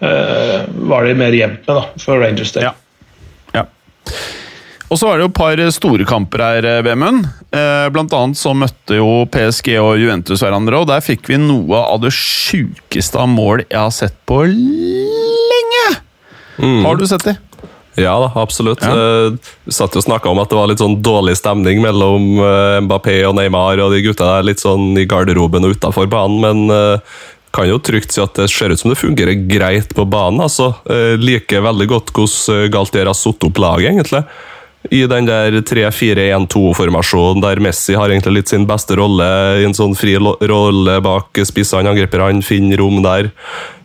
eh, 0.00 0.60
var 0.90 1.06
de 1.06 1.16
mer 1.18 1.36
jevnt 1.36 1.66
med, 1.66 1.76
da, 1.76 2.04
for 2.04 2.22
Rangers 2.22 2.54
del. 2.56 2.68
Ja. 2.70 2.74
Ja. 3.56 3.66
Og 4.90 4.98
så 4.98 5.06
var 5.06 5.18
det 5.18 5.22
jo 5.22 5.30
et 5.30 5.38
par 5.38 5.60
store 5.70 6.06
kamper 6.08 6.42
her, 6.42 6.66
eh, 6.66 6.82
Vemund. 6.82 7.28
Eh, 7.54 7.86
blant 7.94 8.14
annet 8.16 8.38
så 8.38 8.50
møtte 8.58 8.98
jo 8.98 9.24
PSG 9.30 9.76
og 9.78 10.00
Juventus 10.02 10.42
hverandre, 10.42 10.80
og 10.82 10.88
der 10.90 11.04
fikk 11.04 11.30
vi 11.30 11.38
noe 11.38 11.78
av 11.78 12.00
det 12.02 12.10
sjukeste 12.14 13.20
av 13.22 13.30
mål 13.30 13.62
jeg 13.68 13.78
har 13.78 13.94
sett 13.94 14.18
på 14.26 14.42
lenge! 14.50 15.86
Har 16.60 16.98
du 16.98 17.06
sett 17.08 17.24
de? 17.24 17.36
Ja 17.98 18.12
da, 18.22 18.30
absolutt. 18.38 18.82
Ja. 18.82 18.92
Uh, 18.94 19.70
satt 19.70 19.94
jo 19.96 20.02
og 20.02 20.06
snakka 20.06 20.30
om 20.30 20.40
at 20.42 20.50
det 20.50 20.58
var 20.58 20.70
litt 20.70 20.82
sånn 20.82 21.00
dårlig 21.04 21.36
stemning 21.40 21.82
mellom 21.82 22.38
uh, 22.38 22.78
Mbappé 22.84 23.18
og 23.28 23.34
Neymar 23.38 23.82
og 23.82 23.94
de 23.94 24.02
gutta 24.04 24.28
der 24.36 24.46
litt 24.46 24.62
sånn 24.62 24.94
i 25.00 25.06
garderoben 25.10 25.66
og 25.66 25.76
utafor 25.76 26.08
banen, 26.10 26.38
men 26.42 26.70
uh, 26.70 27.18
kan 27.54 27.66
jo 27.66 27.80
trygt 27.82 28.14
si 28.14 28.22
at 28.22 28.38
det 28.38 28.46
ser 28.52 28.70
ut 28.70 28.80
som 28.80 28.92
det 28.92 29.00
fungerer 29.00 29.34
greit 29.50 29.94
på 29.96 30.06
banen. 30.06 30.42
altså. 30.46 30.72
Uh, 30.86 31.18
Liker 31.20 31.66
veldig 31.66 31.90
godt 31.90 32.14
hvordan 32.14 32.70
Galtier 32.72 33.10
har 33.10 33.18
satt 33.18 33.46
opp 33.46 33.60
laget, 33.62 33.90
egentlig. 33.90 34.24
I 34.88 35.02
den 35.10 35.26
der 35.28 35.58
3-4-1-2-formasjonen 35.68 37.42
der 37.44 37.60
Messi 37.60 37.92
har 37.98 38.08
egentlig 38.08 38.38
litt 38.38 38.52
sin 38.52 38.64
beste 38.68 38.96
rolle 38.96 39.26
i 39.60 39.66
en 39.68 39.76
sånn 39.76 39.92
fri 39.98 40.14
rolle 40.16 40.94
bak 41.04 41.36
spissene, 41.44 41.92
angriperne, 41.92 42.40
finner 42.44 42.80
rom 42.80 43.02
der. 43.04 43.28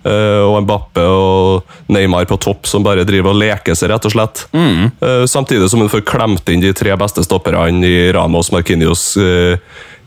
Uh, 0.06 0.46
og 0.46 0.62
Mbappe 0.64 1.02
og 1.02 1.92
Neymar 1.92 2.28
på 2.30 2.38
topp 2.40 2.70
som 2.70 2.86
bare 2.86 3.04
driver 3.10 3.34
og 3.34 3.42
leker 3.42 3.76
seg, 3.76 3.90
rett 3.92 4.08
og 4.08 4.14
slett. 4.14 4.46
Eh, 4.54 5.26
samtidig 5.28 5.68
som 5.72 5.82
hun 5.82 5.90
får 5.92 6.06
klemt 6.08 6.48
inn 6.54 6.62
de 6.64 6.72
tre 6.78 6.94
beste 7.02 7.26
stopperne 7.26 7.82
i 7.84 8.12
Ramos, 8.16 8.54
Marquinhos, 8.54 9.16
uh, 9.18 9.58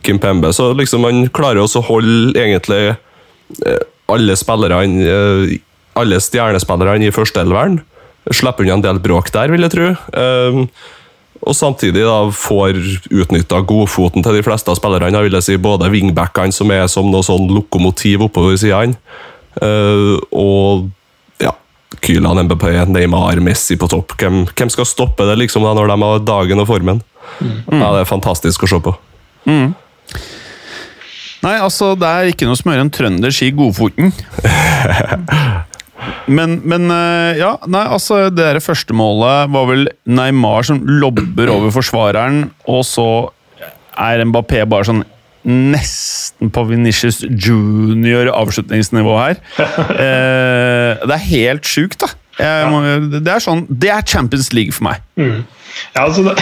Kimpembe. 0.06 0.52
Så 0.52 0.72
liksom 0.78 1.02
man 1.04 1.28
klarer 1.34 1.62
også 1.62 1.82
å 1.82 1.88
holde 1.90 2.38
egentlig 2.38 2.94
eh, 2.94 3.82
alle 4.08 4.36
spillerne 4.38 5.04
eh, 5.04 5.58
alle 5.98 6.20
stjernespillerne 6.22 7.08
i 7.08 7.14
førsteelveren. 7.14 7.80
Slipper 8.28 8.66
unna 8.66 8.74
en 8.78 8.84
del 8.84 8.98
bråk 9.00 9.30
der, 9.32 9.48
vil 9.52 9.64
jeg 9.64 9.72
tro. 9.72 9.90
Eh, 10.12 10.62
og 11.38 11.54
samtidig 11.54 12.02
da 12.02 12.18
får 12.34 12.76
utnytta 13.14 13.60
godfoten 13.62 14.24
til 14.26 14.34
de 14.34 14.42
fleste 14.42 14.72
av 14.72 14.78
spillerne. 14.80 15.22
vil 15.22 15.36
jeg 15.38 15.46
si 15.46 15.56
Både 15.56 15.90
wingbackene, 15.92 16.52
som 16.52 16.70
er 16.74 16.86
som 16.90 17.10
noe 17.12 17.22
sånn 17.22 17.48
lokomotiv 17.54 18.26
oppover 18.26 18.58
sidene, 18.58 18.98
eh, 19.62 20.16
og 20.34 20.88
ja, 21.40 21.54
Kylan, 22.02 22.42
MBP, 22.44 22.66
Neymar, 22.90 23.40
Messi 23.40 23.78
på 23.78 23.88
topp. 23.88 24.16
Hvem, 24.18 24.46
hvem 24.50 24.70
skal 24.74 24.88
stoppe 24.88 25.28
det 25.30 25.38
liksom 25.38 25.62
da 25.64 25.76
når 25.78 25.92
de 25.94 26.00
har 26.02 26.26
dagen 26.26 26.64
og 26.64 26.68
formen? 26.68 27.02
Ja, 27.40 27.92
Det 27.94 28.00
er 28.02 28.08
fantastisk 28.08 28.64
å 28.64 28.68
se 28.68 28.80
på. 28.82 28.96
Nei, 31.38 31.54
altså, 31.62 31.92
det 31.94 32.08
er 32.08 32.32
ikke 32.32 32.48
noe 32.48 32.58
som 32.58 32.72
gjør 32.72 32.80
en 32.82 32.90
trønder 32.90 33.30
ski 33.34 33.52
godfoten. 33.54 34.10
Men, 36.28 36.58
men 36.68 36.90
eh, 36.92 37.38
ja, 37.40 37.54
nei, 37.70 37.84
altså 37.88 38.26
Det 38.28 38.44
der 38.44 38.60
første 38.64 38.94
målet 38.96 39.48
var 39.54 39.68
vel 39.70 39.88
Neymar 40.08 40.66
som 40.68 40.82
lobber 40.84 41.50
over 41.52 41.72
forsvareren, 41.74 42.50
og 42.68 42.82
så 42.86 43.08
er 43.98 44.24
Mbappé 44.28 44.62
bare 44.68 44.86
sånn 44.88 45.04
nesten 45.48 46.50
på 46.52 46.64
Venitius 46.68 47.22
junior 47.24 48.28
avslutningsnivå 48.34 49.18
her. 49.18 49.42
Eh, 49.98 51.00
det 51.08 51.14
er 51.14 51.24
helt 51.30 51.68
sjukt, 51.68 52.02
da. 52.02 52.08
Jeg 52.38 53.08
det 53.18 53.32
er 53.32 53.42
sånn, 53.42 53.64
det 53.68 53.90
er 53.90 54.04
Champions 54.06 54.52
League 54.54 54.74
for 54.74 54.86
meg. 54.86 55.02
Ja, 55.18 56.04
altså 56.04 56.22
det, 56.28 56.36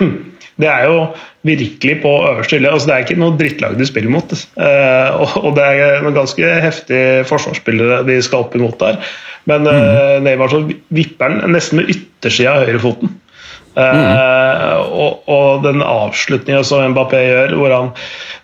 det 0.56 0.68
er 0.72 0.86
jo 0.88 1.00
virkelig 1.44 1.98
på 2.02 2.12
øverste 2.30 2.56
hylle. 2.56 2.72
Altså, 2.72 2.88
det 2.88 2.94
er 2.94 3.04
ikke 3.04 3.18
noe 3.20 3.36
drittlag 3.36 3.76
de 3.76 3.88
spiller 3.88 4.12
mot. 4.12 4.32
Uh, 4.56 5.36
og, 5.42 5.50
det 5.58 5.66
er 5.66 6.00
noen 6.04 6.16
ganske 6.16 6.52
heftige 6.64 7.26
forsvarsspillere 7.28 8.02
de 8.08 8.16
skal 8.24 8.46
opp 8.46 8.56
imot 8.56 8.78
der. 8.80 9.00
Men 9.46 9.68
eh, 9.70 10.16
Neymar 10.24 10.50
så 10.50 10.64
vipper 10.90 11.30
han 11.30 11.52
nesten 11.54 11.78
med 11.78 11.92
yttersida 11.92 12.56
av 12.56 12.64
høyrefoten. 12.66 13.12
Eh, 13.78 14.72
og, 14.90 15.28
og 15.30 15.60
den 15.62 15.84
avslutninga 15.84 16.64
som 16.66 16.82
Mbappé 16.90 17.20
gjør, 17.28 17.54
hvor 17.60 17.74
han 17.76 17.92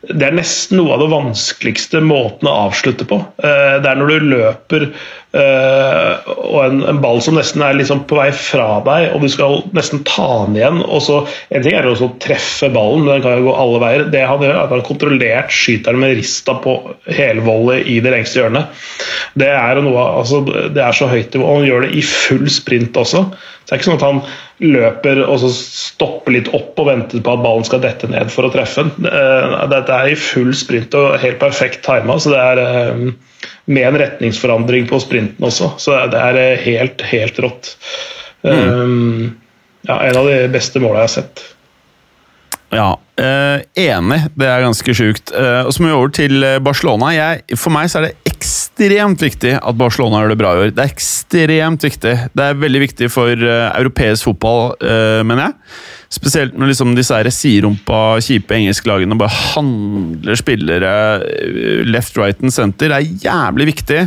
Det 0.05 0.29
er 0.29 0.37
nesten 0.37 0.79
noe 0.79 0.95
av 0.95 1.03
det 1.03 1.11
vanskeligste 1.11 2.05
måten 2.07 2.47
å 2.47 2.55
avslutte 2.69 3.09
på. 3.09 3.19
Det 3.43 3.89
er 3.89 3.99
når 3.99 4.13
du 4.15 4.31
løper 4.37 4.87
og 5.33 6.59
en, 6.61 6.83
en 6.91 6.99
ball 7.01 7.23
som 7.25 7.39
nesten 7.39 7.63
er 7.65 7.79
liksom 7.79 8.03
på 8.09 8.19
vei 8.19 8.29
fra 8.37 8.83
deg, 8.85 9.15
og 9.15 9.23
du 9.25 9.31
skal 9.33 9.63
nesten 9.77 10.03
ta 10.09 10.27
den 10.45 10.59
igjen. 10.59 10.83
og 10.85 11.01
så 11.05 11.23
En 11.49 11.65
ting 11.65 11.77
er 11.77 11.89
jo 11.89 11.95
å 12.09 12.11
treffe 12.23 12.69
ballen, 12.73 13.07
men 13.07 13.15
den 13.15 13.25
kan 13.25 13.39
jo 13.39 13.49
gå 13.49 13.57
alle 13.65 13.81
veier. 13.83 14.05
Det 14.13 14.27
han 14.29 14.45
gjør, 14.45 14.55
er 14.55 14.61
at 14.67 14.75
han 14.77 14.85
kontrollert 14.87 15.55
skyter 15.55 15.97
den 15.97 16.05
med 16.05 16.17
rista 16.21 16.59
på 16.61 16.77
helvolley 17.09 17.81
i 17.95 17.99
det 18.05 18.13
lengste 18.13 18.43
hjørnet. 18.43 18.85
Det 19.39 19.49
er, 19.49 19.81
noe, 19.85 20.05
altså, 20.21 20.43
det 20.45 20.85
er 20.85 20.97
så 20.97 21.09
høyt 21.09 21.33
nivå. 21.33 21.49
Han 21.49 21.69
gjør 21.69 21.87
det 21.87 21.95
i 21.97 22.05
full 22.07 22.49
sprint 22.53 23.01
også. 23.01 23.25
Så 23.63 23.71
det 23.71 23.77
er 23.77 23.81
ikke 23.81 23.91
sånn 23.93 24.01
at 24.01 24.09
han 24.09 24.23
løper 24.63 25.21
og 25.25 25.37
så 25.43 25.49
stopper 25.55 26.35
litt 26.35 26.51
opp 26.55 26.79
og 26.83 26.89
venter 26.89 27.23
på 27.23 27.35
at 27.35 27.43
ballen 27.45 27.67
skal 27.67 27.83
dette 27.83 28.11
ned 28.11 28.31
for 28.35 28.47
å 28.47 28.53
treffe 28.55 28.85
den. 28.85 29.07
Eh, 29.09 29.59
Dette 29.73 29.97
er 29.97 30.13
i 30.13 30.19
full 30.19 30.53
sprint 30.57 30.95
og 30.99 31.17
helt 31.23 31.41
perfekt 31.41 31.85
tima, 31.87 32.19
så 32.21 32.35
det 32.35 32.43
er 32.43 32.63
eh, 32.63 33.05
med 33.65 33.89
en 33.89 33.99
retningsforandring 33.99 34.89
på 34.91 35.01
sprinten 35.03 35.47
også. 35.47 35.73
Så 35.79 35.97
det 36.13 36.19
er 36.19 36.41
eh, 36.41 36.67
helt, 36.67 37.03
helt 37.13 37.39
rått. 37.43 37.75
Um, 38.43 39.39
ja, 39.87 40.01
en 40.03 40.19
av 40.19 40.27
de 40.27 40.39
beste 40.51 40.83
måla 40.83 41.03
jeg 41.05 41.11
har 41.11 41.17
sett. 41.21 41.45
Ja, 42.73 42.97
eh, 43.21 43.61
enig. 43.85 44.19
Det 44.35 44.49
er 44.49 44.65
ganske 44.65 44.95
sjukt. 44.97 45.33
Eh, 45.37 45.61
og 45.67 45.75
så 45.75 45.83
må 45.83 45.91
vi 45.91 45.97
over 45.99 46.13
til 46.17 46.47
eh, 46.47 46.59
Barcelona. 46.65 47.11
Jeg, 47.13 47.59
for 47.61 47.75
meg 47.75 47.91
så 47.93 48.01
er 48.01 48.09
det 48.09 48.22
ekstremt 48.73 49.23
viktig 49.23 49.53
at 49.61 49.77
Barcelona 49.77 50.23
gjør 50.23 50.33
det 50.33 50.39
bra 50.41 50.53
i 50.53 50.61
år. 50.63 50.71
Det 50.73 50.83
er 50.83 50.93
ekstremt 50.93 51.85
viktig. 51.85 52.15
Det 52.33 52.45
er 52.45 52.61
veldig 52.61 52.81
viktig 52.83 53.09
for 53.13 53.33
uh, 53.33 53.71
europeisk 53.77 54.25
fotball, 54.31 54.73
uh, 54.81 55.23
mener 55.25 55.51
jeg. 55.51 55.55
Spesielt 56.13 56.57
når 56.57 56.73
liksom 56.73 56.95
disse 56.97 57.17
her 57.17 57.29
siderumpa, 57.33 58.19
kjipe 58.21 58.57
engelske 58.57 58.89
lagene 58.89 59.17
bare 59.17 59.33
handler 59.33 60.37
spillere 60.37 60.93
eh, 61.25 61.83
left, 61.89 62.19
right 62.21 62.37
and 62.43 62.53
center. 62.53 62.93
Det 62.93 62.99
er 62.99 63.29
jævlig 63.29 63.71
viktig 63.71 64.03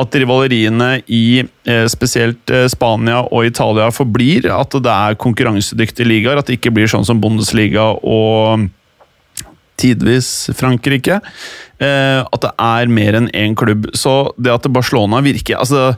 at 0.00 0.14
rivaleriene 0.16 1.02
i 1.12 1.42
spesielt 1.90 2.52
Spania 2.70 3.18
og 3.26 3.48
Italia 3.50 3.90
forblir. 3.92 4.46
At 4.54 4.78
det 4.78 4.94
er 4.94 5.18
konkurransedyktige 5.20 6.06
ligaer. 6.06 6.38
At 6.38 6.46
det 6.46 6.60
ikke 6.60 6.70
blir 6.72 6.88
sånn 6.88 7.04
som 7.04 7.18
Bundesliga 7.20 7.90
og 7.98 8.70
tidvis 9.80 10.50
Frankrike. 10.58 11.20
Eh, 11.80 12.20
at 12.20 12.42
det 12.44 12.52
er 12.60 12.92
mer 12.92 13.20
enn 13.20 13.30
én 13.36 13.56
klubb. 13.58 13.88
Så 13.96 14.34
det 14.36 14.52
at 14.52 14.68
Barcelona 14.72 15.22
virker 15.24 15.60
altså 15.60 15.94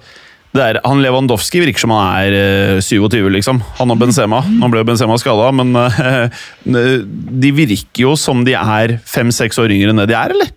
er, 0.53 0.77
han 0.85 1.01
Lewandowski 1.01 1.63
virker 1.63 1.81
som 1.81 1.95
han 1.97 2.27
er 2.27 2.35
eh, 2.77 2.81
27, 2.85 3.31
liksom. 3.39 3.63
Han 3.79 3.95
og 3.95 4.01
Benzema. 4.03 4.43
Nå 4.45 4.69
ble 4.73 4.83
jo 4.83 4.89
Benzema 4.91 5.17
skada, 5.21 5.49
men 5.57 5.73
eh, 5.83 6.43
de 6.65 7.53
virker 7.57 8.05
jo 8.05 8.17
som 8.21 8.45
de 8.45 8.57
er 8.59 8.99
fem-seks 9.09 9.61
år 9.63 9.73
yngre 9.73 9.95
enn 9.95 10.03
det 10.03 10.11
de 10.13 10.19
er, 10.19 10.35
eller? 10.37 10.53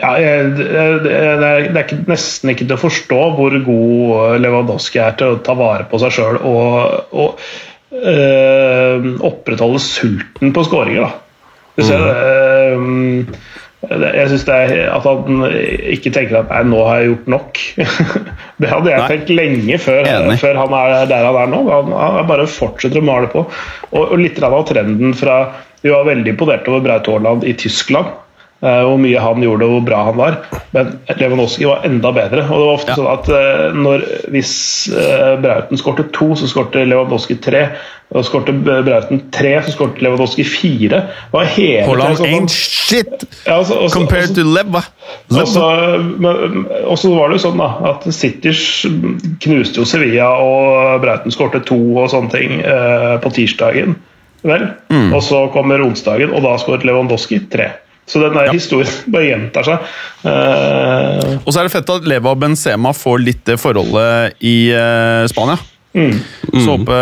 Ja, 0.00 0.14
det, 0.16 0.64
er, 0.72 1.02
det, 1.04 1.82
er, 1.82 1.90
nesten 2.08 2.50
ikke 2.50 2.64
til 2.64 2.78
å 2.78 2.80
forstå 2.80 3.18
hvor 3.36 3.54
god 3.66 4.40
Lewandowski 4.40 5.02
er 5.04 5.18
til 5.20 5.34
å 5.34 5.42
ta 5.44 5.52
vare 5.58 5.84
på 5.90 6.00
seg 6.00 6.14
sjøl 6.16 6.38
og, 6.48 7.12
og 7.12 7.42
øh, 8.00 9.10
opprettholde 9.28 9.82
sulten 9.84 10.54
på 10.56 10.64
skåringer. 10.64 11.12
Du 11.76 11.82
ser, 11.86 12.02
mm. 12.76 13.18
øh, 13.88 14.02
jeg 14.02 14.26
syns 14.30 14.44
det 14.48 14.56
er 14.56 14.90
at 14.92 15.06
han 15.08 15.46
ikke 15.94 16.12
tenker 16.14 16.42
at 16.42 16.50
nei, 16.52 16.62
nå 16.68 16.82
har 16.86 17.00
jeg 17.00 17.12
gjort 17.12 17.30
nok. 17.34 17.62
det 18.62 18.72
hadde 18.72 18.92
jeg 18.92 19.10
tenkt 19.14 19.32
lenge 19.34 19.78
før, 19.82 20.10
før, 20.42 20.60
han 20.64 20.76
er 20.78 21.06
der 21.10 21.28
han 21.28 21.40
er 21.44 21.52
nå. 21.54 21.62
Han, 21.70 21.94
han 21.96 22.28
bare 22.30 22.48
fortsetter 22.50 23.00
å 23.00 23.06
male 23.08 23.30
på. 23.32 23.46
Og, 23.92 24.02
og 24.02 24.18
litt 24.20 24.42
av 24.42 24.58
trenden 24.68 25.16
fra 25.18 25.44
Vi 25.82 25.90
var 25.90 26.04
veldig 26.06 26.30
imponert 26.36 26.68
over 26.70 26.84
Braut 26.84 27.08
Haaland 27.10 27.42
i 27.48 27.56
Tyskland 27.58 28.12
Eh, 28.12 28.31
hvor 28.62 28.98
mye 29.02 29.18
han 29.18 29.42
gjorde 29.42 29.66
og 29.66 29.72
hvor 29.76 29.86
bra 29.88 30.02
han 30.06 30.18
var. 30.20 30.36
Men 30.70 30.92
Lewandowski 31.18 31.66
var 31.66 31.82
enda 31.88 32.12
bedre. 32.14 32.44
og 32.46 32.54
det 32.54 32.66
var 32.68 32.76
ofte 32.76 32.92
ja. 32.92 32.98
sånn 33.00 33.10
at 33.10 33.30
uh, 33.32 33.74
når, 33.74 34.04
Hvis 34.30 34.52
uh, 34.94 35.34
Brauten 35.42 35.80
skårte 35.80 36.06
to, 36.14 36.32
så 36.38 36.50
skårte 36.50 36.84
Lewandowski 36.86 37.40
tre. 37.42 37.64
Og 38.12 38.26
skårte 38.28 38.52
Brauten 38.62 39.24
tre, 39.34 39.56
så 39.64 39.74
skårte 39.74 40.04
Lewandowski 40.04 40.44
fire. 40.46 41.02
Holland 41.32 42.20
sånn, 42.20 42.28
ain't 42.28 42.52
shit 42.52 43.26
ja, 43.46 43.56
også, 43.56 43.78
også, 43.86 43.96
compared 43.96 44.30
også, 44.30 44.36
to 44.36 44.44
Leva. 44.52 44.82
Og 45.32 46.98
så 47.00 47.12
var 47.16 47.32
det 47.32 47.38
jo 47.38 47.44
sånn 47.46 47.62
da, 47.62 47.70
at 47.92 48.06
Sitters 48.14 48.64
knuste 49.42 49.80
jo 49.80 49.88
Sevilla, 49.88 50.28
og 50.38 51.00
Brauten 51.02 51.34
skårte 51.34 51.62
to 51.66 51.80
og 51.96 52.10
sånne 52.12 52.34
ting 52.34 52.60
eh, 52.60 53.14
på 53.22 53.32
tirsdagen. 53.32 53.96
Vel? 54.42 54.68
Mm. 54.90 55.12
Og 55.14 55.22
så 55.24 55.46
kommer 55.54 55.82
onsdagen, 55.84 56.34
og 56.34 56.44
da 56.44 56.56
skåret 56.60 56.84
Lewandowski 56.86 57.40
tre. 57.52 57.70
Så 58.06 58.20
den 58.22 58.34
der 58.34 58.50
ja. 58.50 58.54
historien 58.54 58.92
bare 59.14 59.28
gjentar 59.28 59.68
seg. 59.68 59.90
Uh, 60.24 61.38
og 61.42 61.50
så 61.52 61.60
er 61.60 61.68
det 61.68 61.74
fett 61.74 61.92
at 61.94 62.08
Leva 62.08 62.34
og 62.34 62.40
Benzema 62.42 62.94
får 62.96 63.22
litt 63.22 63.44
det 63.48 63.58
forholdet 63.62 64.42
i 64.44 64.56
uh, 64.74 65.22
Spania. 65.30 65.58
Mm. 65.92 66.14
Så 66.56 66.72
oppe, 66.72 66.98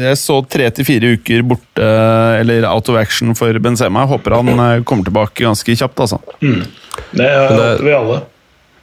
jeg 0.00 0.16
så 0.16 0.38
tre 0.48 0.70
til 0.72 0.86
fire 0.88 1.10
uker 1.18 1.42
borte, 1.44 1.88
eller 2.40 2.64
out 2.64 2.88
of 2.88 2.96
action 2.96 3.34
for 3.36 3.52
Benzema. 3.60 4.06
Jeg 4.06 4.14
håper 4.14 4.38
han 4.38 4.84
kommer 4.88 5.04
tilbake 5.04 5.44
ganske 5.44 5.76
kjapt. 5.76 6.00
altså. 6.06 6.22
Mm. 6.40 6.62
Det 7.12 7.28
håper 7.28 7.84
vi 7.84 7.92
alle. 7.92 8.22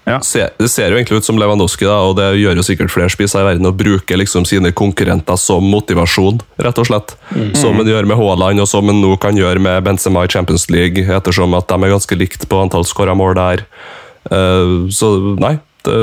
Ja. 0.04 0.18
Det 0.58 0.68
ser 0.70 0.90
jo 0.90 0.98
egentlig 0.98 1.22
ut 1.22 1.28
som 1.28 1.38
Lewandowski, 1.38 1.86
da, 1.86 2.00
og 2.10 2.16
det 2.18 2.32
gjør 2.42 2.58
jo 2.58 2.66
sikkert 2.66 2.94
flere 2.94 3.12
spisser 3.14 3.44
i 3.44 3.48
verden, 3.52 3.70
å 3.70 3.76
bruke 3.76 4.18
liksom 4.18 4.48
sine 4.50 4.74
konkurrenter 4.74 5.38
som 5.38 5.66
motivasjon, 5.70 6.42
rett 6.62 6.82
og 6.82 6.90
slett. 6.90 7.16
Mm. 7.36 7.52
Som 7.58 7.82
en 7.82 7.92
gjør 7.92 8.10
med 8.10 8.18
Haaland, 8.20 8.64
og 8.64 8.70
som 8.70 8.90
en 8.90 9.02
nå 9.04 9.14
kan 9.22 9.38
gjøre 9.38 9.62
med 9.62 9.84
Benzema 9.86 10.26
i 10.26 10.32
Champions 10.32 10.68
League, 10.74 11.06
ettersom 11.06 11.54
at 11.58 11.70
de 11.70 11.78
er 11.78 11.94
ganske 11.94 12.18
likt 12.18 12.48
på 12.50 12.64
antall 12.64 12.88
skåra 12.90 13.16
mål 13.18 13.38
der. 13.38 13.66
Uh, 14.32 14.90
så 14.94 15.14
nei, 15.42 15.56
det, 15.86 15.98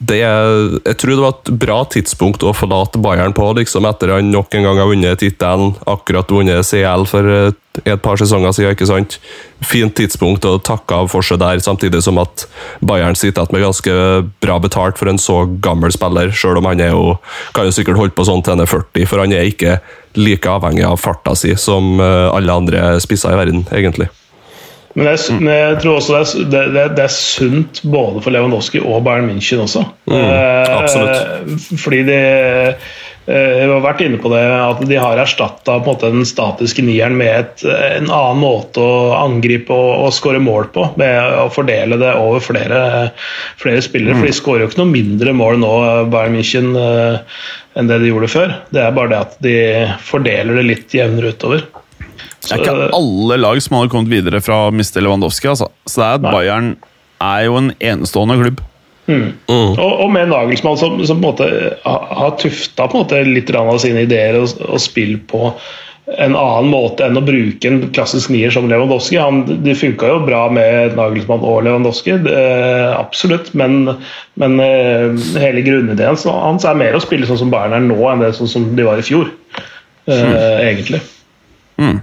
det, 0.00 0.20
jeg 0.24 0.96
tror 0.96 1.10
det 1.12 1.20
var 1.20 1.34
et 1.34 1.50
bra 1.60 1.78
tidspunkt 1.92 2.44
å 2.46 2.54
forlate 2.56 3.00
Bayern 3.04 3.34
på, 3.36 3.44
liksom 3.58 3.84
etter 3.84 4.14
han 4.14 4.30
nok 4.32 4.54
en 4.56 4.64
gang 4.64 4.78
har 4.80 4.88
vunnet 4.88 5.20
tittelen. 5.20 5.74
Akkurat 5.84 6.30
vunnet 6.32 6.64
CL 6.64 7.04
for 7.10 7.28
et 7.84 8.00
par 8.02 8.16
sesonger 8.16 8.54
siden. 8.56 8.72
ikke 8.72 8.88
sant? 8.88 9.18
Fint 9.60 9.92
tidspunkt 9.98 10.46
å 10.48 10.54
takke 10.64 11.02
av 11.02 11.10
for 11.12 11.26
seg 11.26 11.42
der, 11.42 11.60
samtidig 11.60 12.00
som 12.06 12.20
at 12.22 12.46
Bayern 12.80 13.18
sitter 13.18 13.44
igjen 13.44 13.58
med 13.58 13.66
ganske 13.66 13.96
bra 14.40 14.56
betalt 14.64 14.96
for 14.96 15.12
en 15.12 15.20
så 15.20 15.42
gammel 15.60 15.92
spiller, 15.92 16.32
selv 16.32 16.62
om 16.62 16.70
han 16.70 16.80
er 16.80 16.94
jo, 16.94 17.18
kan 17.52 17.68
jo 17.68 17.76
sikkert 17.76 18.00
holde 18.00 18.16
på 18.16 18.24
sånn 18.24 18.40
til 18.40 18.56
han 18.56 18.64
er 18.64 18.72
40, 18.72 19.04
for 19.10 19.20
han 19.20 19.36
er 19.36 19.52
ikke 19.52 19.76
like 20.16 20.48
avhengig 20.48 20.88
av 20.88 20.96
farta 20.98 21.36
si 21.38 21.52
som 21.60 22.00
eh, 22.00 22.30
alle 22.32 22.56
andre 22.56 22.96
spisser 23.04 23.36
i 23.36 23.42
verden, 23.42 23.68
egentlig. 23.68 24.08
Men 24.98 25.06
jeg, 25.12 25.20
mm. 25.30 25.44
men 25.44 25.52
jeg, 25.54 25.76
tror 25.84 26.00
også 26.00 26.46
det 26.50 26.62
er, 26.64 26.72
det, 26.74 26.86
det 26.96 27.04
er, 27.04 27.12
sunt 27.14 27.82
både 27.86 28.22
for 28.24 28.34
Lewandowski 28.34 28.82
og 28.82 29.04
Bayern 29.06 29.28
München 29.30 29.62
også. 29.62 29.84
Mm, 30.10 30.16
eh, 30.18 30.72
absolutt. 30.74 31.76
fordi 31.78 32.00
de 32.08 32.16
eh, 33.30 33.60
har 33.70 33.84
vært 33.84 34.02
inne 34.02 34.18
på 34.18 34.32
det 34.32 34.42
at 34.42 34.82
de 34.90 34.98
har 34.98 35.20
erstatta 35.22 35.78
den 36.02 36.26
statiske 36.26 36.82
nieren 36.82 37.14
med 37.20 37.30
et, 37.36 37.62
en 37.70 38.10
annen 38.10 38.42
måte 38.42 38.82
å 38.82 39.14
angripe 39.20 39.70
og, 39.70 40.08
og 40.08 40.16
skåre 40.16 40.42
mål 40.42 40.72
på. 40.74 40.88
Med 40.98 41.38
å 41.38 41.46
fordele 41.54 42.00
det 42.00 42.16
over 42.18 42.42
flere, 42.42 42.80
flere 43.62 43.84
spillere. 43.86 44.18
Mm. 44.18 44.24
For 44.24 44.30
de 44.32 44.38
skårer 44.40 44.64
jo 44.64 44.72
ikke 44.72 44.82
noe 44.82 44.94
mindre 44.96 45.36
mål 45.38 45.62
nå, 45.62 45.74
Bayern 46.10 46.34
München, 46.34 46.74
eh, 46.74 47.46
enn 47.78 47.86
det 47.86 48.00
de 48.02 48.10
gjorde 48.10 48.32
før. 48.34 48.58
Det 48.74 48.82
er 48.82 48.98
bare 48.98 49.14
det 49.14 49.22
at 49.22 49.38
de 49.46 49.56
fordeler 50.02 50.58
det 50.58 50.66
litt 50.66 50.98
jevnere 50.98 51.30
utover. 51.30 51.62
Det 52.44 52.54
er 52.56 52.64
ikke 52.64 52.90
alle 52.96 53.38
lag 53.40 53.60
som 53.62 53.78
hadde 53.78 53.92
kommet 53.92 54.12
videre 54.12 54.40
fra 54.44 54.66
å 54.66 54.72
miste 54.74 55.02
Lewandowski. 55.02 55.50
Altså. 55.52 55.70
Så 55.86 56.02
det 56.02 56.08
er 56.08 56.18
at 56.18 56.26
Bayern 56.26 56.72
er 57.20 57.44
jo 57.46 57.58
en 57.60 57.72
enestående 57.78 58.38
klubb. 58.40 58.64
Mm. 59.10 59.28
Mm. 59.50 59.70
Og, 59.74 59.92
og, 60.04 60.08
med 60.14 60.30
Nagelsmann 60.30 60.78
som, 60.78 60.98
som 61.06 61.22
på 61.22 61.32
en 61.32 61.32
måte 61.32 61.46
har 61.84 62.34
tufta 62.38 62.86
på 62.86 62.96
en 62.96 63.04
måte 63.04 63.22
litt 63.26 63.50
av 63.56 63.70
sine 63.82 64.04
ideer 64.06 64.38
og, 64.38 64.52
og 64.68 64.82
spill 64.82 65.16
på 65.30 65.48
en 66.18 66.34
annen 66.34 66.70
måte 66.72 67.04
enn 67.06 67.18
å 67.18 67.22
bruke 67.22 67.68
en 67.68 67.82
klassisk 67.94 68.32
nier 68.34 68.50
som 68.54 68.66
Lewandowski. 68.70 69.18
Han, 69.20 69.44
det 69.64 69.76
funka 69.78 70.08
jo 70.10 70.22
bra 70.24 70.44
med 70.52 70.96
Nagelsmann 70.98 71.44
og 71.46 71.62
Lewandowski, 71.66 72.16
det, 72.24 72.40
absolutt. 72.96 73.52
Men, 73.58 73.94
men 74.40 74.58
uh, 74.58 75.14
hele 75.38 75.62
grunnideen 75.66 76.18
hans 76.34 76.66
er 76.66 76.78
mer 76.78 76.98
å 76.98 77.02
spille 77.04 77.28
sånn 77.28 77.42
som 77.44 77.52
Bayern 77.54 77.76
er 77.76 77.86
nå, 77.86 78.00
enn 78.10 78.24
det 78.24 78.32
sånn 78.38 78.50
som 78.50 78.68
de 78.78 78.86
var 78.86 78.98
i 78.98 79.06
fjor. 79.06 79.30
Uh, 80.08 80.16
mm. 80.16 80.36
Egentlig. 80.64 81.02
Mm. 81.80 82.00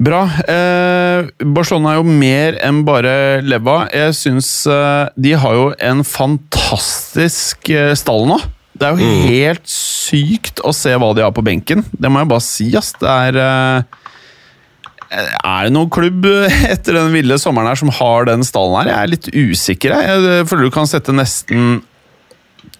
Bra. 0.00 0.22
Eh, 0.48 1.28
Barcelona 1.52 1.92
er 1.92 1.98
jo 2.00 2.14
mer 2.22 2.56
enn 2.64 2.80
bare 2.86 3.12
leva. 3.44 3.82
Jeg 3.92 4.16
syns 4.16 4.48
eh, 4.70 5.10
de 5.20 5.34
har 5.36 5.56
jo 5.58 5.66
en 5.76 6.00
fantastisk 6.08 7.68
eh, 7.74 7.92
stall 7.98 8.24
nå. 8.30 8.38
Det 8.80 8.88
er 8.88 8.96
jo 8.96 9.04
mm. 9.04 9.26
helt 9.28 9.68
sykt 9.68 10.62
å 10.64 10.72
se 10.72 10.94
hva 10.96 11.10
de 11.16 11.24
har 11.26 11.34
på 11.36 11.44
benken. 11.44 11.84
Det 11.92 12.08
må 12.08 12.22
jeg 12.22 12.30
bare 12.32 12.46
si, 12.46 12.70
ass. 12.80 12.94
Det 12.96 13.12
er 13.12 13.40
eh, 13.44 14.00
Er 15.44 15.68
det 15.68 15.74
noen 15.76 15.92
klubb 15.92 16.24
etter 16.72 16.96
den 16.96 17.12
ville 17.12 17.36
sommeren 17.42 17.68
her 17.68 17.82
som 17.82 17.92
har 18.00 18.30
den 18.30 18.46
stallen 18.46 18.80
her? 18.80 18.94
Jeg 18.94 19.04
er 19.04 19.14
litt 19.18 19.30
usikker. 19.36 20.00
Jeg, 20.00 20.26
jeg 20.30 20.48
føler 20.48 20.70
du 20.70 20.76
kan 20.80 20.88
sette 20.88 21.12
nesten 21.12 21.82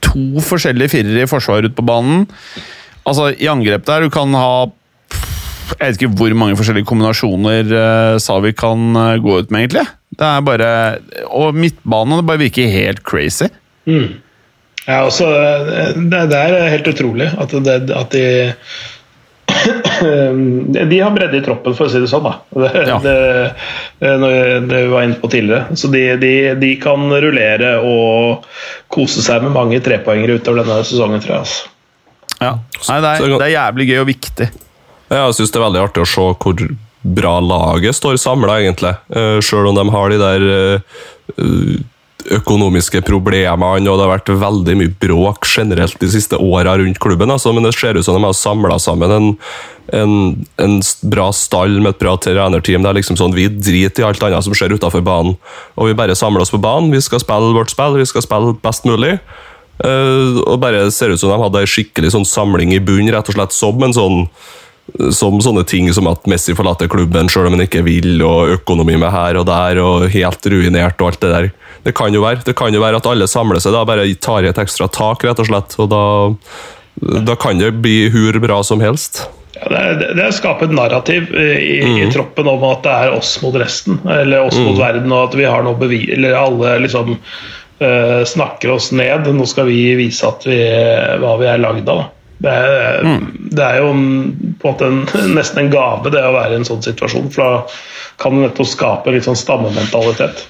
to 0.01 0.41
forskjellige 0.41 0.97
firere 0.97 1.29
i 1.29 1.29
forsvar 1.29 1.69
ut 1.69 1.77
på 1.77 1.85
banen. 1.85 2.25
Altså, 3.05 3.29
I 3.37 3.53
angrep 3.53 3.85
der 3.85 4.09
du 4.09 4.13
kan 4.13 4.33
ha 4.37 4.71
jeg 5.79 5.81
vet 5.81 5.99
ikke 5.99 6.17
hvor 6.19 6.35
mange 6.39 6.57
forskjellige 6.59 6.89
kombinasjoner 6.89 7.71
uh, 7.75 8.17
Savi 8.23 8.53
kan 8.57 8.91
uh, 8.97 9.19
gå 9.23 9.41
ut 9.41 9.53
med, 9.53 9.67
egentlig. 9.67 9.87
Det 10.11 10.27
er 10.27 10.43
bare 10.43 10.71
Og 11.31 11.55
midtbanen 11.55 12.19
det 12.19 12.27
bare 12.29 12.43
virker 12.43 12.73
helt 12.73 13.05
crazy. 13.07 13.49
Mm. 13.87 14.19
Ja, 14.87 15.05
også, 15.05 15.29
det, 15.95 16.25
det, 16.33 16.39
er 16.41 16.73
helt 16.73 16.89
utrolig 16.89 17.29
at, 17.39 17.53
det, 17.65 17.77
at 17.95 18.15
de 18.17 18.25
de 20.91 21.01
har 21.01 21.11
bredde 21.11 21.37
i 21.39 21.43
troppen, 21.45 21.75
for 21.77 21.87
å 21.87 21.93
si 21.93 22.01
det 22.01 22.09
sånn. 22.11 22.25
da. 22.25 22.33
Det, 22.55 22.71
ja. 22.89 22.97
det, 23.05 23.17
det 24.71 24.81
vi 24.87 24.93
var 24.93 25.07
inne 25.07 25.19
på 25.21 25.31
tidligere. 25.31 25.77
Så 25.77 25.91
de, 25.93 26.05
de, 26.23 26.33
de, 26.61 26.71
kan 26.81 27.05
rullere 27.11 27.77
og 27.85 28.47
kose 28.93 29.25
seg 29.25 29.45
med 29.45 29.55
mange 29.57 29.83
trepoengere 29.85 30.39
utover 30.41 30.63
denne 30.63 30.81
sesongen, 30.87 31.23
tror 31.25 31.37
jeg. 31.37 31.45
Altså. 31.45 31.71
Ja. 32.41 32.53
Nei, 32.89 32.99
det, 33.05 33.11
er, 33.11 33.35
det 33.35 33.47
er 33.49 33.55
jævlig 33.57 33.89
gøy 33.91 33.99
og 34.01 34.11
viktig. 34.15 34.51
Jeg 35.11 35.37
syns 35.37 35.51
det 35.51 35.59
er 35.59 35.67
veldig 35.67 35.85
artig 35.89 36.05
å 36.05 36.09
se 36.09 36.27
hvor 36.39 36.67
bra 37.01 37.39
laget 37.43 37.97
står 37.97 38.19
samla, 38.21 38.61
egentlig. 38.61 38.93
Uh, 39.11 39.41
Sjøl 39.43 39.71
om 39.71 39.79
de 39.79 39.87
har 39.91 40.13
de 40.13 40.19
der 40.21 40.45
uh, 41.41 41.81
økonomiske 42.37 43.01
problemene, 43.07 43.89
og 43.89 43.97
det 43.97 44.05
har 44.05 44.13
vært 44.13 44.33
veldig 44.43 44.77
mye 44.79 44.93
bråk 45.03 45.49
generelt 45.49 45.97
de 46.01 46.11
siste 46.13 46.39
åra 46.39 46.77
rundt 46.79 47.01
klubben. 47.03 47.33
Altså, 47.33 47.55
men 47.57 47.67
det 47.67 47.75
ser 47.77 47.99
ut 47.99 48.07
som 48.07 48.19
de 48.19 48.27
har 48.27 48.37
samla 48.37 48.79
sammen 48.83 49.15
en, 49.17 49.29
en, 49.97 50.15
en, 50.61 50.79
bra 51.11 51.31
stall 51.35 51.81
med 51.81 51.95
et 51.95 52.03
bra 52.05 52.15
trenerteam. 52.21 52.85
Det 52.85 52.93
er 52.93 53.01
liksom 53.01 53.19
sånn, 53.19 53.35
Vi 53.35 53.49
driter 53.49 54.05
i 54.05 54.09
alt 54.11 54.23
annet 54.27 54.47
som 54.47 54.55
skjer 54.55 54.77
utafor 54.77 55.05
banen, 55.07 55.39
og 55.75 55.91
vi 55.91 55.99
bare 55.99 56.19
samler 56.19 56.45
oss 56.45 56.55
på 56.55 56.63
banen. 56.63 56.93
Vi 56.95 57.03
skal 57.03 57.25
spille 57.25 57.55
vårt 57.57 57.73
spill, 57.73 57.99
vi 57.99 58.09
skal 58.09 58.27
spille 58.27 58.55
best 58.63 58.87
mulig. 58.89 59.17
Uh, 59.81 60.43
og 60.45 60.61
bare 60.61 60.91
ser 60.93 61.09
ut 61.09 61.21
som 61.21 61.33
de 61.33 61.41
hadde 61.41 61.63
ei 61.63 61.69
skikkelig 61.71 62.13
sånn 62.13 62.29
samling 62.29 62.75
i 62.77 62.83
bunn, 62.85 63.09
rett 63.11 63.33
og 63.33 63.39
slett 63.39 63.57
som 63.57 63.81
en 63.87 63.97
sånn 63.97 64.27
som 65.15 65.41
sånne 65.43 65.65
ting 65.69 65.89
som 65.95 66.09
at 66.11 66.27
Messi 66.31 66.55
forlater 66.57 66.91
klubben 66.91 67.29
selv 67.31 67.49
om 67.49 67.57
han 67.57 67.65
ikke 67.65 67.85
vil, 67.87 68.21
og 68.27 68.57
økonomi 68.57 68.99
med 69.01 69.13
her 69.15 69.41
og 69.41 69.49
der, 69.49 69.81
og 69.83 70.09
helt 70.13 70.51
ruinert 70.53 71.01
og 71.01 71.13
alt 71.13 71.25
det 71.25 71.33
der. 71.35 71.51
Det 71.87 71.95
kan 71.97 72.13
jo 72.13 72.23
være 72.25 72.45
Det 72.45 72.57
kan 72.59 72.75
jo 72.75 72.83
være 72.83 73.01
at 73.01 73.09
alle 73.09 73.29
samler 73.31 73.61
seg 73.63 73.75
da, 73.77 73.87
bare 73.89 74.09
tar 74.21 74.45
i 74.45 74.51
et 74.51 74.61
ekstra 74.61 74.89
tak, 74.93 75.25
rett 75.25 75.41
og 75.41 75.49
slett. 75.49 75.77
Og 75.81 75.91
da, 75.93 76.05
da 77.25 77.37
kan 77.41 77.61
det 77.61 77.73
bli 77.81 78.11
hur 78.13 78.37
bra 78.43 78.61
som 78.67 78.83
helst. 78.85 79.25
Ja, 79.57 79.69
det, 79.69 79.79
er, 79.79 80.15
det 80.17 80.25
er 80.25 80.35
skape 80.35 80.69
et 80.69 80.75
narrativ 80.75 81.33
i, 81.35 81.81
mm. 81.85 81.97
i, 82.05 82.11
troppen 82.13 82.49
om 82.49 82.63
at 82.69 82.85
det 82.87 82.93
er 83.07 83.17
oss 83.17 83.35
mot 83.43 83.57
resten, 83.61 83.99
eller 84.09 84.47
oss 84.47 84.57
mm. 84.57 84.69
mot 84.69 84.79
verden, 84.79 85.11
og 85.13 85.27
at 85.29 85.35
vi 85.37 85.49
har 85.49 85.67
noe 85.67 85.77
bevis 85.81 86.07
Eller 86.15 86.37
alle 86.39 86.77
liksom 86.87 87.17
uh, 87.17 88.23
snakker 88.25 88.77
oss 88.77 88.91
ned. 88.97 89.29
Nå 89.35 89.49
skal 89.49 89.69
vi 89.69 89.83
vise 89.99 90.29
at 90.29 90.47
vi, 90.49 90.61
hva 91.21 91.37
vi 91.41 91.51
er 91.51 91.61
lagd 91.61 91.91
av. 91.93 92.09
Det 92.41 92.53
er, 92.53 93.03
det 93.53 93.65
er 93.65 93.83
jo 93.83 93.91
på 93.93 94.71
en 94.71 94.73
måte 94.73 94.89
en, 94.89 95.03
nesten 95.39 95.67
en 95.67 95.73
gave 95.73 96.13
det 96.13 96.23
å 96.25 96.33
være 96.37 96.57
i 96.57 96.61
en 96.63 96.69
sånn 96.69 96.83
situasjon, 96.85 97.29
for 97.35 97.45
da 97.45 98.21
kan 98.21 98.37
du 98.37 98.45
nettopp 98.45 98.69
skape 98.69 99.13
litt 99.15 99.29
sånn 99.29 99.39
stammementalitet. 99.39 100.47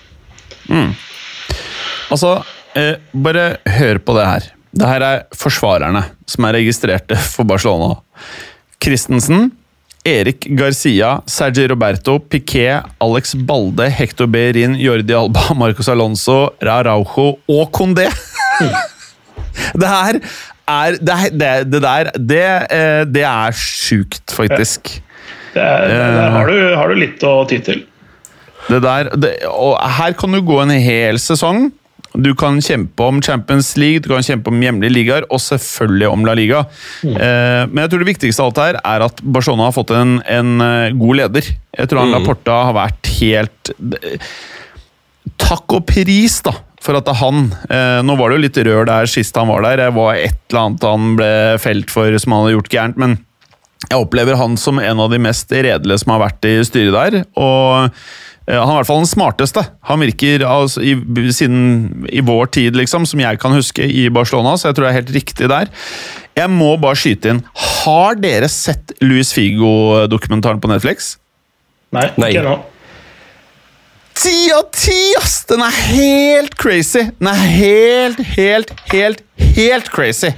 Altså, 2.11 2.41
eh, 2.79 2.97
bare 3.13 3.61
hør 3.79 4.01
på 4.03 4.17
det 4.19 4.27
her. 4.27 4.51
Det 4.71 4.87
her 4.87 5.03
er 5.03 5.23
forsvarerne 5.35 6.05
som 6.31 6.47
er 6.47 6.61
registrerte 6.61 7.19
for 7.35 7.49
Barcelona. 7.49 7.97
Christensen, 8.81 9.51
Erik 10.07 10.47
Garcia, 10.57 11.19
Sergi 11.29 11.67
Roberto, 11.69 12.19
Piquet, 12.19 12.87
Alex 13.05 13.35
Balde, 13.35 13.91
Hector 13.93 14.31
Behrin, 14.31 14.79
Jordi 14.81 15.15
Alba, 15.15 15.51
Marcos 15.61 15.91
Alonso, 15.93 16.55
Raraujo 16.63 17.35
og 17.51 17.67
Condé! 17.75 18.09
det 19.75 19.89
her 19.89 20.19
er 20.71 20.99
Det, 21.01 21.19
det, 21.37 21.51
det 21.73 21.83
der 21.85 22.11
Det, 22.17 22.47
eh, 22.71 23.03
det 23.09 23.27
er 23.27 23.57
sjukt, 23.57 24.25
faktisk. 24.35 24.97
Det 25.55 25.63
er, 25.63 25.89
Der 25.91 26.31
har 26.37 26.47
du, 26.47 26.59
har 26.79 26.93
du 26.93 27.01
litt 27.01 27.23
å 27.27 27.41
ty 27.51 27.59
til. 27.67 27.85
Det 28.71 28.79
der, 28.85 29.09
og 29.51 29.79
her 29.99 30.15
kan 30.19 30.35
du 30.37 30.43
gå 30.47 30.61
en 30.63 30.71
hel 30.71 31.19
sesong. 31.19 31.71
Du 32.11 32.33
kan 32.35 32.59
kjempe 32.63 33.07
om 33.07 33.21
Champions 33.23 33.73
League, 33.79 34.03
du 34.03 34.09
kan 34.11 34.25
kjempe 34.27 34.51
om 34.51 34.63
hjemlige 34.63 34.95
ligaer, 34.95 35.27
og 35.31 35.39
selvfølgelig 35.43 36.09
om 36.11 36.25
La 36.27 36.35
Liga. 36.39 36.65
Eh, 37.07 37.67
men 37.71 37.85
jeg 37.85 37.93
tror 37.93 38.03
det 38.03 38.09
viktigste 38.11 38.43
av 38.43 38.51
alt 38.51 38.63
her 38.63 38.79
er 38.81 39.05
at 39.07 39.23
Barcelona 39.23 39.69
har 39.69 39.77
fått 39.77 39.93
en, 39.95 40.17
en 40.27 40.65
eh, 40.65 40.95
god 40.99 41.21
leder. 41.23 41.53
Jeg 41.79 41.91
tror 41.91 42.03
han 42.03 42.15
Laporta 42.17 42.63
har 42.69 42.77
vært 42.79 43.13
helt 43.21 43.75
Takk 45.41 45.73
og 45.77 45.85
pris, 45.89 46.39
da, 46.45 46.53
for 46.81 46.97
at 46.97 47.11
han. 47.21 47.51
Eh, 47.69 47.99
nå 48.07 48.17
var 48.19 48.31
det 48.31 48.39
jo 48.39 48.45
litt 48.47 48.61
rør 48.67 48.89
der 48.89 49.11
sist 49.11 49.37
han 49.37 49.51
var 49.51 49.65
der. 49.67 49.83
Det 49.85 49.91
var 49.97 50.17
et 50.17 50.39
eller 50.49 50.63
annet 50.63 50.87
han 50.89 51.11
ble 51.19 51.35
felt 51.63 51.93
for 51.93 52.17
som 52.21 52.35
han 52.35 52.47
hadde 52.47 52.57
gjort 52.57 52.73
gærent, 52.75 53.01
men 53.01 53.19
jeg 53.89 54.01
opplever 54.01 54.37
han 54.37 54.59
som 54.61 54.81
en 54.81 55.01
av 55.01 55.13
de 55.13 55.21
mest 55.23 55.53
redelige 55.53 56.03
som 56.03 56.15
har 56.15 56.25
vært 56.27 56.49
i 56.49 56.57
styret 56.69 56.97
der. 56.97 57.23
og 57.41 57.89
eh, 58.47 58.57
han 58.57 58.67
er 58.67 58.75
i 58.75 58.79
hvert 58.81 58.91
fall 58.91 59.03
den 59.03 59.13
smarteste. 59.13 59.65
Han 59.89 60.03
virker 60.05 60.45
altså, 60.49 60.83
i, 60.85 60.97
siden 61.37 62.09
i 62.11 62.25
vår 62.25 62.53
tid, 62.57 62.77
liksom, 62.77 63.07
som 63.09 63.23
jeg 63.23 63.41
kan 63.41 63.55
huske, 63.57 63.85
i 63.85 64.09
Barcelona, 64.13 64.57
så 64.57 64.69
jeg 64.69 64.79
tror 64.79 64.89
det 64.89 64.91
er 64.93 65.01
helt 65.01 65.15
riktig 65.17 65.51
der. 65.53 65.73
Jeg 66.37 66.53
må 66.53 66.75
bare 66.81 66.99
skyte 66.99 67.35
inn. 67.35 67.45
Har 67.85 68.21
dere 68.21 68.49
sett 68.53 68.95
Luis 69.05 69.33
Figo-dokumentaren 69.37 70.61
på 70.61 70.71
Netflix? 70.71 71.15
Nei, 71.95 72.07
Nei. 72.21 72.31
ikke 72.33 72.45
ennå. 72.45 72.59
Ti 74.21 74.51
av 74.53 74.67
ti, 74.77 74.99
ass! 75.17 75.47
Den 75.49 75.63
er 75.65 75.77
helt 75.95 76.53
crazy! 76.61 77.07
Den 77.17 77.31
er 77.31 77.39
helt, 77.41 78.19
helt, 78.35 78.73
helt, 78.91 79.23
helt 79.57 79.89
crazy. 79.89 80.29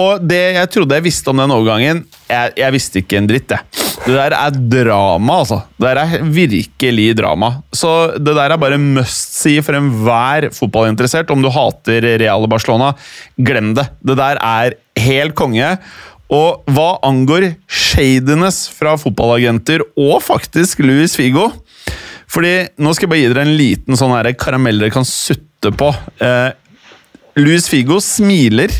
Og 0.00 0.24
det 0.26 0.40
jeg 0.56 0.70
trodde 0.74 0.98
jeg 0.98 1.04
visste 1.04 1.30
om 1.30 1.38
den 1.38 1.54
overgangen, 1.54 2.00
jeg, 2.26 2.56
jeg 2.58 2.74
visste 2.74 3.02
ikke 3.04 3.20
en 3.20 3.28
dritt, 3.30 3.54
jeg. 3.54 3.86
Det 4.02 4.16
der 4.16 4.34
er 4.34 4.58
drama, 4.72 5.38
altså. 5.44 5.60
Det 5.78 5.86
der 5.92 6.02
er 6.02 6.26
virkelig 6.40 7.06
drama. 7.20 7.52
Så 7.70 7.94
det 8.18 8.34
der 8.34 8.56
er 8.56 8.58
bare 8.58 8.82
must 8.82 9.38
see 9.38 9.62
for 9.62 9.78
enhver 9.78 10.48
fotballinteressert. 10.56 11.30
Om 11.30 11.46
du 11.46 11.52
hater 11.54 12.10
Real 12.24 12.50
Barcelona, 12.50 12.96
glem 13.38 13.76
det. 13.78 13.86
Det 14.02 14.18
der 14.18 14.42
er 14.42 14.78
helt 15.06 15.38
konge. 15.38 15.76
Og 16.34 16.66
hva 16.74 16.96
angår 17.06 17.52
shadiness 17.70 18.64
fra 18.74 18.98
fotballagenter 18.98 19.86
og 19.94 20.18
faktisk 20.26 20.82
Luis 20.82 21.14
Figo 21.18 21.52
fordi 22.30 22.52
Nå 22.78 22.92
skal 22.94 23.06
jeg 23.06 23.12
bare 23.12 23.22
gi 23.22 23.30
dere 23.32 23.46
en 23.46 23.58
liten 23.58 23.98
sånn 23.98 24.14
her 24.14 24.30
karamell 24.38 24.78
dere 24.80 24.94
kan 24.94 25.06
sutte 25.08 25.72
på. 25.74 25.90
Eh, 26.22 26.52
Luis 27.40 27.66
Figo 27.70 27.98
smiler 28.02 28.72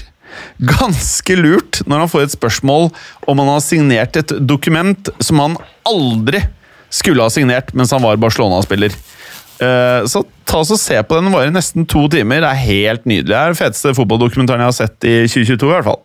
ganske 0.63 1.35
lurt 1.39 1.81
når 1.91 2.05
han 2.05 2.11
får 2.13 2.27
et 2.27 2.35
spørsmål 2.37 2.91
om 3.29 3.43
han 3.43 3.51
har 3.51 3.63
signert 3.65 4.19
et 4.21 4.35
dokument 4.47 5.11
som 5.23 5.43
han 5.43 5.57
aldri 5.89 6.43
skulle 6.91 7.25
ha 7.25 7.33
signert 7.33 7.73
mens 7.77 7.95
han 7.95 8.03
var 8.05 8.21
Barcelona-spiller. 8.23 8.95
Eh, 9.61 10.07
så 10.11 10.23
ta 10.49 10.63
oss 10.63 10.73
og 10.75 10.81
Se 10.81 10.97
på 11.03 11.19
den. 11.19 11.29
Den 11.29 11.37
varer 11.37 11.55
nesten 11.55 11.87
to 11.89 12.07
timer. 12.13 12.43
Det 12.43 12.51
er 12.51 12.67
helt 12.67 13.09
nydelig. 13.09 13.31
Det 13.33 13.41
er 13.41 13.53
den 13.53 13.61
feteste 13.61 13.95
fotballdokumentaren 13.99 14.65
jeg 14.65 14.73
har 14.73 14.79
sett 14.79 15.09
i 15.09 15.17
2022, 15.27 15.69
i 15.69 15.75
hvert 15.75 15.91
fall. 15.91 16.01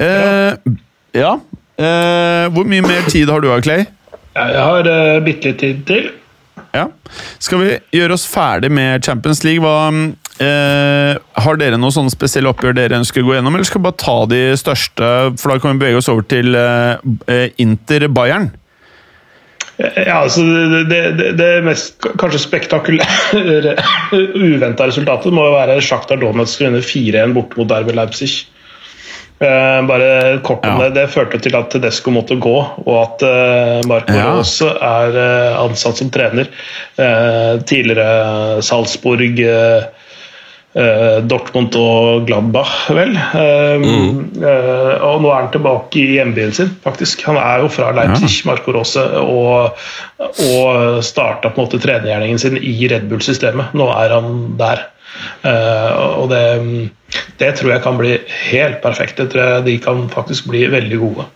Eh, 0.00 0.76
ja. 1.18 1.32
Eh, 1.80 2.44
hvor 2.54 2.68
mye 2.68 2.84
mer 2.84 3.08
tid 3.10 3.32
har 3.32 3.42
du, 3.42 3.50
Clay? 3.64 3.88
Jeg 4.36 4.62
har 4.62 4.86
uh, 4.86 5.20
bitte 5.26 5.50
litt 5.50 5.58
tid 5.62 5.84
til. 5.88 6.10
Ja. 6.76 6.84
Skal 7.42 7.58
vi 7.64 7.70
gjøre 7.98 8.14
oss 8.14 8.26
ferdig 8.30 8.70
med 8.70 9.02
Champions 9.02 9.40
League? 9.42 9.58
Hva, 9.64 9.88
eh, 10.44 11.16
har 11.42 11.56
dere 11.58 11.78
noen 11.80 11.90
sånne 11.96 12.12
spesielle 12.14 12.52
oppgjør 12.52 12.76
dere 12.78 13.00
ønsker 13.00 13.24
å 13.24 13.26
gå 13.26 13.34
gjennom, 13.34 13.56
eller 13.58 13.66
skal 13.66 13.80
vi 13.82 13.88
bare 13.88 13.98
ta 13.98 14.14
de 14.30 14.42
største? 14.60 15.08
For 15.40 15.50
da 15.50 15.56
kan 15.58 15.74
vi 15.74 15.82
bevege 15.82 15.98
oss 15.98 16.10
over 16.12 16.22
til 16.30 16.54
eh, 16.54 17.02
eh, 17.26 17.48
Inter-Bayern. 17.64 18.52
Ja, 19.80 20.20
altså 20.20 20.44
det, 20.44 20.84
det, 20.92 21.00
det- 21.18 21.32
det 21.40 21.50
mest 21.64 22.06
kanskje 22.20 22.42
spektakulære 22.44 23.74
uventa 24.52 24.86
resultatet 24.90 25.32
må 25.34 25.46
jo 25.48 25.54
være 25.56 25.78
Sjaktar 25.82 26.20
Donetsk 26.20 26.60
vinner 26.62 26.84
4-1 26.84 27.32
borte 27.34 27.58
mot 27.58 27.70
Derby 27.72 27.96
Leipzig. 27.96 28.42
Eh, 29.40 29.82
bare 29.86 30.38
kort 30.44 30.66
om 30.66 30.80
Ja. 30.80 30.88
det. 30.88 31.00
Det 31.00 31.10
førte 31.14 31.38
til 31.40 31.54
at 31.56 31.70
Tedesco 31.72 32.10
måtte 32.12 32.36
gå, 32.36 32.56
og 32.84 32.96
at 33.02 33.22
eh, 33.24 33.80
Marco 33.88 34.12
Ja. 34.12 34.34
Rose 34.36 34.68
er 34.68 35.16
eh, 35.16 35.56
ansatt 35.62 35.96
som 35.96 36.10
trener. 36.10 36.46
Tidligere 37.64 38.60
Salzburg 38.62 39.40
Dortmund 41.26 41.74
og 41.74 42.26
Gladbach, 42.28 42.90
vel. 42.94 43.16
Mm. 43.16 44.20
og 45.02 45.22
nå 45.24 45.30
er 45.32 45.40
han 45.40 45.50
tilbake 45.50 45.98
i 45.98 46.12
hjembyen 46.20 46.52
sin, 46.54 46.70
faktisk. 46.84 47.24
Han 47.26 47.36
er 47.40 47.64
jo 47.64 47.68
fra 47.74 47.90
Leipzig, 47.96 48.44
Marco 48.46 48.70
Rose, 48.76 49.02
og, 49.18 49.72
og 50.20 51.02
starta 51.02 51.50
på 51.50 51.58
en 51.58 51.66
måte 51.66 51.80
trenergjerningen 51.82 52.38
sin 52.38 52.56
i 52.60 52.76
Red 52.92 53.08
Bull-systemet. 53.10 53.74
Nå 53.74 53.88
er 53.96 54.14
han 54.14 54.30
der. 54.60 54.84
Eh, 55.42 55.90
og 56.20 56.30
det, 56.30 56.42
det 57.40 57.52
tror 57.58 57.74
jeg 57.74 57.84
kan 57.84 57.98
bli 58.00 58.14
helt 58.50 58.80
perfekt. 58.84 59.18
Det 59.20 59.30
tror 59.32 59.44
jeg 59.44 59.66
de 59.68 59.76
kan 59.82 60.06
faktisk 60.12 60.50
bli 60.52 60.64
veldig 60.72 61.00
gode. 61.02 61.28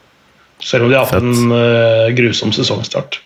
Selv 0.65 0.87
om 0.87 0.93
de 0.93 0.99
har 0.99 1.09
hatt 1.09 1.21
en 1.21 1.55
eh, 1.59 2.15
grusom 2.17 2.55
sesongstart. 2.55 3.21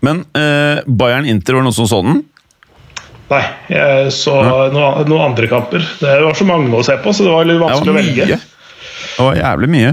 Men 0.00 0.24
eh, 0.32 0.80
Bayern-Inter 0.86 1.58
var 1.58 1.66
noe 1.66 1.76
som 1.76 1.88
sånn? 1.90 2.22
Nei, 3.30 3.42
jeg 3.70 4.12
så 4.16 4.40
noen, 4.42 5.04
noen 5.06 5.26
andre 5.28 5.46
kamper. 5.50 5.84
Det 6.00 6.16
var 6.24 6.34
så 6.34 6.46
mange 6.48 6.72
å 6.74 6.82
se 6.86 6.96
på, 6.98 7.12
så 7.14 7.26
det 7.28 7.34
var 7.34 7.46
litt 7.46 7.60
vanskelig 7.60 7.92
var 7.92 8.00
å 8.00 8.00
velge. 8.00 8.38
Det 8.40 9.26
var 9.26 9.38
jævlig 9.38 9.68
mye. 9.70 9.92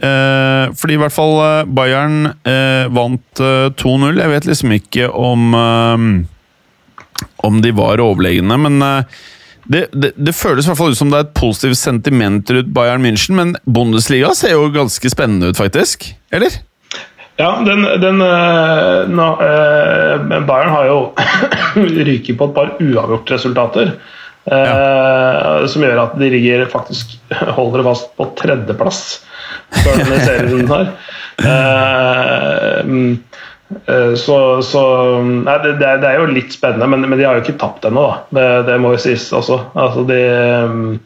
Eh, 0.00 0.72
fordi 0.80 0.96
i 0.96 1.00
hvert 1.00 1.14
fall 1.14 1.34
eh, 1.44 1.70
Bayern 1.76 2.30
eh, 2.48 2.90
vant 2.92 3.42
eh, 3.44 3.68
2-0. 3.80 4.20
Jeg 4.20 4.32
vet 4.34 4.48
liksom 4.48 4.76
ikke 4.76 5.08
om 5.12 5.56
om 7.46 7.60
de 7.64 7.72
var 7.76 8.00
overlegne, 8.02 8.56
men 8.60 8.80
eh, 8.82 9.20
det, 9.70 9.84
det, 9.92 10.12
det 10.16 10.34
føles 10.34 10.66
i 10.66 10.70
hvert 10.72 10.80
fall 10.80 10.94
ut 10.94 10.98
som 10.98 11.12
det 11.12 11.18
er 11.20 11.28
et 11.28 11.36
positivt 11.36 11.78
sentiment 11.78 12.50
rundt 12.50 12.72
Bayern 12.74 13.04
München, 13.04 13.36
men 13.38 13.54
Bundesliga 13.64 14.32
ser 14.34 14.56
jo 14.56 14.70
ganske 14.74 15.12
spennende 15.12 15.52
ut, 15.52 15.58
faktisk? 15.60 16.08
Eller? 16.34 16.56
Ja, 17.40 17.54
den, 17.64 17.86
den 18.02 18.20
eh, 18.24 19.08
nå, 19.08 19.26
eh, 19.44 20.40
Bayern 20.48 20.74
har 20.74 20.88
jo 20.90 20.98
ryket 22.10 22.36
på 22.40 22.48
et 22.50 22.56
par 22.56 22.74
uavgjort-resultater. 22.82 23.94
eh, 24.50 25.66
Som 25.70 25.86
gjør 25.86 26.02
at 26.02 26.18
de 26.20 26.28
ligger 26.34 26.66
faktisk 26.72 27.16
holder 27.30 27.80
det 27.80 27.86
fast 27.88 28.12
på 28.18 28.28
tredjeplass 28.40 29.00
før 29.70 30.02
denne 30.02 30.20
serien 30.26 30.68
her. 30.68 30.92
Eh, 33.70 33.94
eh, 33.94 34.14
så, 34.18 34.62
så 34.62 34.82
nei, 35.22 35.56
det, 35.64 35.76
det 35.80 36.08
er- 36.08 36.18
jo 36.18 36.26
litt 36.32 36.54
spennende, 36.54 36.88
men, 36.90 37.06
men 37.08 37.18
de 37.18 37.26
har 37.26 37.38
jo 37.38 37.44
ikke 37.44 37.60
tapt 37.60 37.86
ennå, 37.88 38.06
da. 38.08 38.18
Det, 38.36 38.48
det 38.70 38.80
må 38.82 38.94
jo 38.94 39.02
sies 39.02 39.28
også. 39.36 39.60
Altså, 39.78 40.04
de, 40.08 40.18
mm, 40.70 40.98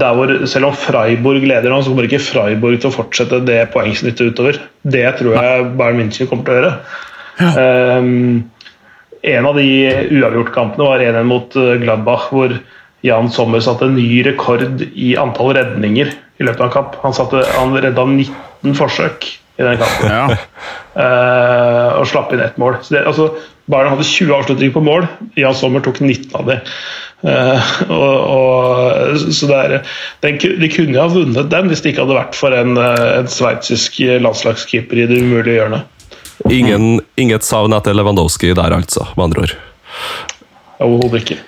der 0.00 0.16
hvor, 0.16 0.32
selv 0.46 0.70
om 0.70 0.76
Freiburg 0.78 1.44
leder 1.46 1.72
nå, 1.72 1.80
så 1.82 1.92
kommer 1.92 2.06
ikke 2.08 2.22
Freiburg 2.22 2.80
til 2.80 2.92
å 2.92 2.96
fortsette 2.96 3.42
det 3.46 3.60
poengsnittet 3.74 4.32
utover. 4.32 4.60
Det 4.86 5.06
tror 5.18 5.34
jeg 5.34 5.70
Bayern 5.78 5.98
München 6.00 6.30
kommer 6.30 6.46
til 6.46 6.54
å 6.54 6.60
gjøre. 6.60 6.74
Um, 7.36 8.44
en 9.26 9.48
av 9.50 9.58
de 9.58 9.66
uavgjortkampene 10.14 10.86
var 10.86 11.02
1-1 11.02 11.26
mot 11.26 11.56
Gladbach, 11.82 12.28
hvor 12.30 12.54
Jan 13.04 13.28
Sommer 13.34 13.60
satte 13.64 13.88
en 13.90 13.98
ny 13.98 14.22
rekord 14.24 14.84
i 14.94 15.16
antall 15.20 15.56
redninger 15.58 16.14
i 16.14 16.46
løpet 16.46 16.62
av 16.62 16.68
en 16.68 16.76
kamp. 16.76 16.96
Han, 17.02 17.16
satte, 17.16 17.42
han 17.58 17.74
redda 17.82 18.06
19 18.08 18.78
forsøk 18.78 19.26
i 19.56 19.64
den 19.64 19.78
kampen 19.80 20.10
Ja. 20.10 20.26
Uh, 20.96 21.98
og 22.00 22.06
slapp 22.08 22.30
inn 22.32 22.40
ett 22.40 22.56
mål. 22.60 22.78
Så 22.82 22.94
det, 22.94 23.02
altså, 23.08 23.30
Bayern 23.68 23.92
hadde 23.92 24.06
20 24.06 24.32
avslutninger 24.32 24.72
på 24.72 24.84
mål, 24.84 25.08
Jan 25.36 25.56
Sommer 25.56 25.82
tok 25.84 26.00
19 26.00 26.30
av 26.38 26.46
dem. 26.48 26.62
Uh, 27.26 27.72
og, 27.90 28.14
og, 28.36 29.18
så 29.34 29.48
det 29.50 29.58
er, 29.58 29.74
den, 30.24 30.38
de 30.60 30.70
kunne 30.72 30.94
jo 30.94 31.02
ha 31.02 31.08
vunnet 31.12 31.50
den 31.52 31.68
hvis 31.70 31.82
det 31.84 31.92
ikke 31.92 32.04
hadde 32.04 32.18
vært 32.18 32.38
for 32.38 32.54
en, 32.54 32.76
eh, 32.76 33.04
en 33.22 33.28
sveitsisk 33.32 33.98
landslagskeeper 34.22 35.00
i 35.02 35.08
det 35.10 35.20
umulige 35.24 35.56
hjørnet. 35.58 35.92
Ingen, 36.52 37.00
inget 37.16 37.46
savn 37.48 37.74
etter 37.76 37.96
Lewandowski 37.96 38.52
der, 38.54 38.76
altså, 38.76 39.08
med 39.16 39.28
andre 39.30 39.46
ord. 39.46 39.58
Overhodet 40.84 41.24
ikke. 41.24 41.42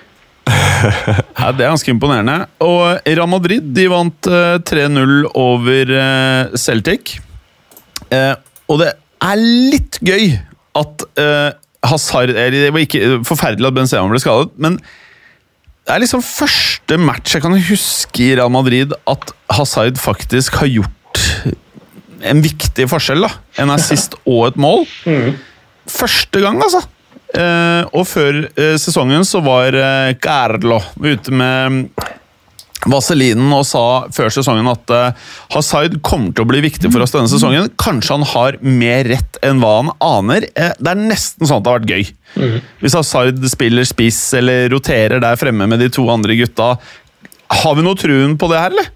Ja, 1.39 1.51
det 1.53 1.63
er 1.63 1.71
ganske 1.71 1.91
imponerende. 1.91 2.47
Og 2.63 2.99
Real 3.05 3.29
Madrid 3.29 3.71
de 3.75 3.87
vant 3.91 4.29
eh, 4.29 4.57
3-0 4.65 5.29
over 5.37 5.93
eh, 5.95 6.57
Celtic. 6.59 7.17
Eh, 8.15 8.35
og 8.69 8.81
det 8.81 8.93
er 9.25 9.43
litt 9.73 9.99
gøy 10.05 10.31
at 10.79 11.05
eh, 11.19 11.51
Hazard 11.89 12.31
eller 12.33 12.55
Det 12.55 12.71
var 12.75 12.83
ikke 12.83 13.19
forferdelig 13.27 13.69
at 13.69 13.77
Benzema 13.77 14.11
ble 14.11 14.21
skadet, 14.21 14.51
men 14.61 14.79
det 14.79 15.95
er 15.95 16.03
liksom 16.03 16.21
første 16.21 16.99
match 17.01 17.33
jeg 17.33 17.41
kan 17.41 17.55
huske 17.55 18.21
i 18.21 18.33
Real 18.37 18.51
Madrid 18.53 18.91
at 19.09 19.31
Hazard 19.55 19.97
faktisk 19.97 20.59
har 20.61 20.69
gjort 20.69 21.23
en 22.29 22.43
viktig 22.43 22.85
forskjell. 22.91 23.25
da. 23.25 23.31
En 23.63 23.73
assist 23.73 24.13
og 24.29 24.51
et 24.51 24.59
mål. 24.61 24.85
Første 25.89 26.43
gang, 26.43 26.61
altså. 26.61 26.83
Eh, 27.29 27.83
og 27.93 28.07
før 28.09 28.39
eh, 28.57 28.75
sesongen 28.81 29.25
så 29.25 29.41
var 29.45 29.75
eh, 29.77 30.15
Carlo 30.21 30.79
ute 30.97 31.33
med 31.33 31.91
Vaselinen 32.87 33.51
og 33.51 33.65
sa 33.67 33.83
før 34.15 34.31
sesongen 34.31 34.67
at 34.71 34.93
eh, 34.95 35.25
Hazard 35.55 35.97
kommer 36.05 36.31
til 36.31 36.45
å 36.45 36.49
bli 36.49 36.61
viktig 36.63 36.91
for 36.93 37.03
oss 37.03 37.11
denne 37.15 37.31
sesongen. 37.31 37.67
Kanskje 37.81 38.15
han 38.15 38.27
har 38.31 38.59
mer 38.63 39.09
rett 39.11 39.39
enn 39.43 39.59
hva 39.59 39.73
han 39.81 39.91
aner. 40.05 40.47
Eh, 40.55 40.71
det 40.79 40.93
er 40.93 41.01
nesten 41.01 41.49
sånn 41.49 41.59
at 41.59 41.65
det 41.65 41.73
har 41.73 41.81
vært 41.81 41.91
gøy. 41.91 42.13
Hvis 42.79 42.95
Hazard 42.95 43.43
spiller 43.51 43.87
spiss 43.89 44.21
eller 44.39 44.69
roterer 44.71 45.19
der 45.23 45.39
fremme 45.39 45.67
med 45.67 45.83
de 45.83 45.89
to 45.91 46.05
andre 46.13 46.37
gutta. 46.39 46.75
Har 47.63 47.75
vi 47.75 47.83
noe 47.83 47.99
truen 47.99 48.37
på 48.39 48.47
det 48.51 48.61
her, 48.61 48.71
eller? 48.71 48.93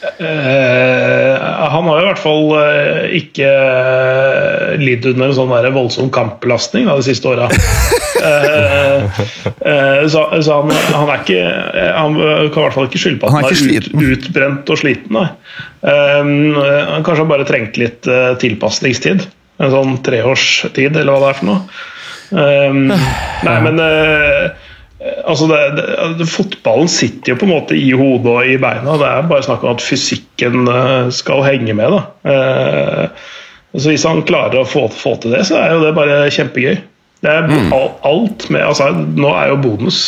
Eh, 0.00 1.42
han 1.70 1.84
har 1.84 1.98
jo 1.98 2.04
i 2.04 2.06
hvert 2.08 2.20
fall 2.22 2.46
uh, 2.56 3.02
ikke 3.12 3.48
uh, 3.48 4.70
lidd 4.80 5.04
under 5.10 5.28
en 5.28 5.36
sånn 5.36 5.52
voldsom 5.74 6.08
kampbelastning 6.14 6.88
da, 6.88 6.96
de 6.96 7.08
siste 7.10 7.28
åra. 7.28 7.50
Eh, 8.20 9.20
eh, 9.64 10.02
så 10.12 10.26
så 10.44 10.56
han, 10.58 10.72
han 10.92 11.08
er 11.08 11.22
ikke 11.22 11.44
Han 11.96 12.16
kan 12.18 12.50
i 12.50 12.64
hvert 12.66 12.74
fall 12.74 12.88
ikke 12.90 13.00
skylde 13.00 13.22
på 13.22 13.30
at 13.30 13.32
Han 13.32 13.46
han 13.46 13.54
er 13.54 13.78
er, 13.78 13.86
ut, 13.86 14.10
utbrent 14.12 14.72
og 14.74 14.76
sliten. 14.76 15.16
Han 15.80 17.06
kanskje 17.06 17.22
har 17.22 17.30
bare 17.30 17.46
trengt 17.48 17.80
litt 17.80 18.04
uh, 18.10 18.34
tilpasningstid. 18.42 19.24
En 19.56 19.72
sånn 19.72 19.96
treårstid, 20.04 20.98
eller 21.00 21.14
hva 21.14 21.22
det 21.22 21.30
er 21.30 21.40
for 21.40 21.48
noe. 21.48 21.62
Nei, 23.48 23.56
men 23.64 23.80
Altså 25.00 25.46
det, 25.48 25.58
det, 25.78 25.84
det, 26.18 26.26
fotballen 26.28 26.88
sitter 26.92 27.32
jo 27.32 27.38
på 27.40 27.46
en 27.46 27.54
måte 27.54 27.76
i 27.78 27.88
hodet 27.96 28.32
og 28.34 28.48
i 28.48 28.58
beina. 28.60 28.98
Det 29.00 29.08
er 29.08 29.28
bare 29.30 29.46
snakk 29.46 29.64
om 29.64 29.72
at 29.72 29.84
fysikken 29.84 30.68
eh, 30.68 31.08
skal 31.16 31.44
henge 31.46 31.76
med. 31.76 31.96
Eh, 32.28 33.28
så 33.72 33.94
Hvis 33.94 34.04
han 34.04 34.20
klarer 34.28 34.60
å 34.60 34.68
få, 34.68 34.88
få 34.92 35.14
til 35.22 35.32
det, 35.36 35.46
så 35.48 35.56
er 35.60 35.72
jo 35.72 35.84
det 35.86 35.94
bare 35.96 36.24
kjempegøy. 36.34 36.80
Det 37.20 37.32
er 37.32 37.48
mm. 37.48 37.72
alt 38.08 38.48
med, 38.52 38.64
altså, 38.64 38.90
Nå 38.92 39.32
er 39.36 39.52
jo 39.52 39.60
bonus. 39.64 40.00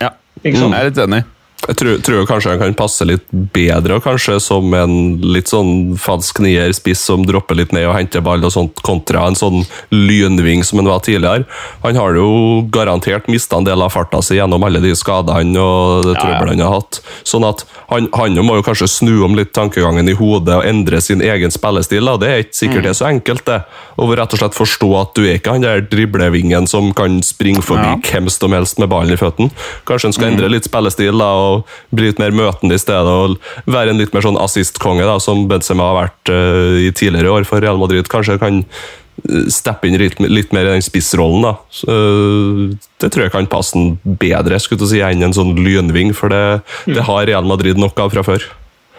Ja. 0.00 0.12
Sant? 0.42 0.54
Jeg 0.54 0.78
er 0.78 0.90
litt 0.90 1.02
enig. 1.02 1.22
Jeg 1.66 1.74
tror, 1.80 1.96
tror 2.06 2.26
kanskje 2.28 2.52
han 2.52 2.60
kan 2.60 2.74
passe 2.78 3.04
litt 3.04 3.24
bedre, 3.32 3.96
og 3.98 4.04
kanskje 4.04 4.36
som 4.40 4.70
en 4.78 4.92
litt 5.34 5.50
sånn 5.50 5.96
falsk 5.98 6.38
nier-spiss 6.44 7.00
som 7.10 7.24
dropper 7.26 7.58
litt 7.58 7.72
ned 7.74 7.88
og 7.90 7.96
henter 7.96 8.22
ball, 8.24 8.44
og 8.46 8.52
sånt, 8.54 8.78
kontra 8.86 9.24
en 9.26 9.36
sånn 9.36 9.64
lynving 9.92 10.62
som 10.64 10.78
han 10.80 10.88
var 10.88 11.02
tidligere. 11.04 11.48
Han 11.82 11.98
har 11.98 12.14
jo 12.16 12.28
garantert 12.72 13.26
mista 13.28 13.58
en 13.58 13.66
del 13.66 13.82
av 13.84 13.90
farta 13.92 14.20
si 14.22 14.38
gjennom 14.38 14.62
alle 14.64 14.80
de 14.84 14.94
skadene 14.96 15.58
og 15.58 16.06
det 16.06 16.14
trøbbelet 16.20 16.54
han 16.54 16.62
har 16.64 16.76
hatt. 16.78 17.00
Sånn 17.26 17.44
at 17.48 17.64
han, 17.90 18.06
han 18.14 18.38
må 18.46 18.60
jo 18.60 18.64
kanskje 18.68 18.88
snu 18.94 19.12
om 19.26 19.34
litt 19.36 19.50
tankegangen 19.58 20.08
i 20.08 20.16
hodet 20.16 20.60
og 20.60 20.64
endre 20.68 21.02
sin 21.04 21.20
egen 21.26 21.52
spillestil. 21.52 22.06
Da. 22.06 22.16
Det 22.22 22.30
er 22.30 22.44
ikke 22.46 22.60
sikkert 22.62 22.86
det 22.86 22.94
er 22.94 23.00
så 23.02 23.10
enkelt, 23.10 23.44
det. 23.50 23.58
Og 23.98 24.14
rett 24.14 24.38
og 24.38 24.40
slett 24.44 24.56
forstå 24.56 24.92
at 25.02 25.14
du 25.18 25.24
er 25.26 25.40
ikke 25.40 25.56
han 25.56 25.66
der 25.66 25.82
driblevingen 25.90 26.70
som 26.70 26.92
kan 26.96 27.18
springe 27.26 27.66
forbi 27.66 27.88
Ja. 27.88 27.98
hvem 27.98 28.30
som 28.30 28.54
helst 28.54 28.78
med 28.78 28.90
ballen 28.92 29.12
i 29.12 29.18
føttene. 29.20 29.50
Kanskje 29.88 30.08
han 30.12 30.16
skal 30.16 30.30
endre 30.32 30.50
litt 30.52 30.68
spillestil 30.68 31.18
da, 31.18 31.28
og 31.34 31.47
bli 31.94 32.10
litt 32.10 32.22
mer 32.22 32.34
møtende 32.36 32.76
i 32.78 32.82
stedet, 32.82 33.08
og 33.08 33.68
være 33.70 33.94
en 33.94 34.00
litt 34.00 34.14
mer 34.16 34.24
sånn 34.26 34.40
assistkonge, 34.40 35.06
som 35.24 35.46
Benzema 35.50 35.90
har 35.90 36.00
vært 36.02 36.32
uh, 36.32 36.78
i 36.86 36.92
tidligere 36.94 37.34
år 37.38 37.48
for 37.48 37.64
Real 37.64 37.80
Madrid. 37.80 38.08
Kanskje 38.10 38.38
kan 38.40 38.60
eh, 38.64 39.46
steppe 39.52 39.88
inn 39.88 39.98
litt, 40.00 40.20
litt 40.24 40.54
mer 40.56 40.68
i 40.68 40.76
den 40.76 40.84
spissrollen. 40.84 41.46
da. 41.46 41.54
Eh, 41.94 42.76
det 43.02 43.12
tror 43.12 43.26
jeg 43.26 43.34
kan 43.34 43.50
passe 43.50 43.78
han 43.78 43.96
bedre 44.04 44.60
skulle 44.62 44.84
du 44.84 44.90
si, 44.90 45.02
enn 45.04 45.24
en 45.26 45.36
sånn 45.36 45.56
lynving, 45.58 46.14
for 46.16 46.32
det, 46.32 46.60
det 46.88 47.06
har 47.08 47.26
Real 47.30 47.48
Madrid 47.48 47.80
nok 47.80 47.98
av 48.04 48.14
fra 48.14 48.26
før. 48.26 48.44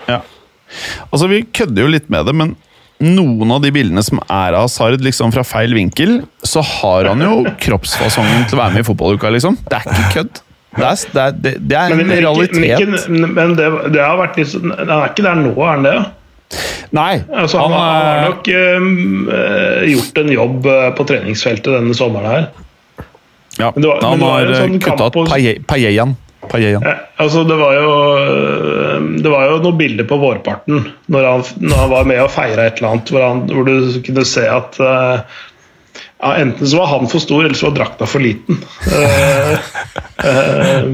Ja. 0.09 0.23
Altså, 1.09 1.29
Vi 1.31 1.45
kødder 1.53 1.85
jo 1.85 1.93
litt 1.93 2.09
med 2.11 2.27
det, 2.29 2.35
men 2.37 2.57
noen 2.99 3.55
av 3.55 3.63
de 3.63 3.71
bildene 3.71 4.03
som 4.03 4.19
er 4.25 4.55
av 4.57 4.65
Hazard 4.67 5.03
liksom 5.03 5.31
fra 5.31 5.45
feil 5.47 5.73
vinkel, 5.77 6.19
så 6.43 6.63
har 6.65 7.07
han 7.07 7.23
jo 7.23 7.45
kroppsfasongen 7.63 8.45
til 8.49 8.57
å 8.57 8.63
være 8.63 8.75
med 8.75 8.83
i 8.83 8.87
fotballuka, 8.89 9.31
liksom. 9.31 9.55
Det 9.69 9.79
er 9.79 9.87
ikke 9.87 10.13
kødd. 10.17 10.41
Det 10.77 10.85
er, 10.85 10.95
det 11.13 11.21
er, 11.23 11.31
det, 11.43 11.51
det 11.69 11.77
er 11.79 11.89
Men, 11.95 11.99
en 11.99 12.07
men, 12.07 12.17
ikke, 12.45 12.59
men, 12.61 12.95
ikke, 12.95 13.27
men 13.33 13.53
det, 13.57 13.67
det 13.95 14.01
har 14.05 14.19
vært 14.19 14.35
litt 14.37 14.51
sånn 14.51 14.69
Han 14.77 14.91
er 14.99 15.07
ikke 15.09 15.25
der 15.25 15.39
nå, 15.41 15.53
er 15.57 15.71
han 15.73 15.87
det? 15.87 15.95
Nei, 16.97 17.11
Altså, 17.33 17.57
han, 17.61 17.73
han 17.73 17.81
har 17.81 18.05
er 18.09 18.29
nok 18.29 18.47
øh, 18.53 19.83
gjort 19.89 20.21
en 20.23 20.31
jobb 20.33 20.69
eh, 20.69 20.87
på 20.97 21.05
treningsfeltet 21.09 21.73
denne 21.75 21.97
sommeren 21.97 22.29
her. 22.31 22.47
ja, 23.59 23.71
men 23.75 23.85
var- 23.89 24.01
Han 24.05 24.21
har 24.25 24.53
sånn 24.57 24.79
kutta 24.81 25.09
ut. 25.13 25.67
Payeyan. 26.49 26.81
Eh, 26.85 27.01
altså, 27.21 27.43
det 27.45 27.57
var 27.59 27.73
jo 27.75 27.89
eh, 28.23 29.09
Det 29.21 29.29
var 29.29 29.49
jo 29.51 29.57
noen 29.65 29.77
bilder 29.77 30.07
på 30.09 30.17
vårparten 30.21 30.85
når 31.11 31.27
han, 31.27 31.43
når 31.61 31.77
han 31.83 31.91
var 31.91 32.07
med 32.09 32.21
og 32.23 32.31
feira 32.33 32.65
et 32.69 32.79
eller 32.79 32.93
annet, 32.95 33.11
hvor, 33.13 33.25
han, 33.27 33.43
hvor 33.51 33.67
du 33.67 34.01
kunne 34.05 34.25
se 34.25 34.45
at 34.49 34.79
eh, 34.81 35.37
ja, 36.21 36.33
Enten 36.41 36.67
så 36.67 36.77
var 36.81 36.87
han 36.93 37.07
for 37.11 37.19
stor, 37.23 37.45
eller 37.45 37.55
så 37.55 37.69
var 37.69 37.75
drakta 37.79 38.05
for 38.09 38.19
liten. 38.23 38.57
Eh, 38.91 39.59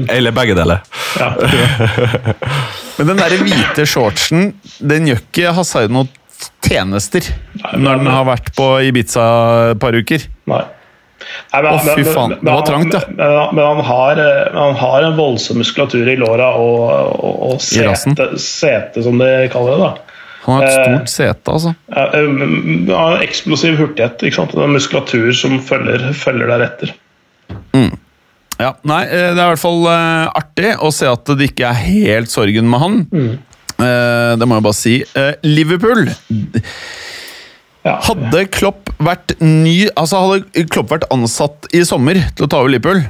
Eller 0.16 0.30
begge 0.32 0.54
deler. 0.54 0.80
ja. 1.18 1.32
Men 2.98 3.06
den 3.10 3.18
der 3.20 3.34
hvite 3.42 3.84
shortsen, 3.86 4.54
den 4.80 5.08
gjør 5.10 5.18
ikke 5.20 5.50
Hazard 5.58 5.92
noen 5.92 6.08
tjenester 6.64 7.26
men- 7.60 7.82
når 7.84 7.98
den 8.00 8.08
har 8.12 8.24
vært 8.28 8.48
på 8.56 8.70
Ibiza 8.88 9.26
et 9.74 9.80
par 9.82 9.92
uker. 9.98 10.24
Nei. 10.48 10.62
Nei, 11.52 11.60
men, 11.64 11.72
Å, 11.74 11.94
fy 11.96 12.04
faen, 12.06 12.30
men- 12.36 12.40
det 12.44 12.52
var 12.54 12.64
trangt, 12.68 12.94
ja. 12.94 13.00
Men, 13.10 13.54
men 13.56 13.64
han, 13.66 13.80
har, 13.88 14.20
han 14.54 14.76
har 14.78 15.06
en 15.08 15.16
voldsom 15.18 15.58
muskulatur 15.60 16.08
i 16.12 16.16
låra 16.20 16.52
og, 16.60 16.82
og, 17.18 17.36
og 17.50 17.54
I 17.56 17.82
sete, 17.82 18.28
sete, 18.40 19.02
som 19.04 19.18
de 19.20 19.30
kaller 19.52 19.76
det. 19.76 19.88
da. 19.90 20.05
Han 20.46 20.54
har 20.60 20.64
et 20.64 20.72
Eh, 20.72 20.84
stort 20.86 21.10
sete, 21.10 21.52
altså. 21.52 21.74
Ja, 21.90 22.04
um, 22.22 22.88
eksplosiv 23.22 23.76
hurtighet. 23.80 24.22
ikke 24.22 24.38
sant? 24.38 24.54
Det 24.54 24.62
er 24.62 24.72
muskulatur 24.72 25.32
som 25.34 25.58
følger, 25.60 26.12
følger 26.14 26.52
deretter. 26.54 26.94
Ja, 28.56 28.70
nei, 28.88 29.02
eh, 29.04 29.34
Det 29.34 29.38
er 29.38 29.44
i 29.44 29.50
hvert 29.52 29.60
fall 29.60 29.82
eh, 29.90 30.30
artig 30.40 30.70
å 30.80 30.88
se 30.94 31.08
at 31.10 31.28
det 31.36 31.50
ikke 31.50 31.68
er 31.68 31.74
helt 31.82 32.32
sorgen 32.32 32.70
med 32.70 32.80
han. 32.80 32.96
Mm. 33.12 33.36
det 34.40 34.46
må 34.48 34.56
jeg 34.56 34.64
bare 34.64 34.78
si. 34.78 34.94
Eh, 35.14 35.34
Liverpool 35.44 36.06
Ja. 37.84 38.00
Hadde 38.02 38.46
Klopp 38.50 38.88
vært 38.98 39.36
ny 39.38 39.86
Altså 39.94 40.18
hadde 40.18 40.64
Klopp 40.72 40.90
vært 40.90 41.04
ansatt 41.14 41.68
i 41.76 41.84
sommer 41.86 42.18
til 42.34 42.46
å 42.46 42.50
ta 42.50 42.58
over 42.62 42.72
Liverpool, 42.72 43.04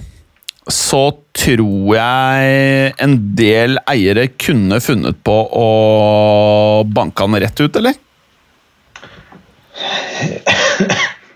så 0.73 1.03
tror 1.37 1.95
jeg 1.95 2.95
en 3.05 3.17
del 3.39 3.79
eiere 3.87 4.27
kunne 4.35 4.81
funnet 4.83 5.19
på 5.27 5.37
å 5.55 5.67
banke 6.91 7.23
han 7.23 7.39
rett 7.43 7.61
ut, 7.63 7.79
eller? 7.79 7.95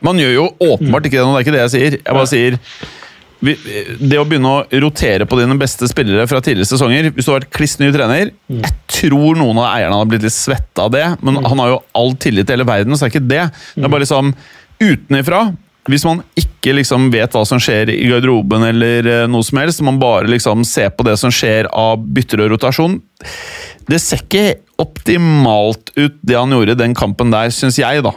Man 0.00 0.18
gjør 0.18 0.32
jo 0.32 0.46
åpenbart 0.72 1.06
ikke 1.06 1.20
det 1.20 1.26
nå, 1.26 1.34
det 1.34 1.42
er 1.42 1.46
ikke 1.46 1.54
det 1.54 1.62
jeg 1.66 1.74
sier. 1.74 1.98
Jeg 2.00 2.16
bare 2.16 2.30
sier 2.30 2.58
det 3.40 4.18
å 4.20 4.26
begynne 4.28 4.50
å 4.52 4.80
rotere 4.84 5.24
på 5.28 5.38
dine 5.38 5.54
beste 5.60 5.86
spillere 5.88 6.26
fra 6.28 6.42
tidligere 6.44 6.68
sesonger 6.68 7.06
Hvis 7.14 7.24
du 7.24 7.30
har 7.30 7.38
vært 7.38 7.54
kliss 7.56 7.78
ny 7.80 7.88
trener 7.94 8.34
Jeg 8.52 8.72
tror 8.92 9.38
noen 9.40 9.56
av 9.62 9.70
eierne 9.70 9.96
hadde 9.96 10.10
blitt 10.12 10.26
litt 10.26 10.36
svette 10.36 10.84
av 10.84 10.92
det, 10.92 11.06
men 11.24 11.38
han 11.46 11.62
har 11.62 11.70
jo 11.72 11.78
all 11.96 12.12
tillit 12.20 12.44
til 12.50 12.58
hele 12.58 12.68
verden, 12.68 12.92
så 12.92 13.06
det 13.06 13.08
er 13.08 13.14
ikke 13.14 13.30
det. 13.30 13.46
Det 13.78 13.86
er 13.86 13.94
bare 13.94 14.04
liksom 14.04 14.34
utenifra. 14.80 15.40
Hvis 15.88 16.04
man 16.04 16.20
ikke 16.36 16.74
liksom 16.76 17.06
vet 17.12 17.32
hva 17.32 17.40
som 17.48 17.60
skjer 17.62 17.88
i 17.94 18.08
garderoben, 18.10 18.66
eller 18.68 19.06
eh, 19.08 19.26
noe 19.30 19.46
som 19.46 19.62
helst, 19.62 19.80
man 19.86 20.00
bare 20.00 20.28
liksom 20.28 20.64
ser 20.68 20.90
på 20.92 21.06
det 21.08 21.16
som 21.16 21.32
skjer 21.32 21.70
av 21.72 22.02
bytter 22.04 22.42
og 22.44 22.50
rotasjon 22.52 22.98
Det 23.88 24.00
ser 24.02 24.20
ikke 24.20 24.44
optimalt 24.80 25.92
ut, 25.96 26.18
det 26.20 26.36
han 26.36 26.52
gjorde 26.52 26.76
den 26.80 26.92
kampen 26.96 27.32
der, 27.32 27.48
syns 27.52 27.80
jeg, 27.80 28.04
da. 28.04 28.12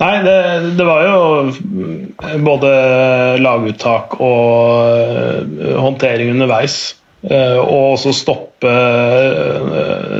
Nei, 0.00 0.14
det, 0.26 0.36
det 0.78 0.86
var 0.86 1.04
jo 1.06 1.18
mm, 1.54 2.42
både 2.46 2.70
laguttak 3.38 4.18
og 4.18 4.90
eh, 4.90 5.74
håndtering 5.78 6.32
underveis. 6.34 6.96
eh, 7.22 7.58
Og 7.60 7.94
også 7.94 8.14
stoppe, 8.16 8.74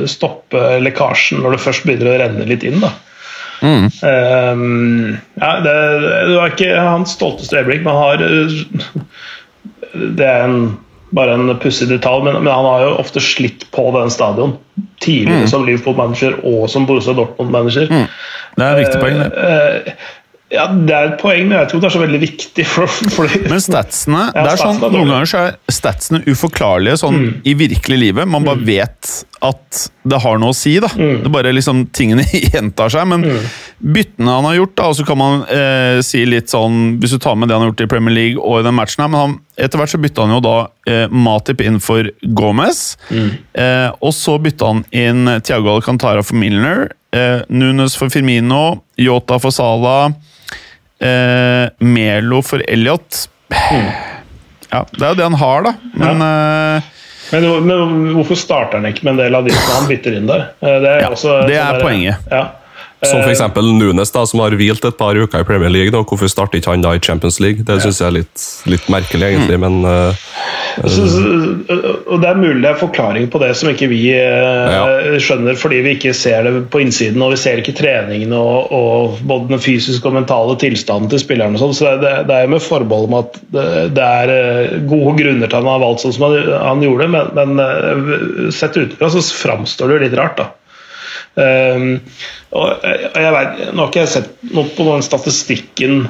stoppe 0.07 0.65
lekkasjen 0.83 1.43
når 1.43 1.57
det 1.57 1.63
først 1.65 1.87
begynner 1.87 2.13
å 2.13 2.19
renne 2.23 2.47
litt 2.47 2.63
inn. 2.67 2.79
da. 2.83 2.93
Eh, 4.03 4.61
ja, 5.41 5.51
det, 5.65 5.75
det 6.27 6.37
var 6.37 6.53
ikke 6.53 6.71
hans 6.77 7.15
stolteste 7.17 7.59
øyeblikk, 7.61 7.83
men 7.85 7.99
har 7.99 8.23
Det 10.17 10.25
er 10.25 10.45
en, 10.47 10.77
bare 11.15 11.35
en 11.35 11.53
pussig 11.59 11.89
detalj, 11.91 12.23
men, 12.25 12.39
men 12.43 12.53
han 12.53 12.65
har 12.65 12.85
jo 12.87 12.95
ofte 13.01 13.21
slitt 13.23 13.67
på 13.75 13.89
den 13.97 14.13
stadion. 14.13 14.55
Tidligere 15.01 15.49
som 15.49 15.65
Liverpool-manager 15.67 16.39
og 16.45 16.69
som 16.69 16.85
Borussia 16.87 17.13
Dortmund-manager. 17.17 17.89
Det 18.55 18.65
er 18.65 18.71
et 18.71 18.81
viktig 18.83 19.01
poeng, 19.01 19.19
det. 19.19 19.31
Eh, 19.35 19.93
Ja, 20.51 20.65
Det 20.67 20.91
er 20.91 21.05
et 21.13 21.19
poeng, 21.21 21.45
men 21.47 21.57
jeg 21.61 21.69
tror 21.71 21.79
det 21.79 21.87
er 21.87 21.93
så 21.95 22.01
veldig 22.01 22.19
viktig. 22.21 22.65
For, 22.67 22.87
for 23.15 23.31
Men 23.47 23.61
statsene 23.63 24.25
Ja, 24.35 24.43
det 24.43 24.51
er 24.51 24.59
sånn, 24.59 24.79
Noen 24.83 25.07
ganger 25.13 25.29
så 25.31 25.43
er 25.47 25.57
statsene 25.71 26.19
uforklarlige 26.27 26.97
sånn 26.99 27.19
i 27.47 27.53
virkelig 27.55 27.99
livet. 28.01 28.27
Man 28.27 28.43
bare 28.47 28.59
vet 28.67 29.11
at 29.41 29.85
det 30.05 30.19
har 30.21 30.37
noe 30.41 30.51
å 30.51 30.57
si. 30.57 30.75
da. 30.83 30.89
Det 30.93 31.31
bare 31.33 31.53
liksom 31.55 31.85
Tingene 31.95 32.25
gjentar 32.53 32.91
seg. 32.93 33.07
Men 33.09 33.23
byttene 33.79 34.35
han 34.35 34.47
har 34.49 34.57
gjort, 34.59 34.75
da, 34.77 34.89
og 34.91 34.97
så 34.99 35.05
kan 35.07 35.17
man 35.21 35.45
eh, 35.49 36.01
si 36.05 36.25
litt 36.27 36.51
sånn 36.51 36.97
Hvis 37.01 37.15
du 37.15 37.19
tar 37.23 37.37
med 37.39 37.49
det 37.49 37.55
han 37.55 37.63
har 37.65 37.71
gjort 37.71 37.85
i 37.85 37.89
Premier 37.89 38.13
League 38.13 38.41
og 38.41 38.59
i 38.59 38.65
den 38.67 38.75
matchen 38.77 39.01
her, 39.05 39.09
men 39.13 39.21
han, 39.21 39.35
etter 39.57 39.79
hvert 39.81 39.93
så 39.93 40.01
bytta 40.03 40.25
han 40.27 40.35
jo 40.35 40.41
da 40.45 40.55
eh, 40.91 41.05
Matip 41.11 41.63
inn 41.65 41.79
for 41.81 42.11
Gomez. 42.37 42.97
Eh, 43.09 43.87
og 44.01 44.11
så 44.17 44.35
bytta 44.41 44.73
han 44.73 44.83
inn 44.91 45.37
Thiago 45.47 45.77
Alcantara 45.77 46.25
for 46.27 46.35
Milner. 46.41 46.89
Eh, 47.15 47.39
Nunes 47.49 47.95
for 47.99 48.11
Firmino. 48.13 48.81
Yota 49.01 49.39
for 49.41 49.55
Salah. 49.55 50.11
Eh, 51.01 51.69
Melo 51.79 52.41
for 52.45 52.61
Elliot. 52.67 53.27
Ja, 54.71 54.85
det 54.93 55.01
er 55.03 55.09
jo 55.09 55.17
det 55.19 55.25
han 55.27 55.39
har, 55.41 55.63
da. 55.67 55.73
Men 55.99 56.21
eh, 56.27 56.89
men, 57.31 57.45
men 57.63 58.13
hvorfor 58.17 58.35
starter 58.35 58.79
han 58.81 58.87
ikke 58.91 59.05
med 59.07 59.13
en 59.15 59.19
del 59.23 59.35
av 59.37 59.45
de 59.47 59.53
som 59.55 59.69
han 59.77 59.85
bytter 59.89 60.17
inn 60.17 60.25
der? 60.27 60.41
Eh, 60.61 60.77
Det 60.83 60.89
er, 60.91 61.01
Ja, 61.05 61.09
også, 61.15 61.37
det 61.47 61.55
er 61.57 61.63
sånn 61.63 61.77
der- 61.77 61.85
poenget. 61.85 62.31
Ja. 62.31 62.43
Som 63.01 63.21
Eh, 63.21 63.29
f.eks. 63.31 63.41
Nunes, 63.55 64.11
da, 64.11 64.25
som 64.29 64.43
har 64.43 64.53
hvilt 64.57 64.85
et 64.85 64.97
par 64.97 65.17
uker 65.17 65.41
i 65.41 65.45
Premier 65.47 65.71
League. 65.73 65.93
Da. 65.93 66.03
Hvorfor 66.05 66.29
starter 66.29 66.59
ikke 66.59 66.73
han 66.73 66.83
da 66.85 66.93
i 66.93 67.01
Champions 67.01 67.39
League? 67.41 67.65
Det 67.65 67.79
syns 67.81 68.01
jeg 68.01 68.07
er 68.07 68.15
litt, 68.19 68.43
litt 68.69 68.89
merkelig, 68.93 69.31
egentlig, 69.31 69.57
men 69.61 69.81
uh, 69.85 70.27
Så, 70.85 71.07
så, 71.09 71.21
og 72.07 72.21
Det 72.21 72.29
er 72.29 72.37
mulig 72.39 72.61
det 72.61 72.69
er 72.69 72.77
forklaring 72.79 73.25
på 73.33 73.41
det 73.41 73.49
som 73.57 73.71
ikke 73.71 73.89
vi 73.91 74.03
uh, 74.13 75.17
skjønner, 75.21 75.57
fordi 75.59 75.81
vi 75.85 75.95
ikke 75.97 76.13
ser 76.17 76.45
det 76.45 76.53
på 76.71 76.83
innsiden, 76.83 77.21
og 77.25 77.33
vi 77.33 77.41
ser 77.41 77.63
ikke 77.63 77.75
treningen 77.79 78.35
og, 78.37 78.69
og 78.75 79.19
både 79.27 79.55
den 79.55 79.63
fysiske 79.63 80.07
og 80.07 80.19
mentale 80.19 80.55
tilstanden 80.61 81.09
til 81.11 81.23
spillerne. 81.23 81.57
og 81.57 81.65
sånn, 81.65 81.75
så 81.77 81.97
det, 82.01 82.13
det 82.29 82.37
er 82.37 82.53
med 82.53 82.63
forbehold 82.63 83.09
om 83.09 83.19
at 83.23 83.41
det, 83.51 83.67
det 83.97 84.07
er 84.21 84.35
eh, 84.37 84.77
gode 84.85 85.17
grunner 85.17 85.49
til 85.49 85.57
at 85.57 85.59
han 85.59 85.73
har 85.73 85.83
valgt 85.83 86.05
sånn 86.05 86.15
som 86.15 86.29
han, 86.29 86.53
han 86.53 86.85
gjorde, 86.85 87.09
men, 87.17 87.33
men 87.37 87.65
eh, 87.65 88.49
sett 88.53 88.77
utenfra 88.77 89.09
så 89.11 89.25
framstår 89.41 89.89
det 89.89 89.97
jo 89.97 90.03
litt 90.05 90.19
rart. 90.21 90.37
da. 90.37 90.51
Um, 91.39 92.01
og 92.51 92.83
jeg, 92.83 93.31
vet, 93.31 93.59
Nå 93.71 93.85
har 93.85 93.87
ikke 93.87 94.01
jeg 94.01 94.11
sett 94.11 94.31
noe 94.51 94.67
på 94.75 94.83
den 94.83 95.05
statistikken 95.05 96.01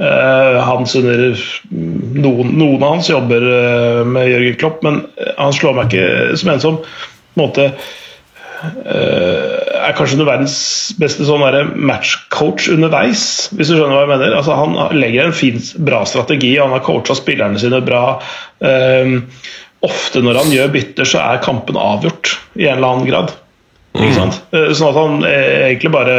uh, 0.00 0.58
hans 0.66 0.96
under 0.98 1.22
noen, 1.70 2.50
noen 2.58 2.82
av 2.82 2.96
hans 2.96 3.12
jobber 3.12 3.46
uh, 3.46 4.02
med 4.08 4.30
Jørgen 4.32 4.58
Klopp, 4.58 4.82
men 4.82 5.04
han 5.38 5.54
slår 5.54 5.78
meg 5.78 5.92
ikke 5.92 6.40
som 6.40 6.54
en 6.54 6.64
som 6.64 6.80
på 6.82 7.38
en 7.38 7.44
måte 7.44 7.68
uh, 7.70 9.62
er 9.82 9.96
kanskje 9.96 10.18
den 10.20 10.28
verdens 10.28 10.56
beste 11.00 11.26
sånn 11.26 11.74
matchcoach 11.88 12.68
underveis, 12.72 13.24
hvis 13.52 13.70
du 13.70 13.76
skjønner 13.76 13.96
hva 13.96 14.04
jeg 14.04 14.12
mener. 14.12 14.36
Altså, 14.38 14.56
han 14.58 14.98
legger 14.98 15.28
en 15.28 15.36
fin, 15.36 15.58
bra 15.82 16.02
strategi, 16.08 16.54
han 16.60 16.74
har 16.74 16.84
coacha 16.86 17.16
spillerne 17.18 17.60
sine 17.60 17.82
bra. 17.84 18.04
Eh, 18.62 19.16
ofte 19.82 20.22
når 20.22 20.42
han 20.42 20.54
gjør 20.54 20.74
bytter, 20.76 21.08
så 21.08 21.22
er 21.24 21.42
kampen 21.44 21.78
avgjort 21.80 22.36
i 22.58 22.68
en 22.68 22.78
eller 22.78 22.92
annen 22.92 23.10
grad. 23.10 23.34
Ikke 23.92 24.14
sant? 24.16 24.38
Eh, 24.56 24.70
Sånn 24.72 24.90
at 24.90 24.98
han 24.98 25.24
eh, 25.28 25.68
egentlig 25.68 25.92
bare 25.92 26.16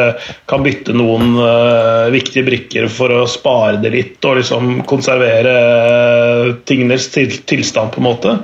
kan 0.49 0.63
bytte 0.65 0.93
noen 0.95 1.33
uh, 1.39 2.11
viktige 2.13 2.45
brikker 2.45 2.89
for 2.91 3.13
å 3.13 3.23
spare 3.29 3.79
det 3.81 3.93
litt 3.95 4.27
og 4.29 4.37
liksom 4.39 4.83
konservere 4.89 5.53
uh, 5.57 6.51
tingenes 6.69 7.09
til, 7.13 7.33
tilstand, 7.49 7.95
på 7.95 8.03
en 8.03 8.09
måte. 8.11 8.35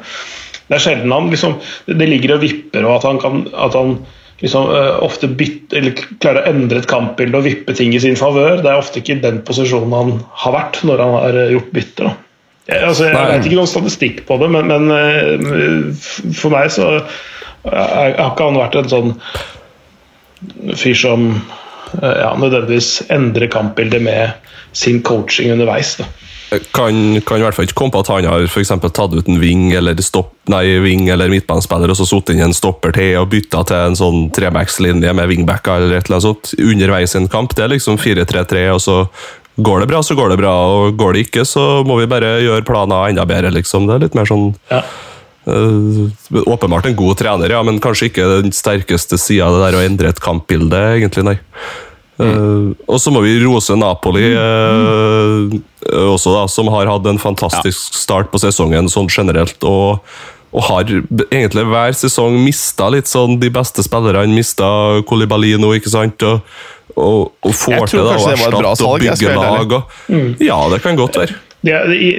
Det 0.69 0.77
er 0.77 0.83
sjelden 0.83 1.13
han 1.13 1.31
liksom 1.33 1.55
Det 1.87 2.07
ligger 2.09 2.35
og 2.35 2.43
vipper, 2.43 2.85
og 2.85 2.99
at 2.99 3.07
han 3.09 3.21
kan 3.21 3.45
at 3.53 3.77
han 3.77 3.99
liksom 4.41 4.69
uh, 4.71 4.97
ofte 5.05 5.29
bytte, 5.29 5.77
eller 5.77 6.01
klarer 6.23 6.41
å 6.45 6.53
endre 6.55 6.81
et 6.81 6.89
kampbilde 6.89 7.37
og 7.37 7.45
vippe 7.45 7.75
ting 7.77 7.93
i 7.93 8.01
sin 8.01 8.17
favør. 8.17 8.63
Det 8.63 8.71
er 8.71 8.81
ofte 8.81 9.03
ikke 9.03 9.21
den 9.21 9.43
posisjonen 9.45 9.93
han 9.93 10.15
har 10.45 10.57
vært 10.57 10.81
når 10.89 11.05
han 11.05 11.17
har 11.19 11.43
gjort 11.53 11.73
bytter. 11.75 12.09
da. 12.09 12.15
Jeg, 12.69 12.85
altså, 12.85 13.09
jeg 13.09 13.29
vet 13.33 13.45
ikke 13.49 13.57
noen 13.57 13.69
statistikk 13.69 14.23
på 14.27 14.37
det, 14.41 14.47
men, 14.53 14.69
men 14.69 15.93
for 16.37 16.53
meg 16.53 16.69
så 16.73 16.99
har 17.67 18.31
ikke 18.31 18.47
han 18.47 18.59
vært 18.59 18.77
en 18.79 18.91
sånn 18.91 19.15
fyr 20.79 20.95
som 20.95 21.25
eh, 22.01 22.17
ja, 22.21 22.31
nødvendigvis 22.39 23.09
endrer 23.11 23.51
kampbildet 23.51 24.03
med 24.03 24.31
sin 24.71 25.01
coaching 25.03 25.51
underveis. 25.51 25.97
Da. 25.99 26.05
kan, 26.71 27.21
kan 27.21 27.39
i 27.39 27.43
hvert 27.43 27.57
fall 27.57 27.67
ikke 27.67 27.77
komme 27.77 27.93
på 27.93 28.03
at 28.03 28.11
han 28.13 28.29
har 28.29 28.45
for 28.49 28.63
tatt 28.87 29.13
ut 29.13 29.27
en 29.29 29.41
wing 29.41 29.73
eller, 29.75 29.99
stopp, 30.01 30.31
nei, 30.49 30.63
eller 30.79 31.33
midtbanespiller 31.33 31.91
og 31.91 31.99
så 31.99 32.07
satt 32.09 32.31
inn 32.33 32.45
en 32.47 32.55
stopper 32.55 32.95
til 32.95 33.19
og 33.19 33.29
bytta 33.33 33.65
til 33.69 33.89
en 33.89 33.99
sånn 33.99 34.29
trebackslinje 34.35 35.13
med 35.13 35.29
wingbacker 35.29 35.83
eller 35.83 35.99
et 35.99 36.07
eller 36.07 36.19
annet 36.19 36.29
sånt 36.29 36.53
underveis 36.57 37.15
i 37.15 37.21
en 37.21 37.29
kamp. 37.29 37.55
Det 37.57 37.67
er 37.67 37.75
liksom 37.75 37.99
4-3-3, 38.01 38.65
og 38.73 38.81
så 38.81 38.97
går 39.59 39.83
det 39.83 39.91
bra, 39.91 40.01
så 40.05 40.15
går 40.15 40.31
det 40.31 40.39
bra, 40.39 40.55
og 40.71 40.97
går 40.97 41.13
det 41.13 41.27
ikke, 41.27 41.45
så 41.45 41.83
må 41.83 41.99
vi 41.99 42.09
bare 42.09 42.37
gjøre 42.45 42.65
planer 42.67 43.11
enda 43.11 43.25
bedre, 43.27 43.51
liksom. 43.51 43.89
Det 43.89 43.97
er 43.97 44.05
litt 44.07 44.17
mer 44.17 44.29
sånn 44.29 44.53
Ja. 44.71 44.83
Eh, 45.47 46.41
Åpenbart 46.45 46.89
en 46.89 46.97
god 46.99 47.19
trener, 47.21 47.53
ja, 47.55 47.61
men 47.63 47.79
kanskje 47.83 48.09
ikke 48.09 48.31
den 48.41 48.55
sterkeste 48.55 49.19
sida 49.21 49.47
av 49.47 49.57
det 49.57 49.61
der 49.67 49.79
å 49.79 49.85
endre 49.85 50.11
et 50.11 50.23
kampbilde, 50.23 50.81
egentlig, 50.97 51.27
nei. 51.27 51.37
Uh, 52.19 52.75
og 52.83 52.97
så 52.99 53.13
må 53.15 53.21
vi 53.23 53.37
rose 53.39 53.77
Napoli 53.79 54.25
uh, 54.35 55.45
også, 55.87 56.33
da, 56.33 56.41
som 56.51 56.67
har 56.73 56.89
hatt 56.91 57.07
en 57.07 57.21
fantastisk 57.21 57.95
start 57.95 58.27
på 58.33 58.41
sesongen 58.43 58.91
sånn 58.91 59.07
generelt. 59.07 59.63
og 59.63 60.03
og 60.49 60.65
har 60.65 60.87
egentlig 61.29 61.65
hver 61.69 61.93
sesong 61.93 62.39
mista 62.41 62.87
litt 62.89 63.09
sånn 63.09 63.37
de 63.41 63.51
beste 63.53 63.85
spillerne. 63.85 64.33
Mista 64.33 64.65
Kolibali 65.05 65.53
nå, 65.61 65.75
ikke 65.77 65.91
sant? 65.93 66.25
Og, 66.25 66.39
og, 66.95 67.35
og 67.45 67.53
får 67.53 67.91
til 67.91 68.01
det 68.01 68.15
bra 68.15 68.31
erstatte 68.33 68.87
og 68.87 69.03
bygge 69.03 69.35
lag. 69.37 69.75
Og, 69.77 70.41
ja, 70.41 70.57
det 70.73 70.81
kan 70.81 70.97
godt 70.97 71.21
være. 71.21 71.37
De, 71.61 71.73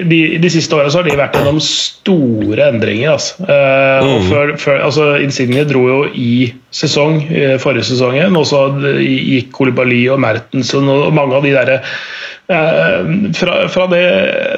de, 0.05 0.19
de, 0.37 0.49
siste 0.53 0.77
åra 0.77 0.91
har 0.93 1.07
de 1.07 1.15
vært 1.17 1.37
gjennom 1.39 1.61
store 1.65 2.67
endringer. 2.75 3.15
Altså. 3.15 3.47
Eh, 3.49 4.09
og 4.09 4.27
før, 4.29 4.51
før, 4.61 4.81
altså 4.85 5.07
Insigne 5.25 5.65
dro 5.69 5.87
jo 5.89 6.01
i 6.13 6.51
sesong, 6.77 7.23
eh, 7.33 7.55
forrige 7.63 7.89
sesongen, 7.89 8.37
og 8.37 8.45
så 8.51 8.67
gikk 9.01 9.49
Kolibali 9.57 10.03
og 10.13 10.21
Mertens 10.21 10.75
og 10.77 10.91
mange 11.17 11.39
av 11.39 11.47
de 11.47 11.55
derre 11.57 11.79
eh, 11.81 13.15
fra, 13.39 13.63
fra 13.73 13.89
det 13.93 14.05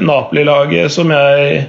Napoli-laget 0.03 0.91
som 0.95 1.14
jeg 1.14 1.62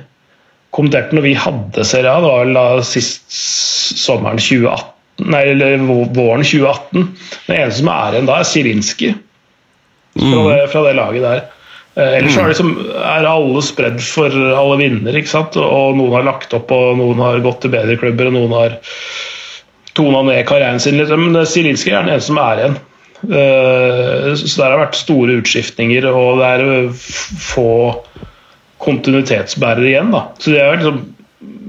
kommenterte 0.74 1.14
når 1.14 1.28
vi 1.28 1.36
hadde 1.38 1.86
Serie 1.86 2.10
A, 2.10 2.18
det 2.18 2.32
var 2.32 2.48
vel 2.48 2.58
da 2.58 2.66
sist 2.88 3.30
sommeren 3.30 4.42
2018 4.42 4.90
Nei, 5.30 5.44
eller 5.52 5.78
våren 6.18 6.42
2018. 6.42 7.04
Den 7.46 7.60
eneste 7.60 7.84
som 7.84 7.90
er 7.94 8.16
igjen 8.16 8.26
da, 8.26 8.40
er 8.42 8.48
Sirinski 8.50 9.12
fra, 9.14 10.40
det, 10.50 10.56
fra 10.72 10.82
det 10.88 10.96
laget 10.98 11.22
der. 11.22 11.44
Eh, 11.94 12.16
ellers 12.18 12.38
er, 12.42 12.50
liksom, 12.50 12.72
er 12.98 13.28
alle 13.30 13.62
spredd 13.66 14.00
for 14.02 14.34
alle 14.34 14.80
vinner, 14.80 15.14
ikke 15.20 15.30
sant? 15.30 15.58
og 15.62 16.00
noen 16.00 16.16
har 16.18 16.26
lagt 16.26 16.56
opp, 16.58 16.72
og 16.74 16.98
noen 16.98 17.22
har 17.22 17.44
gått 17.46 17.62
til 17.62 17.74
bedre 17.76 18.00
klubber, 18.02 18.32
og 18.32 18.38
noen 18.40 18.56
har 18.58 18.80
tona 19.94 20.24
ned 20.26 20.42
karrieren 20.50 20.82
sin 20.82 20.98
litt. 20.98 21.14
Men 21.14 21.38
Zielinski 21.46 21.94
er 21.94 22.02
den 22.02 22.16
eneste 22.16 22.32
som 22.32 22.42
er 22.42 22.64
igjen. 22.64 22.80
Eh, 23.24 24.34
Så 24.36 24.58
der 24.58 24.74
har 24.74 24.82
vært 24.88 24.98
store 25.00 25.38
utskiftninger, 25.44 26.10
og 26.10 26.42
det 26.42 26.50
er 26.56 26.66
eh, 26.80 27.08
få 27.46 27.70
kontinuitetsbærere 28.84 29.92
igjen. 29.94 30.10
Da. 30.12 30.26
Så 30.42 30.56
det 30.56 30.64
er 30.64 30.80
liksom 30.80 31.04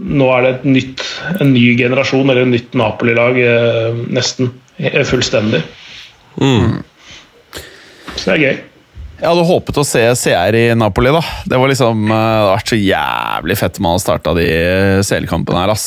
nå 0.04 0.26
er 0.34 0.42
det 0.44 0.50
et 0.54 0.64
nytt, 0.68 1.02
en 1.40 1.52
ny 1.54 1.62
generasjon, 1.78 2.28
eller 2.28 2.44
et 2.44 2.52
nytt 2.52 2.74
Napoli-lag, 2.76 3.38
eh, 3.40 4.02
nesten. 4.12 4.52
fullstendig. 4.80 5.62
Fullstendig. 6.34 6.82
Så 8.14 8.24
det 8.24 8.34
er 8.34 8.42
gøy. 8.42 8.56
Jeg 9.20 9.30
hadde 9.30 9.44
håpet 9.46 9.78
å 9.78 9.84
se 9.86 10.00
CR 10.18 10.56
i 10.58 10.64
Napoli, 10.76 11.12
da. 11.14 11.20
Det 11.48 11.58
var 11.60 11.70
liksom, 11.70 12.02
eh, 12.10 12.14
det 12.14 12.40
hadde 12.40 12.54
vært 12.56 12.72
så 12.72 12.78
jævlig 12.80 13.56
fett 13.60 13.78
om 13.78 13.86
han 13.86 13.94
hadde 13.94 14.04
starta 14.04 14.34
de 14.36 14.48
CL-kampene 15.06 15.60
her, 15.62 15.72
ass. 15.72 15.86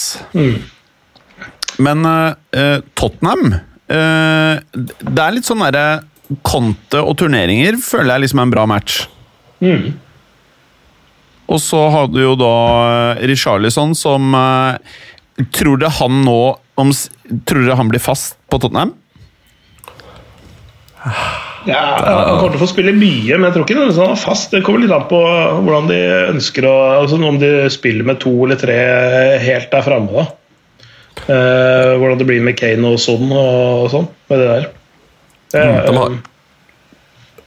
Men 1.84 2.06
eh, 2.10 2.80
Tottenham 2.98 3.52
eh, 3.54 4.56
Det 4.74 5.22
er 5.22 5.36
litt 5.36 5.46
sånn 5.46 5.62
derre 5.62 6.00
Conte 6.42 7.00
og 7.04 7.14
turneringer 7.22 7.78
føler 7.80 8.16
jeg 8.16 8.24
liksom 8.26 8.40
er 8.42 8.48
en 8.48 8.54
bra 8.56 8.64
match. 8.68 9.04
Og 11.48 11.62
så 11.64 11.84
hadde 11.94 12.20
jo 12.24 12.34
da 12.40 12.50
Richarlison 13.30 13.94
som 13.96 14.34
eh, 14.36 14.98
Tror 15.54 15.78
dere 15.80 15.94
han 16.00 16.24
nå 16.26 16.40
om, 16.82 16.92
Tror 17.46 17.62
dere 17.64 17.78
han 17.80 17.92
blir 17.94 18.02
fast 18.04 18.36
på 18.52 18.60
Tottenham? 18.64 18.96
Ja, 21.68 21.84
Han 22.00 22.40
kommer 22.40 22.54
til 22.54 22.60
å 22.60 22.64
få 22.64 22.70
spille 22.72 22.94
mye, 22.96 23.36
men 23.36 23.50
jeg 23.50 23.56
tror 23.56 23.66
ikke 23.66 23.78
han 23.80 24.10
er 24.12 24.20
fast. 24.22 24.54
Det 24.54 24.64
kommer 24.66 24.84
litt 24.86 24.94
an 24.96 25.08
på 25.10 25.20
hvordan 25.20 25.90
de 25.92 26.00
ønsker 26.34 26.68
å 26.70 26.76
altså 27.02 27.20
Om 27.20 27.40
de 27.42 27.52
spiller 27.74 28.08
med 28.08 28.22
to 28.24 28.34
eller 28.46 28.60
tre 28.62 28.78
helt 29.44 29.72
der 29.74 29.86
framme, 29.86 30.24
da. 30.24 30.28
Eh, 31.28 31.94
hvordan 31.98 32.20
det 32.20 32.28
blir 32.30 32.44
med 32.46 32.56
Kane 32.60 32.94
og 32.94 33.00
Son 33.02 33.32
og 33.34 33.88
sånn 33.92 34.08
med 34.30 34.40
det 34.40 34.48
der. 34.52 34.68
Eh, 35.58 35.80
De 35.90 35.96
har, 35.98 36.18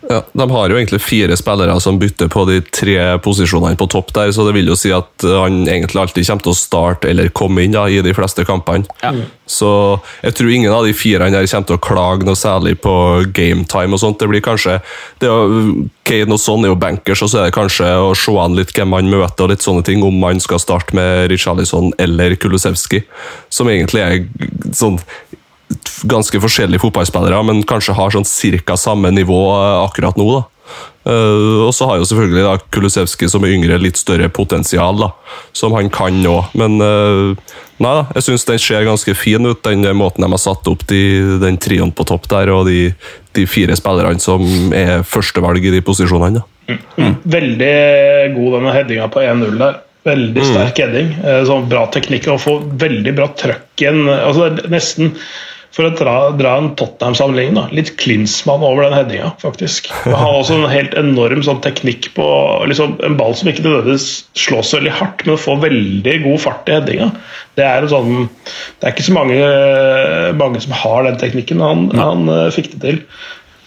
Ja, 0.08 0.22
De 0.32 0.50
har 0.50 0.70
jo 0.70 0.78
egentlig 0.78 1.00
fire 1.04 1.36
spillere 1.36 1.74
som 1.80 1.98
bytter 2.00 2.28
på 2.32 2.44
de 2.48 2.60
tre 2.64 2.96
posisjonene 3.22 3.76
på 3.76 3.88
topp 3.90 4.14
der, 4.16 4.32
så 4.32 4.46
det 4.46 4.54
vil 4.56 4.70
jo 4.70 4.76
si 4.78 4.92
at 4.96 5.24
han 5.26 5.62
egentlig 5.68 6.00
alltid 6.00 6.26
kommer 6.26 6.46
til 6.46 6.54
å 6.54 6.58
starte 6.58 7.10
eller 7.10 7.28
komme 7.36 7.66
inn 7.66 7.76
da, 7.76 7.84
i 7.88 8.00
de 8.04 8.14
fleste 8.16 8.46
kampene. 8.48 8.88
Så 9.50 9.70
jeg 10.22 10.36
tror 10.38 10.50
ingen 10.54 10.72
av 10.72 10.86
de 10.86 10.94
fire 10.96 11.26
her 11.26 11.46
kommer 11.50 11.68
til 11.68 11.76
å 11.76 11.82
klage 11.84 12.26
noe 12.26 12.38
særlig 12.38 12.76
på 12.80 12.94
gametime 13.36 13.96
og 13.96 14.02
sånt. 14.02 14.20
Det 14.22 14.30
blir 14.30 14.44
kanskje 14.44 14.78
det 15.20 15.30
er, 15.30 15.64
Kane 16.10 16.34
og 16.34 16.40
sånn 16.42 16.64
er 16.64 16.72
jo 16.72 16.78
bankers, 16.80 17.20
og 17.22 17.30
så 17.30 17.40
er 17.40 17.50
det 17.50 17.56
kanskje 17.58 17.90
å 18.02 18.14
se 18.18 18.34
an 18.40 18.56
litt 18.58 18.72
hvem 18.74 18.96
han 18.96 19.10
møter 19.12 19.46
og 19.46 19.52
litt 19.52 19.62
sånne 19.66 19.84
ting, 19.86 20.02
om 20.06 20.16
man 20.22 20.40
skal 20.42 20.62
starte 20.62 20.96
med 20.96 21.28
Richarlison 21.30 21.92
eller 22.02 22.34
Kulusevski, 22.40 23.04
som 23.52 23.70
egentlig 23.70 24.02
er 24.02 24.74
sånn 24.74 24.98
ganske 26.10 26.40
forskjellige 26.42 26.82
fotballspillere, 26.82 27.42
men 27.46 27.64
kanskje 27.68 27.96
har 27.96 28.14
sånn 28.14 28.28
cirka 28.28 28.76
samme 28.80 29.12
nivå 29.14 29.42
eh, 29.56 29.76
akkurat 29.84 30.18
nå. 30.20 30.30
da. 30.38 30.46
Uh, 31.02 31.64
og 31.64 31.72
så 31.74 31.88
har 31.88 31.96
jo 31.98 32.04
selvfølgelig 32.06 32.42
da 32.44 32.52
Kulusevski 32.70 33.26
som 33.32 33.42
er 33.42 33.54
yngre, 33.56 33.78
litt 33.80 33.98
større 33.98 34.28
potensial, 34.30 35.00
da, 35.00 35.08
som 35.56 35.74
han 35.74 35.88
kan 35.90 36.20
nå. 36.22 36.36
Men 36.60 36.76
uh, 36.78 37.56
nei 37.82 37.94
da, 37.96 38.04
jeg 38.14 38.26
syns 38.28 38.46
den 38.46 38.60
ser 38.62 38.86
ganske 38.86 39.14
fin 39.18 39.48
ut, 39.48 39.64
den 39.64 39.82
måten 39.98 40.22
de 40.22 40.30
har 40.30 40.42
satt 40.42 40.68
opp 40.70 40.84
de, 40.92 41.00
den 41.42 41.58
trioen 41.58 41.90
på 41.96 42.06
topp 42.06 42.28
der, 42.30 42.52
og 42.54 42.68
de, 42.68 42.92
de 43.34 43.48
fire 43.50 43.74
spillerne 43.80 44.22
som 44.22 44.44
er 44.76 45.02
førstevalg 45.08 45.66
i 45.66 45.74
de 45.74 45.82
posisjonene. 45.82 46.44
da. 46.44 47.12
Veldig 47.32 47.76
god 48.36 48.58
denne 48.58 48.74
headinga 48.76 49.08
på 49.10 49.24
1-0 49.24 49.56
der. 49.58 49.80
Veldig 50.06 50.44
sterk 50.46 50.78
heading. 50.80 51.10
eh, 51.24 51.42
Sånn 51.48 51.66
bra 51.68 51.82
teknikk 51.92 52.28
og 52.32 52.40
få 52.40 52.54
veldig 52.80 53.12
bra 53.16 53.26
trøkken. 53.36 54.06
Altså, 54.08 54.48
det 54.54 54.68
er 54.68 54.72
nesten 54.72 55.16
for 55.74 55.86
å 55.86 55.92
dra, 55.94 56.14
dra 56.34 56.56
en 56.58 56.72
Tottenham-sammenligning, 56.78 57.70
litt 57.76 57.92
Klinsmann 58.00 58.64
over 58.66 58.82
den 58.86 58.96
headinga, 58.96 59.30
faktisk. 59.42 59.90
Og 60.02 60.16
Han 60.16 60.24
har 60.24 60.38
også 60.40 60.56
en 60.58 60.72
helt 60.72 60.96
enorm 60.98 61.44
sånn 61.46 61.62
teknikk 61.62 62.10
på 62.16 62.26
liksom, 62.70 62.96
en 63.06 63.18
ball 63.20 63.36
som 63.38 63.52
ikke 63.52 63.62
nødvendigvis 63.66 64.08
slås 64.38 64.74
veldig 64.74 64.94
hardt, 64.98 65.22
men 65.28 65.38
får 65.38 65.62
veldig 65.62 66.16
god 66.26 66.42
fart 66.42 66.70
i 66.70 66.74
headinga. 66.74 67.10
Det 67.58 67.66
er, 67.66 67.86
en 67.86 67.92
sånn, 67.92 68.26
det 68.80 68.88
er 68.88 68.96
ikke 68.96 69.06
så 69.06 69.14
mange, 69.14 69.38
mange 70.40 70.62
som 70.64 70.74
har 70.82 71.06
den 71.06 71.20
teknikken. 71.22 71.62
Han, 71.62 71.86
han 71.94 72.26
eh, 72.34 72.48
fikk 72.54 72.72
det 72.74 72.82
til. 72.82 73.00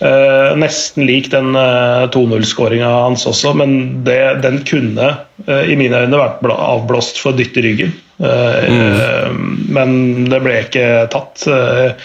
Eh, 0.04 0.56
nesten 0.60 1.06
lik 1.08 1.30
den 1.32 1.56
uh, 1.56 2.04
2-0-skåringa 2.12 2.90
hans 3.06 3.24
også, 3.30 3.54
men 3.56 3.76
det, 4.04 4.20
den 4.44 4.60
kunne 4.68 5.14
eh, 5.48 5.70
i 5.72 5.78
mine 5.80 6.02
øyne 6.04 6.20
vært 6.20 6.44
avblåst 6.52 7.22
for 7.24 7.38
dytt 7.38 7.56
i 7.62 7.64
ryggen. 7.64 7.94
Eh, 8.24 8.58
eh, 8.66 9.32
men 9.74 9.96
det 10.30 10.40
ble 10.44 10.58
ikke 10.66 10.86
tatt. 11.14 11.46
Uh, 11.48 11.96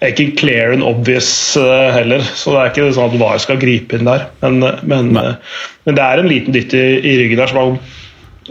er 0.00 0.12
ikke 0.12 0.36
clear 0.38 0.74
and 0.76 0.84
obvious 0.86 1.30
eh, 1.60 1.88
heller, 1.96 2.24
så 2.36 2.54
det 2.54 2.60
er 2.60 2.72
ikke 2.74 2.90
sånn 2.96 3.10
at 3.10 3.18
VAR 3.20 3.40
skal 3.42 3.60
gripe 3.62 3.98
inn 3.98 4.08
der. 4.08 4.28
Men, 4.44 4.60
men, 4.86 5.10
eh, 5.20 5.58
men 5.88 5.98
det 5.98 6.04
er 6.04 6.22
en 6.22 6.30
liten 6.30 6.56
dytt 6.56 6.76
i, 6.76 6.86
i 7.00 7.16
ryggen 7.22 7.40
der 7.40 7.52
som 7.52 7.60
man, 7.62 7.80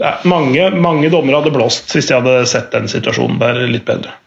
ja, 0.00 0.16
mange, 0.28 0.68
mange 0.74 1.10
dommere 1.14 1.40
hadde 1.40 1.54
blåst 1.54 1.94
hvis 1.94 2.10
de 2.10 2.18
hadde 2.18 2.40
sett 2.50 2.74
den 2.74 2.90
situasjonen 2.90 3.38
der 3.40 3.62
litt 3.70 3.86
bedre. 3.88 4.18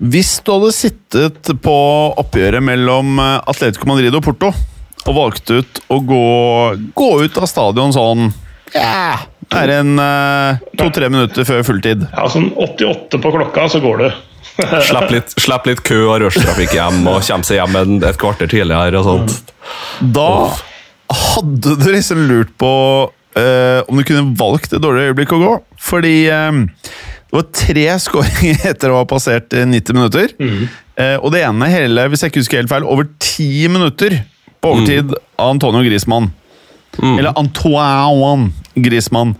Hvis 0.00 0.38
du 0.40 0.54
hadde 0.54 0.72
sittet 0.72 1.50
på 1.60 1.76
oppgjøret 2.20 2.64
mellom 2.64 3.18
eh, 3.20 3.36
Atletico 3.52 3.88
Madrid 3.90 4.14
og 4.16 4.24
Porto, 4.24 4.52
og 5.00 5.16
valgt 5.16 5.50
ut 5.52 5.80
å 5.92 5.98
gå, 6.04 6.24
gå 6.96 7.10
ut 7.24 7.36
av 7.40 7.46
stadion 7.48 7.92
sånn 7.92 8.26
Ja, 8.74 9.20
det 9.50 9.60
er 9.64 9.72
en 9.80 10.00
eh, 10.00 10.64
to-tre 10.80 11.10
minutter 11.12 11.44
før 11.48 11.64
fulltid. 11.66 12.06
Ja, 12.14 12.26
sånn 12.32 12.48
88 12.56 13.20
på 13.20 13.32
klokka, 13.34 13.68
så 13.72 13.82
går 13.84 14.04
du. 14.04 14.08
slapp, 14.88 15.10
litt, 15.12 15.36
slapp, 15.40 15.68
litt 15.68 15.84
kø 15.84 16.00
og 16.06 16.18
rushtrafikk 16.24 16.74
hjem, 16.76 17.04
og 17.04 17.20
komme 17.26 17.48
seg 17.48 17.60
hjem 17.60 17.78
en, 17.80 18.00
et 18.06 18.20
kvarter 18.20 18.50
tidligere. 18.50 19.00
og 19.02 19.08
sånt. 19.08 19.54
Da 20.00 20.30
hadde 21.10 21.76
du 21.80 21.88
liksom 21.90 22.24
lurt 22.30 22.52
på 22.60 22.72
uh, 23.10 23.80
om 23.88 23.98
du 23.98 24.06
kunne 24.06 24.36
valgt 24.38 24.72
et 24.72 24.82
dårligere 24.82 25.12
øyeblikk 25.12 25.34
å 25.36 25.42
gå. 25.42 25.54
Fordi 25.80 26.16
eh, 26.30 26.60
det 27.30 27.36
var 27.38 27.46
tre 27.54 27.86
skåringer 28.02 28.64
etter 28.72 28.90
å 28.90 29.00
ha 29.02 29.06
passert 29.08 29.54
eh, 29.54 29.66
90 29.68 29.96
minutter. 29.96 30.32
Eh, 30.98 31.16
og 31.22 31.30
det 31.32 31.44
ene 31.46 31.68
hele, 31.70 32.08
hvis 32.10 32.24
jeg 32.24 32.32
ikke 32.32 32.42
husker 32.42 32.60
helt 32.62 32.72
feil, 32.72 32.84
over 32.90 33.06
ti 33.22 33.68
minutter 33.70 34.18
på 34.60 34.74
overtid 34.74 35.14
av 35.38 35.54
Antonio 35.54 35.84
Griezmann. 35.86 36.32
Eller 37.00 37.32
Antoine 37.38 38.50
Griezmann. 38.74 39.36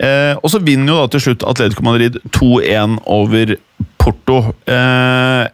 Eh, 0.00 0.32
og 0.40 0.48
så 0.50 0.58
vinner 0.64 0.94
jo 0.94 1.02
da 1.02 1.10
til 1.12 1.22
slutt 1.28 1.44
Atletico 1.46 1.84
Madrid 1.86 2.16
2-1 2.34 2.96
over 3.04 3.52
Porto. 4.00 4.40
Eh, 4.66 5.44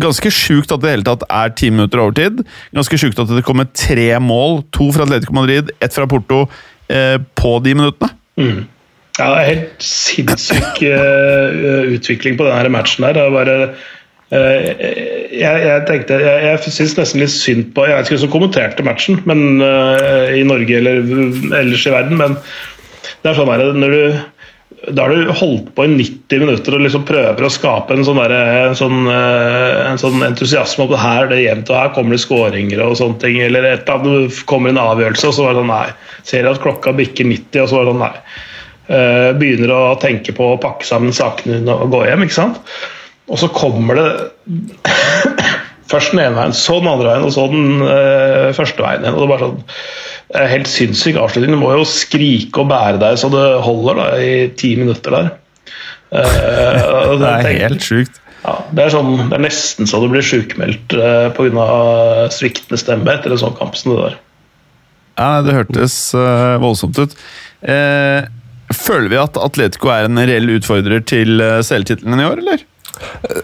ganske 0.00 0.30
sjukt 0.32 0.70
at 0.72 0.82
det 0.84 0.92
hele 0.92 1.06
tatt 1.08 1.24
er 1.26 1.50
ti 1.56 1.70
minutter 1.72 2.02
overtid. 2.04 2.44
Ganske 2.76 3.00
sjukt 3.00 3.18
at 3.18 3.32
det 3.32 3.44
kommer 3.48 3.68
tre 3.72 4.12
mål. 4.22 4.60
To 4.76 4.90
fra 4.94 5.08
Atletico 5.08 5.34
Madrid, 5.36 5.72
ett 5.80 5.96
fra 5.96 6.06
Porto 6.10 6.44
eh, 6.88 7.16
på 7.34 7.56
de 7.64 7.74
minuttene. 7.80 8.12
Ja, 9.20 9.30
er 9.36 9.48
helt 9.50 9.84
sinnssyk 9.84 10.80
uh, 10.80 11.88
utvikling 11.96 12.38
på 12.40 12.46
denne 12.48 12.72
matchen 12.72 13.06
her. 13.06 13.16
Det 13.16 13.26
var 13.28 13.40
bare 13.42 13.72
Uh, 14.30 14.62
jeg, 15.34 15.56
jeg 15.64 15.82
tenkte 15.88 16.20
Jeg, 16.22 16.42
jeg 16.44 16.70
syns 16.70 16.92
nesten 16.94 17.18
litt 17.18 17.32
synd 17.34 17.64
på 17.74 17.82
Jeg 17.82 17.96
vet 17.96 18.06
ikke 18.06 18.14
hvem 18.14 18.20
som 18.22 18.30
kommenterte 18.30 18.84
matchen 18.86 19.16
men, 19.26 19.40
uh, 19.58 20.30
i 20.30 20.44
Norge 20.46 20.76
eller 20.78 21.00
ellers 21.58 21.82
i 21.82 21.90
verden, 21.90 22.14
men 22.20 22.36
det 23.24 23.32
er 23.32 23.34
sånn 23.34 23.50
der, 23.50 23.72
når 23.74 23.96
du 23.96 24.20
da 24.94 25.02
har 25.02 25.12
du 25.12 25.32
holdt 25.34 25.72
på 25.74 25.84
i 25.84 25.90
90 25.92 26.44
minutter 26.44 26.76
og 26.76 26.84
liksom 26.84 27.02
prøver 27.08 27.44
å 27.44 27.50
skape 27.52 27.96
en 27.96 28.06
sånn, 28.06 28.20
der, 28.22 28.32
en 28.70 28.78
sånn, 28.78 29.02
en 29.10 30.00
sånn 30.00 30.22
entusiasme 30.24 30.86
det 30.88 31.00
her 31.02 31.26
er 31.26 31.32
det 31.34 31.40
jevnt, 31.42 31.72
og 31.72 31.76
her 31.76 31.90
kommer 31.96 32.16
det 32.16 32.22
skåringer 32.22 32.80
og 32.86 32.94
sånne 32.96 33.20
ting. 33.20 33.40
Eller 33.44 33.66
et 33.66 33.82
eller 33.82 33.98
annet, 33.98 34.30
det 34.30 34.46
kommer 34.48 34.72
en 34.72 34.80
avgjørelse, 34.80 35.28
og 35.28 35.36
så 35.36 35.44
var 35.44 35.52
det 35.52 35.60
sånn 35.60 35.74
nei. 35.74 36.14
Ser 36.30 36.48
at 36.48 36.62
klokka 36.64 36.94
bikker 36.96 37.28
90, 37.28 37.60
og 37.60 37.68
så 37.68 37.76
var 37.76 37.90
det 37.90 37.92
sånn 37.92 38.02
nei. 38.06 38.14
Eh, 38.90 39.30
begynner 39.38 39.70
å 39.70 39.98
tenke 40.02 40.32
på 40.34 40.48
å 40.50 40.60
pakke 40.60 40.86
sammen 40.86 41.14
sakene 41.14 41.62
og 41.70 41.92
gå 41.92 42.02
hjem, 42.08 42.24
ikke 42.26 42.40
sant. 42.40 42.56
Og 43.30 43.38
så 43.38 43.46
kommer 43.54 44.00
det 44.00 44.06
først 45.92 46.14
den 46.14 46.24
ene 46.24 46.34
veien, 46.34 46.54
så 46.56 46.80
den 46.80 46.90
andre 46.90 47.12
veien, 47.12 47.26
og 47.28 47.34
så 47.36 47.44
den 47.52 47.84
eh, 47.86 48.48
første 48.56 48.82
veien 48.82 49.06
igjen. 49.06 49.14
og 49.14 49.22
det 49.22 49.28
er 49.28 49.34
bare 49.36 49.50
sånn 49.50 49.60
Helt 50.30 50.68
sinnssyk 50.70 51.16
avslutning. 51.18 51.56
Du 51.56 51.58
må 51.58 51.72
jo 51.74 51.86
skrike 51.90 52.62
og 52.62 52.68
bære 52.70 53.00
deg 53.02 53.16
så 53.18 53.26
det 53.32 53.46
holder 53.66 53.96
da, 53.98 54.04
i 54.22 54.34
ti 54.54 54.76
minutter 54.78 55.16
der. 55.16 55.30
Uh, 56.14 57.16
Det 57.18 57.32
er 57.32 57.48
helt 57.64 57.82
sjukt. 57.82 58.20
ja, 58.44 58.52
det, 58.70 58.84
er 58.84 58.94
sånn, 58.94 59.10
det 59.24 59.34
er 59.34 59.42
nesten 59.42 59.90
så 59.90 59.98
du 59.98 60.06
blir 60.12 60.22
sjukmeldt 60.22 60.94
uh, 60.94 61.32
pga. 61.34 61.66
sviktende 62.30 62.78
stemme 62.78 63.10
etter 63.10 63.34
en 63.34 63.42
sånn 63.42 63.58
kamp 63.58 63.74
som 63.74 63.96
det 63.96 64.04
der. 64.04 64.16
Ja, 65.18 65.32
det 65.42 65.56
hørtes 65.58 65.98
uh, 66.14 66.62
voldsomt 66.62 67.02
ut. 67.02 67.18
Eh, 67.60 68.22
føler 68.76 69.10
vi 69.12 69.20
at 69.20 69.38
Atletico 69.40 69.90
er 69.92 70.08
en 70.08 70.20
reell 70.20 70.50
utfordrer 70.56 71.02
til 71.06 71.40
uh, 71.42 71.60
selvtittelen 71.66 72.22
i 72.22 72.28
år, 72.28 72.42
eller? 72.44 72.66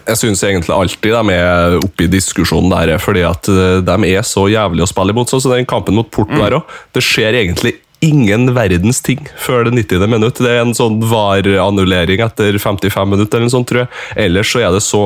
Jeg 0.07 0.19
syns 0.19 0.43
egentlig 0.45 0.73
alltid 0.75 1.15
de 1.15 1.33
er 1.33 1.77
oppe 1.79 2.05
i 2.05 2.11
diskusjonen 2.11 2.69
der, 2.73 2.97
fordi 3.01 3.23
at 3.25 3.47
eh, 3.49 3.79
de 3.85 3.95
er 4.11 4.25
så 4.27 4.43
jævlig 4.51 4.83
å 4.85 4.89
spille 4.89 5.15
imot. 5.15 5.31
Sånn 5.31 5.41
som 5.41 5.55
den 5.55 5.65
kampen 5.69 5.97
mot 5.97 6.09
Porto 6.13 6.37
her 6.37 6.59
òg. 6.59 6.75
Det 6.93 7.01
skjer 7.01 7.39
egentlig 7.39 7.73
ingen 7.99 8.53
verdens 8.53 8.99
ting 9.01 9.23
før 9.41 9.65
det 9.65 9.73
90. 9.73 10.05
minutt. 10.09 10.37
Det 10.37 10.51
er 10.51 10.61
en 10.61 10.75
sånn 10.77 10.99
VAR-annullering 11.09 12.21
etter 12.25 12.57
55 12.61 13.09
minutter, 13.09 13.39
eller 13.39 13.49
noe 13.49 13.55
sånt, 13.55 13.69
tror 13.71 13.83
jeg. 13.83 13.89
Ellers 14.27 14.51
så 14.53 14.61
er 14.61 14.75
det 14.75 14.83
så 14.85 15.03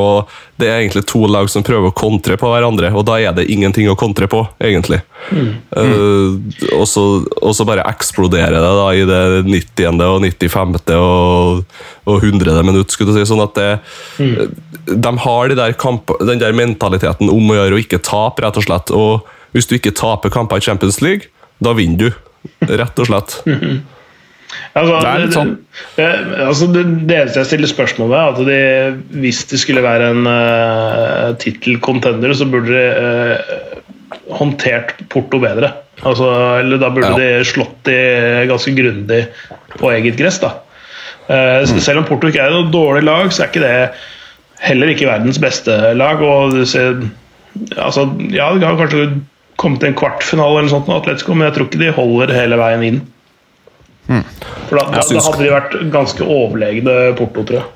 Det 0.62 0.68
er 0.70 0.82
egentlig 0.84 1.06
to 1.10 1.24
lag 1.26 1.48
som 1.50 1.64
prøver 1.66 1.90
å 1.90 1.96
kontre 1.98 2.36
på 2.38 2.50
hverandre, 2.52 2.92
og 2.94 3.08
da 3.08 3.16
er 3.18 3.34
det 3.34 3.48
ingenting 3.50 3.88
å 3.90 3.98
kontre 3.98 4.28
på, 4.30 4.44
egentlig. 4.62 5.00
Eh, 5.32 6.28
og, 6.76 6.84
så, 6.86 7.06
og 7.42 7.56
så 7.58 7.66
bare 7.66 7.88
eksploderer 7.90 8.60
det 8.60 8.74
da 8.78 8.90
i 8.94 9.08
det 9.10 9.24
90. 9.48 10.04
og 10.06 10.28
95. 10.28 10.76
og, 11.00 11.64
og 12.06 12.28
100. 12.28 12.62
minutt, 12.68 12.94
skulle 12.94 13.10
du 13.10 13.18
si. 13.18 13.26
Sånn 13.32 13.42
at 13.42 13.58
det 13.58 13.72
de 14.86 15.18
har 15.26 15.50
de 15.50 15.56
der 15.58 15.74
kamp, 15.74 16.12
den 16.20 16.42
der 16.42 16.56
mentaliteten 16.58 17.30
om 17.32 17.52
å 17.52 17.58
gjøre 17.58 17.78
å 17.78 17.82
ikke 17.82 18.02
tape, 18.06 18.44
rett 18.44 18.58
og 18.60 18.66
slett. 18.66 18.94
Og 18.94 19.56
hvis 19.56 19.70
du 19.70 19.78
ikke 19.78 19.96
taper 19.96 20.34
kamper 20.34 20.62
i 20.62 20.66
Champions 20.66 21.02
League, 21.02 21.32
da 21.62 21.74
vinner 21.78 22.10
du. 22.10 22.22
Rett 22.68 23.00
og 23.04 23.10
slett. 23.12 23.40
Altså, 24.76 24.98
Det 25.00 25.08
er 25.10 25.22
litt 25.24 25.36
sånn. 25.36 25.52
Det, 25.96 26.06
det, 26.06 26.40
altså, 26.44 26.66
det, 26.76 26.82
det 27.08 27.16
eneste 27.22 27.40
jeg 27.42 27.48
stiller 27.50 27.70
spørsmål 27.72 28.10
ved, 28.12 28.18
er 28.20 28.32
at 28.32 28.42
de, 28.50 29.20
hvis 29.24 29.40
det 29.48 29.60
skulle 29.62 29.84
være 29.84 30.10
en 30.12 30.28
uh, 30.28 31.30
tittelcontender, 31.40 32.34
så 32.36 32.48
burde 32.52 32.76
de 32.76 32.84
uh, 33.00 34.20
håndtert 34.36 34.92
Porto 35.12 35.40
bedre. 35.44 35.72
Altså, 36.04 36.28
eller 36.60 36.82
da 36.84 36.90
burde 36.92 37.14
Ja. 37.14 37.20
de 37.40 37.48
slått 37.48 37.78
de 37.88 37.98
ganske 38.52 38.74
grundig 38.76 39.22
på 39.78 39.92
eget 39.96 40.20
gress. 40.20 40.40
da. 40.44 40.54
Uh, 41.32 41.64
Mm. 41.64 41.80
Selv 41.80 42.02
om 42.04 42.08
Porto 42.10 42.28
ikke 42.28 42.44
er 42.44 42.52
noe 42.52 42.72
dårlig 42.74 43.06
lag, 43.08 43.32
så 43.32 43.46
er 43.46 43.52
ikke 43.54 43.64
det 43.64 43.76
heller 44.68 44.92
ikke 44.92 45.08
verdens 45.08 45.40
beste 45.40 45.80
lag. 45.96 46.20
og 46.22 46.52
du 46.60 46.66
ser, 46.68 47.00
altså, 47.78 48.10
Ja, 48.36 48.52
de 48.54 48.66
har 48.68 48.76
kanskje 48.76 49.14
kommet 49.62 49.84
til 49.84 49.92
en 49.92 49.98
kvartfinale, 50.00 50.60
eller 50.60 50.74
sånt, 50.74 50.90
med 50.90 51.00
Atletico, 51.00 51.36
men 51.38 51.48
jeg 51.48 51.58
tror 51.58 51.70
ikke 51.70 51.82
de 51.84 51.92
holder 51.96 52.34
hele 52.36 52.60
veien 52.62 52.88
inn. 52.88 53.02
For 54.68 54.80
da, 54.80 54.88
da, 54.92 55.04
da 55.06 55.22
hadde 55.28 55.44
de 55.44 55.52
vært 55.54 55.78
ganske 55.94 56.26
overlegne 56.26 56.96
Porto, 57.20 57.46
tror 57.46 57.62
jeg. 57.62 57.70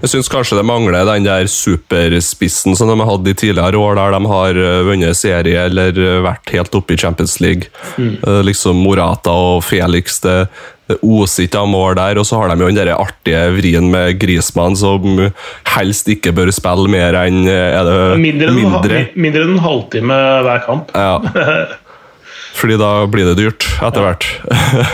Jeg 0.00 0.12
syns 0.14 0.28
kanskje 0.32 0.56
det 0.60 0.64
mangler 0.68 1.04
den 1.08 1.26
der 1.28 1.46
superspissen 1.50 2.76
som 2.78 2.88
de 2.90 2.96
har 3.00 3.10
hatt 3.10 3.28
i 3.30 3.34
tidligere 3.36 3.78
år, 3.80 3.96
der 4.00 4.16
de 4.16 4.20
har 4.32 4.60
eh, 4.64 4.82
vunnet 4.88 5.16
serie 5.18 5.66
eller 5.68 5.96
eh, 6.00 6.18
vært 6.24 6.52
helt 6.56 6.74
oppe 6.80 6.94
i 6.96 7.00
Champions 7.00 7.38
League. 7.44 7.68
Mm. 8.00 8.16
Liksom 8.48 8.80
Morata 8.84 9.30
og 9.34 9.62
Felix, 9.66 10.20
det, 10.24 10.36
det 10.90 10.96
oser 11.06 11.46
ikke 11.46 11.60
av 11.62 11.68
mål 11.70 11.94
der. 12.00 12.18
Og 12.22 12.26
så 12.28 12.40
har 12.40 12.50
de 12.52 12.58
jo 12.64 12.70
den 12.72 12.80
der 12.80 12.94
artige 12.96 13.42
vrien 13.56 13.90
med 13.92 14.18
Grismann, 14.22 14.76
som 14.78 15.04
helst 15.76 16.08
ikke 16.10 16.32
bør 16.36 16.50
spille 16.54 16.88
mer 16.90 17.16
enn 17.26 17.44
eh, 17.48 17.76
er 17.78 17.86
det 17.88 18.00
Mindre 18.24 18.50
enn, 18.50 18.58
mindre. 18.64 19.04
mindre 19.14 19.44
enn 19.46 19.54
en 19.58 19.64
halvtime 19.68 20.18
hver 20.48 20.66
kamp. 20.66 20.90
Ja. 20.96 21.20
Fordi 22.60 22.74
da 22.80 22.88
blir 23.08 23.28
det 23.30 23.36
dyrt 23.38 23.64
etter 23.80 24.02
hvert. 24.04 24.24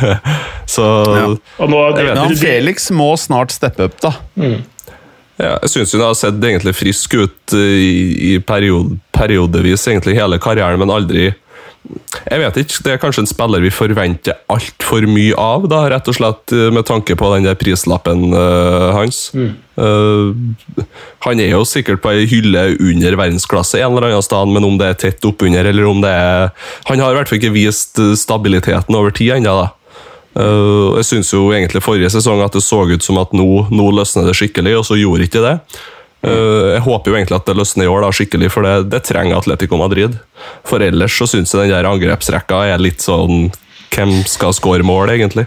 så 0.76 0.84
Og 1.56 1.70
nå, 1.70 1.78
Jeg 1.96 2.04
vet 2.04 2.10
Men 2.12 2.20
han 2.20 2.34
de- 2.34 2.38
Felix 2.38 2.90
må 2.94 3.08
snart 3.18 3.54
steppe 3.54 3.88
opp, 3.88 3.96
da. 4.04 4.12
Ja, 5.36 5.56
jeg 5.60 5.72
syns 5.72 5.92
hun 5.92 6.04
har 6.04 6.14
sett 6.16 6.38
egentlig 6.40 6.72
frisk 6.78 7.16
ut 7.18 7.56
eh, 7.56 7.80
i, 7.80 7.96
i 8.32 8.36
period, 8.40 8.96
periodevis, 9.12 9.84
egentlig 9.90 10.16
hele 10.16 10.40
karrieren, 10.40 10.80
men 10.80 10.92
aldri 10.92 11.28
Jeg 12.26 12.40
vet 12.40 12.56
ikke, 12.62 12.78
Det 12.82 12.94
er 12.94 13.02
kanskje 13.02 13.22
en 13.22 13.28
spiller 13.30 13.62
vi 13.62 13.70
forventer 13.70 14.40
altfor 14.50 15.04
mye 15.10 15.36
av, 15.38 15.68
da, 15.70 15.84
rett 15.92 16.08
og 16.08 16.16
slett 16.16 16.56
eh, 16.56 16.70
med 16.72 16.88
tanke 16.88 17.18
på 17.20 17.30
den 17.34 17.46
der 17.46 17.58
prislappen 17.60 18.32
uh, 18.32 18.96
hans. 18.96 19.28
Eh, 19.36 20.32
han 21.28 21.44
er 21.44 21.52
jo 21.52 21.62
sikkert 21.68 22.00
på 22.00 22.14
ei 22.16 22.24
hylle 22.32 22.70
under 22.80 23.20
verdensklasse 23.20 23.82
en 23.82 23.92
eller 23.92 24.08
annen 24.08 24.24
sted, 24.24 24.56
men 24.56 24.66
om 24.66 24.80
det 24.80 24.88
er 24.88 25.00
tett 25.04 25.28
oppunder, 25.28 25.68
eller 25.68 25.90
om 25.92 26.00
det 26.00 26.16
er 26.16 26.48
Han 26.88 27.04
har 27.04 27.12
i 27.12 27.20
hvert 27.20 27.28
fall 27.28 27.42
ikke 27.42 27.58
vist 27.58 28.00
stabiliteten 28.24 28.96
over 28.96 29.12
tid 29.12 29.36
ennå, 29.36 29.60
da. 29.66 29.72
Uh, 30.36 30.96
jeg 31.00 31.08
syns 31.08 31.32
jo 31.32 31.46
egentlig 31.56 31.80
forrige 31.84 32.10
sesong 32.12 32.42
at 32.44 32.56
det 32.56 32.64
så 32.64 32.82
ut 32.84 33.04
som 33.04 33.20
at 33.22 33.32
nå, 33.36 33.46
nå 33.72 33.90
løsner 33.96 34.28
det 34.28 34.36
skikkelig, 34.36 34.74
og 34.80 34.84
så 34.88 34.98
gjorde 35.00 35.28
ikke 35.28 35.44
det. 35.44 35.54
Uh, 36.26 36.74
jeg 36.74 36.82
håper 36.84 37.12
jo 37.12 37.16
egentlig 37.16 37.38
at 37.38 37.48
det 37.48 37.56
løsner 37.56 37.86
i 37.86 37.92
år 37.92 38.04
da, 38.04 38.10
skikkelig, 38.18 38.50
for 38.52 38.66
det, 38.66 38.74
det 38.92 39.04
trenger 39.08 39.38
Atletico 39.38 39.80
Madrid. 39.80 40.18
For 40.68 40.84
ellers 40.84 41.16
så 41.16 41.28
syns 41.30 41.54
jeg 41.54 41.64
den 41.64 41.76
der 41.76 41.88
angrepsrekka 41.88 42.66
er 42.72 42.82
litt 42.82 43.04
sånn 43.04 43.48
Hvem 43.96 44.10
skal 44.28 44.52
score 44.52 44.84
mål, 44.84 45.08
egentlig? 45.14 45.46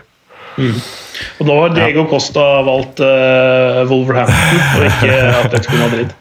Og 0.57 1.45
nå 1.45 1.57
har 1.59 1.73
Diego 1.75 2.07
Costa 2.09 2.45
valgt 2.65 3.01
uh, 3.03 3.83
Wolverhampton 3.91 4.79
og 4.79 4.87
ikke 4.87 5.17
Atletico 5.43 5.81
Madrid. 5.83 6.15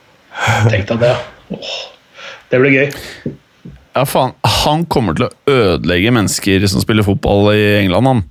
Tenk 0.68 0.90
deg 0.90 1.00
det. 1.06 1.14
Åh, 1.56 1.76
det 2.52 2.60
blir 2.60 2.76
gøy. 2.76 2.90
Ja, 3.96 4.04
faen. 4.06 4.34
Han 4.64 4.84
kommer 4.90 5.16
til 5.18 5.26
å 5.28 5.34
ødelegge 5.50 6.12
mennesker 6.14 6.66
som 6.70 6.82
spiller 6.84 7.06
fotball 7.06 7.52
i 7.54 7.66
England, 7.82 8.10
han. 8.10 8.24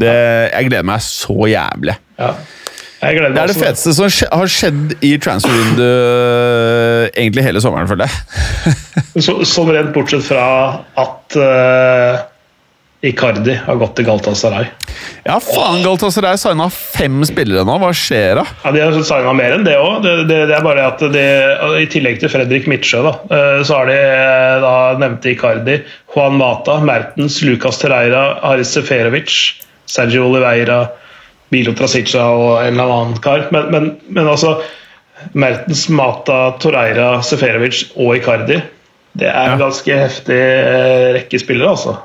Det, 0.00 0.12
jeg 0.52 0.70
gleder 0.70 0.86
meg 0.86 1.02
så 1.04 1.36
jævlig. 1.50 1.96
Ja. 2.20 2.34
Det 3.00 3.16
er 3.16 3.48
det 3.48 3.56
feteste 3.56 3.94
som 3.96 4.10
har 4.12 4.50
skjedd 4.52 4.90
i 5.08 5.14
transfervinduet 5.24 7.14
egentlig 7.16 7.46
hele 7.46 7.62
sommeren, 7.64 7.88
føler 7.88 8.04
jeg. 8.04 8.74
Så, 9.24 9.38
sånn 9.48 9.72
rent 9.72 9.94
bortsett 9.94 10.26
fra 10.26 10.44
at 11.00 11.36
eh, 11.40 12.20
Icardi 13.00 13.54
har 13.56 13.78
gått 13.80 13.94
til 13.96 14.04
Galtasaray. 14.04 14.66
Ja, 15.24 15.38
faen, 15.40 15.78
Galtasaray 15.80 16.36
signa 16.40 16.66
fem 16.68 17.22
spillere 17.24 17.64
nå. 17.64 17.78
Hva 17.80 17.94
skjer 17.96 18.42
da? 18.42 18.44
Ja, 18.64 18.72
De 18.74 18.82
har 18.82 18.96
signa 19.08 19.32
mer 19.36 19.54
enn 19.56 19.64
det 19.64 19.78
òg. 19.80 20.02
Det, 20.04 20.12
det, 20.28 20.40
det 20.50 20.56
er 20.58 20.66
bare 20.66 20.84
at 20.90 21.04
de, 21.14 21.22
I 21.80 21.86
tillegg 21.88 22.20
til 22.20 22.32
Fredrik 22.32 22.68
Midtsjø, 22.68 23.00
da, 23.06 23.12
eh, 23.32 23.62
så 23.64 23.78
har 23.78 23.88
de 23.88 23.96
eh, 23.96 24.56
da 24.66 24.74
nevnte 25.00 25.32
Icardi, 25.32 25.78
Juan 26.12 26.36
Mata, 26.40 26.76
Mertens, 26.84 27.38
Lucas 27.46 27.80
Terreira, 27.80 28.26
Haris 28.42 28.74
Seferovic, 28.76 29.38
Sergio 29.88 30.28
Oliveira, 30.28 30.82
Bilo 31.50 31.72
Trasica 31.78 32.28
og 32.36 32.60
en 32.60 32.76
eller 32.76 32.92
annen 32.98 33.16
kar. 33.24 33.46
Men, 33.54 33.72
men, 33.72 33.88
men 34.12 34.28
altså 34.28 34.58
Mertens, 35.32 35.86
Mata, 35.88 36.42
Torreira, 36.60 37.14
Seferovic 37.24 37.86
og 37.96 38.12
Icardi. 38.20 38.60
Det 39.16 39.26
er 39.26 39.54
en 39.56 39.64
ganske 39.64 39.96
heftig 40.04 40.36
eh, 40.36 41.08
rekke 41.16 41.40
spillere, 41.40 41.72
altså. 41.72 41.96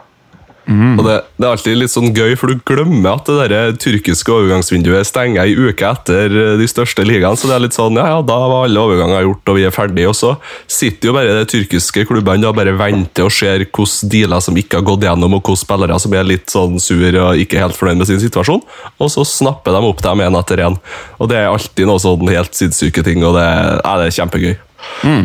Og 0.65 1.03
det, 1.05 1.15
det 1.37 1.45
er 1.45 1.51
alltid 1.51 1.77
litt 1.77 1.93
sånn 1.93 2.09
gøy, 2.15 2.33
for 2.39 2.49
du 2.49 2.61
glemmer 2.65 3.19
at 3.19 3.29
det 3.29 3.49
der 3.51 3.75
tyrkiske 3.77 4.31
overgangsvinduet 4.33 5.05
stenger 5.05 5.43
ei 5.43 5.53
uke 5.53 5.85
etter 5.85 6.33
eh, 6.33 6.53
de 6.57 6.67
største 6.69 7.05
ligaene. 7.05 7.37
Så 7.37 7.49
det 7.49 7.57
er 7.57 7.63
litt 7.67 7.77
sånn, 7.77 7.99
ja, 7.99 8.07
ja, 8.15 8.23
da 8.25 8.37
var 8.49 8.65
alle 8.65 8.81
overganger 8.81 9.27
gjort, 9.27 9.51
og 9.51 9.59
vi 9.59 9.67
er 9.67 9.75
ferdige. 9.75 10.09
Og 10.09 10.17
så 10.17 10.33
sitter 10.71 11.11
jo 11.11 11.15
bare 11.17 11.35
de 11.37 11.45
tyrkiske 11.51 12.07
klubbene 12.09 12.49
og 12.49 12.57
bare 12.57 12.73
venter 12.79 13.27
og 13.27 13.33
ser 13.35 13.61
hvilke 13.61 14.09
dealer 14.09 14.41
som 14.41 14.57
ikke 14.57 14.81
har 14.81 14.87
gått 14.87 15.05
gjennom, 15.05 15.37
og 15.37 15.43
hvilke 15.45 15.61
spillere 15.61 15.99
som 16.01 16.17
er 16.17 16.25
litt 16.27 16.49
sånn 16.53 16.81
sur 16.81 17.03
og 17.05 17.41
ikke 17.41 17.61
helt 17.61 17.77
fornøyd 17.77 18.01
med 18.01 18.09
sin 18.09 18.23
situasjon. 18.23 18.63
Og 18.97 19.11
så 19.13 19.25
snapper 19.27 19.75
de 19.75 19.83
opp 19.91 20.01
dem 20.05 20.25
en 20.25 20.39
etter 20.41 20.63
en. 20.65 20.79
Og 21.21 21.29
det 21.29 21.39
er 21.43 21.51
alltid 21.51 21.85
noe 21.89 22.01
sånn 22.01 22.25
helt 22.33 22.57
sinnssyke 22.57 23.05
ting, 23.05 23.21
og 23.25 23.37
det, 23.37 23.45
ja, 23.45 23.93
det 24.01 24.09
er 24.09 24.17
kjempegøy. 24.17 24.55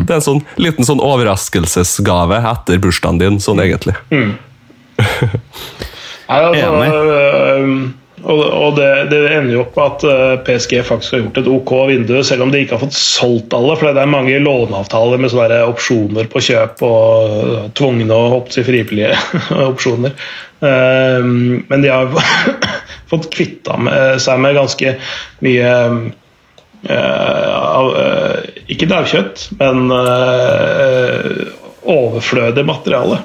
Det 0.05 0.09
er 0.13 0.19
en 0.19 0.23
sånn 0.25 0.39
liten 0.61 0.85
sånn 0.87 1.01
overraskelsesgave 1.03 2.39
etter 2.49 2.79
bursdagen 2.81 3.19
din, 3.21 3.41
sånn 3.43 3.61
egentlig. 3.63 3.93
Nei, 6.31 6.37
altså, 6.37 6.67
Enig. 6.67 6.91
og 6.93 8.01
og 8.23 8.75
det, 8.77 8.89
det 9.09 9.21
ender 9.33 9.55
jo 9.55 9.63
opp 9.63 9.77
med 9.77 9.87
at 9.87 10.03
øh, 10.05 10.33
PSG 10.45 10.75
faktisk 10.85 11.15
har 11.15 11.23
gjort 11.23 11.39
et 11.41 11.49
OK 11.49 11.71
vindu, 11.89 12.13
selv 12.23 12.45
om 12.45 12.51
de 12.53 12.61
ikke 12.61 12.77
har 12.77 12.83
fått 12.83 12.97
solgt 12.97 13.55
alle. 13.57 13.75
For 13.79 13.89
det 13.89 14.03
er 14.03 14.11
mange 14.11 14.37
låneavtaler 14.43 15.21
med 15.21 15.33
sånne 15.33 15.61
opsjoner 15.71 16.29
på 16.31 16.43
kjøp 16.45 16.83
og 16.85 17.35
øh, 17.41 17.65
tvungne 17.77 18.13
og 18.13 18.35
hoppet 18.35 18.59
til 18.59 18.67
frivillige 18.69 19.17
opsjoner. 19.71 20.13
Eh, 20.61 21.19
men 21.25 21.85
de 21.85 21.91
har 21.91 22.13
fått 23.11 23.31
kvitta 23.33 23.79
seg 24.21 24.43
med 24.43 24.59
ganske 24.59 24.97
mye 25.43 25.71
Ikke 28.71 28.87
daukjøtt, 28.89 29.43
men 29.59 29.91
overflødig 31.91 32.63
materiale, 32.65 33.19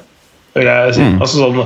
vil 0.56 0.72
jeg 0.72 0.96
si. 0.96 1.12
Altså 1.20 1.44
sånn 1.44 1.62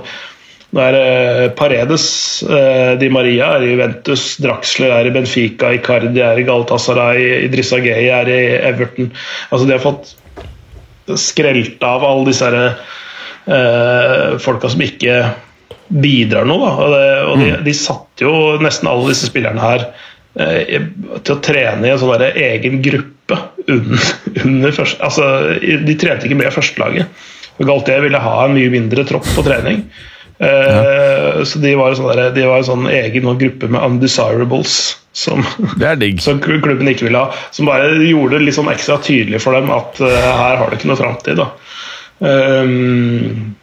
nå 0.71 0.83
er 0.87 0.95
det 0.95 1.55
Paredes, 1.59 2.05
eh, 2.47 2.93
Di 3.01 3.09
Maria 3.11 3.57
er 3.57 3.65
i 3.67 3.73
Juventus, 3.73 4.37
Draxler 4.39 4.93
er 4.95 5.09
i 5.09 5.15
Benfica, 5.15 5.73
Icardi 5.75 6.23
er 6.23 6.39
i 6.39 6.47
Galatasaray, 6.47 7.25
Idrissa 7.49 7.81
Gueye 7.83 8.13
er 8.15 8.31
i 8.31 8.41
Everton. 8.71 9.11
Altså 9.51 9.67
De 9.67 9.75
har 9.75 9.83
fått 9.83 10.15
skrelt 11.19 11.83
av 11.83 12.07
alle 12.07 12.29
disse 12.29 12.47
her, 12.47 12.79
eh, 13.51 14.39
folka 14.39 14.71
som 14.71 14.85
ikke 14.87 15.17
bidrar 15.91 16.47
noe. 16.47 16.71
Og, 16.71 16.95
det, 16.95 17.11
og 17.27 17.43
de, 17.43 17.51
de 17.67 17.75
satte 17.75 18.29
jo 18.29 18.63
nesten 18.63 18.91
alle 18.93 19.11
disse 19.11 19.27
spillerne 19.27 19.65
her 19.65 19.89
eh, 20.39 20.87
til 21.19 21.35
å 21.35 21.41
trene 21.43 21.89
i 21.89 21.91
en 21.91 21.99
sånn 21.99 22.29
egen 22.31 22.79
gruppe 22.87 23.43
under, 23.75 24.07
under 24.45 24.79
første, 24.79 25.03
altså, 25.03 25.27
De 25.59 25.99
trente 25.99 26.31
ikke 26.31 26.39
med 26.39 26.55
førstelaget. 26.55 27.27
Galtier 27.69 28.01
ville 28.05 28.23
ha 28.23 28.37
en 28.45 28.57
mye 28.57 28.73
mindre 28.73 29.05
tropp 29.09 29.29
på 29.37 29.45
trening. 29.47 29.85
Ja. 30.41 31.45
Så 31.45 31.61
de 31.61 31.75
var, 31.77 31.93
sånn 31.93 32.09
der, 32.09 32.31
de 32.33 32.47
var 32.49 32.63
en 32.63 32.65
sånn 32.65 32.87
egen 32.89 33.27
gruppe 33.37 33.69
med 33.69 33.83
undesirables 33.85 34.79
som, 35.13 35.45
som 36.25 36.41
klubben 36.41 36.89
ikke 36.89 37.09
ville 37.09 37.21
ha. 37.21 37.37
Som 37.53 37.69
bare 37.69 37.93
gjorde 38.07 38.39
det 38.39 38.47
litt 38.49 38.57
sånn 38.57 38.73
ekstra 38.73 38.97
tydelig 39.05 39.43
for 39.45 39.57
dem 39.57 39.73
at 39.75 40.01
uh, 40.01 40.09
her 40.09 40.61
har 40.61 40.71
det 40.71 40.81
ikke 40.81 40.93
noe 40.93 41.01
framtid. 41.01 41.41
da. 41.41 41.51
Um, 42.21 43.57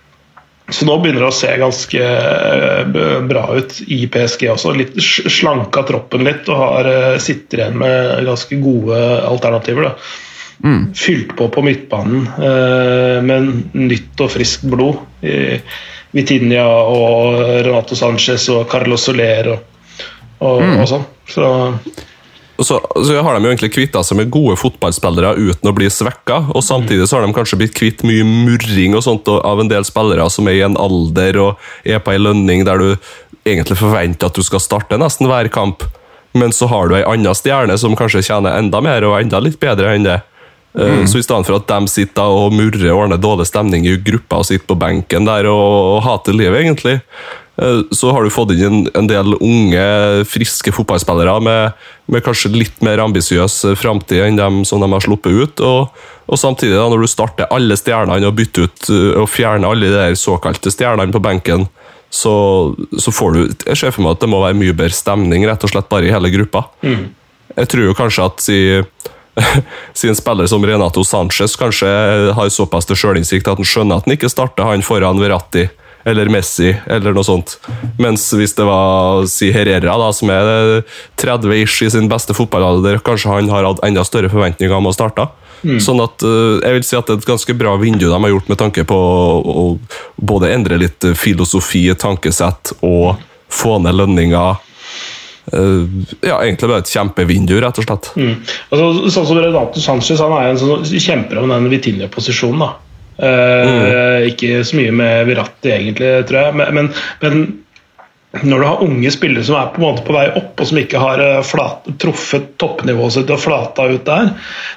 så 0.69 0.83
nå 0.83 0.97
begynner 0.99 1.23
det 1.23 1.29
å 1.29 1.35
se 1.35 1.51
ganske 1.61 1.99
eh, 2.03 3.19
bra 3.23 3.43
ut 3.55 3.77
i 3.87 4.01
PSG 4.11 4.49
også. 4.51 4.73
Litt 4.75 4.97
Slanka 4.99 5.85
troppen 5.87 6.27
litt 6.27 6.49
og 6.51 6.59
har 6.59 6.89
eh, 6.91 7.19
sitter 7.23 7.61
igjen 7.61 7.77
med 7.79 8.25
ganske 8.27 8.57
gode 8.59 8.97
alternativer. 9.29 9.87
da. 9.87 9.93
Fylt 10.97 11.35
på 11.37 11.49
på 11.53 11.61
midtbanen 11.61 12.25
eh, 12.41 13.17
med 13.23 13.51
nytt 13.77 14.25
og 14.25 14.31
friskt 14.33 14.65
blod. 14.69 15.03
I 15.21 15.59
Vitinha 16.15 16.65
og 16.65 17.41
Renato 17.67 17.97
Sanchez 17.97 18.47
og 18.53 18.65
Carlos 18.71 19.05
Soler 19.05 19.51
og, 19.53 19.81
og, 20.39 20.61
og 20.63 20.85
sånn. 20.89 21.07
Så 21.27 21.49
så, 22.59 22.81
så 23.05 23.21
har 23.21 23.35
de 23.35 23.45
jo 23.45 23.51
egentlig 23.51 23.69
kvitta 23.75 24.01
seg 24.03 24.17
med 24.17 24.31
gode 24.33 24.55
fotballspillere 24.57 25.35
uten 25.37 25.69
å 25.69 25.75
bli 25.77 25.89
svekka. 25.93 26.39
Og 26.57 26.63
samtidig 26.65 27.05
så 27.05 27.19
har 27.19 27.27
de 27.27 27.35
kanskje 27.35 27.59
blitt 27.61 27.75
kvitt 27.77 28.01
mye 28.07 28.25
murring 28.25 28.95
og 28.97 29.03
sånt 29.05 29.29
av 29.29 29.61
en 29.61 29.69
del 29.69 29.85
spillere 29.85 30.25
som 30.33 30.49
er 30.49 30.57
i 30.57 30.63
en 30.65 30.77
alder 30.81 31.37
og 31.43 31.67
er 31.85 32.01
på 32.01 32.15
ei 32.15 32.21
lønning 32.21 32.65
der 32.65 32.81
du 32.81 32.89
egentlig 33.47 33.77
forventer 33.79 34.31
at 34.31 34.37
du 34.37 34.45
skal 34.45 34.63
starte 34.63 34.97
nesten 34.97 35.29
hver 35.29 35.51
kamp. 35.53 35.85
Men 36.37 36.53
så 36.53 36.69
har 36.71 36.89
du 36.89 36.97
ei 36.97 37.05
anna 37.05 37.35
stjerne 37.37 37.77
som 37.77 37.95
kanskje 37.97 38.25
tjener 38.25 38.57
enda 38.57 38.81
mer 38.81 39.05
og 39.05 39.19
enda 39.21 39.41
litt 39.43 39.59
bedre 39.61 39.93
enn 39.93 40.07
det. 40.07 40.17
Eh, 40.77 41.05
Så 41.09 41.17
i 41.17 41.23
stedet 41.25 41.47
for 41.47 41.57
at 41.57 41.67
de 41.67 41.89
sitter 41.89 42.21
og 42.37 42.53
murrer 42.53 42.91
og 42.91 43.03
ordner 43.05 43.17
dårlig 43.17 43.47
stemning 43.49 43.87
i 43.87 43.97
gruppa 43.97 44.43
og 44.43 44.45
sitter 44.49 44.67
på 44.69 44.77
benken 44.79 45.25
der 45.25 45.49
og, 45.49 45.97
og 45.97 46.03
hater 46.05 46.37
livet, 46.37 46.61
egentlig, 46.61 46.99
eh, 47.57 47.79
så 47.91 48.11
har 48.13 48.23
du 48.23 48.29
fått 48.33 48.53
inn 48.53 48.65
en, 48.67 48.83
en 48.93 49.09
del 49.09 49.33
unge, 49.39 49.87
friske 50.29 50.73
fotballspillere 50.75 51.39
med, 51.41 51.87
med 52.13 52.25
kanskje 52.25 52.53
litt 52.53 52.85
mer 52.85 53.01
ambisiøs 53.01 53.73
framtid 53.81 54.21
enn 54.27 54.37
dem 54.37 54.61
som 54.69 54.83
de 54.83 54.91
har 54.93 55.01
sluppet 55.01 55.33
ut. 55.33 55.65
Og, 55.65 56.05
og 56.27 56.37
samtidig, 56.37 56.77
da, 56.77 56.85
når 56.91 57.07
du 57.07 57.09
starter 57.09 57.49
alle 57.49 57.77
stjernene 57.79 58.29
og 58.29 58.37
bytter 58.37 58.69
ut 58.69 58.91
eh, 58.93 59.11
og 59.23 59.29
fjerner 59.33 59.71
alle 59.71 59.89
de 59.89 59.97
der 59.97 60.19
såkalte 60.19 60.73
stjernene 60.73 61.15
på 61.15 61.23
benken, 61.25 61.65
så, 62.13 62.31
så 62.95 63.11
får 63.11 63.33
du 63.35 63.39
Jeg 63.67 63.75
ser 63.81 63.91
for 63.91 64.05
meg 64.05 64.13
at 64.15 64.21
det 64.23 64.29
må 64.31 64.37
være 64.39 64.55
mye 64.55 64.75
bedre 64.77 64.95
stemning 64.95 65.43
rett 65.43 65.65
og 65.65 65.73
slett 65.73 65.89
bare 65.91 66.07
i 66.07 66.13
hele 66.13 66.29
gruppa. 66.31 66.61
jeg 67.57 67.67
tror 67.67 67.83
jo 67.83 67.95
kanskje 67.97 68.27
at 68.29 68.43
si, 68.45 68.59
si 69.97 70.09
en 70.09 70.17
spiller 70.17 70.49
som 70.49 70.65
Renato 70.65 71.03
Sanchez 71.05 71.55
kanskje 71.59 71.89
har 72.37 72.53
såpass 72.53 72.89
til 72.89 72.99
sjølinnsikt 72.99 73.47
at 73.47 73.59
han 73.61 73.67
skjønner 73.67 73.99
at 73.99 74.07
han 74.07 74.17
ikke 74.17 74.31
starter 74.31 74.67
han 74.67 74.85
foran 74.85 75.21
Verratti 75.21 75.67
eller 76.07 76.29
Messi 76.31 76.69
eller 76.87 77.15
noe 77.15 77.25
sånt. 77.27 77.57
Mens 77.99 78.29
hvis 78.31 78.55
det 78.55 78.63
var 78.67 79.25
si 79.27 79.49
Herrera, 79.51 79.97
da, 79.99 80.11
som 80.15 80.31
er 80.31 80.85
30-ish 81.19 81.83
i 81.83 81.89
sin 81.91 82.07
beste 82.11 82.35
fotballalder, 82.37 83.01
kanskje 83.03 83.33
han 83.33 83.51
har 83.51 83.67
hatt 83.67 83.83
enda 83.83 84.05
større 84.07 84.31
forventninger 84.31 84.77
om 84.77 84.87
å 84.87 84.95
starte. 84.95 85.27
Mm. 85.65 85.79
Sånn 85.83 85.99
at 86.03 86.23
uh, 86.23 86.61
jeg 86.61 86.77
vil 86.77 86.85
si 86.85 86.95
at 86.95 87.09
det 87.09 87.17
er 87.17 87.19
et 87.19 87.27
ganske 87.27 87.55
bra 87.57 87.73
vindu 87.81 88.05
de 88.05 88.13
har 88.13 88.31
gjort 88.31 88.51
med 88.51 88.59
tanke 88.61 88.85
på 88.87 88.95
å, 88.95 89.65
å 89.65 89.65
både 90.15 90.53
endre 90.53 90.79
litt 90.79 91.09
filosofi, 91.17 91.89
tankesett 91.97 92.77
og 92.85 93.17
få 93.51 93.77
ned 93.83 93.97
lønninger. 93.97 94.63
Uh, 95.47 95.85
ja, 96.19 96.41
egentlig 96.41 96.67
bare 96.67 96.83
et 96.83 96.91
kjempevindu, 96.91 97.55
rett 97.63 97.79
og 97.79 97.87
slett. 97.87 98.11
Mm. 98.19 98.33
Altså, 98.67 99.13
sånn 99.15 99.29
som 99.29 99.39
Renato 99.39 99.83
Sanchez 99.83 100.19
han 100.19 100.35
er 100.35 100.51
en 100.51 100.59
sånn 100.59 100.83
kjemper 100.83 101.39
om 101.39 101.53
den 101.53 101.71
Vitinha-posisjonen. 101.71 102.65
da 102.65 102.73
Uh, 103.17 104.27
Ikke 104.29 104.61
så 104.65 104.77
mye 104.77 104.91
med 104.93 105.23
Viratti, 105.29 105.71
egentlig, 105.73 106.11
tror 106.29 106.43
jeg. 106.43 106.57
Men, 106.59 106.75
men, 106.75 106.91
men, 107.23 107.39
når 108.43 108.61
du 108.61 108.67
har 108.67 108.83
unge 108.85 109.11
spillere 109.13 109.45
som 109.47 109.57
er 109.57 109.71
på, 109.73 109.81
en 109.81 109.87
måte 109.87 110.05
på 110.05 110.13
vei 110.13 110.27
opp, 110.29 110.53
og 110.59 110.69
som 110.69 110.77
ikke 110.77 111.01
har 111.01 111.21
eh, 111.23 111.39
flat, 111.47 111.87
truffet 111.97 112.51
toppnivået 112.61 113.15
sitt 113.15 113.31
og 113.33 113.39
flata 113.41 113.87
ut 113.89 114.03
der, 114.05 114.33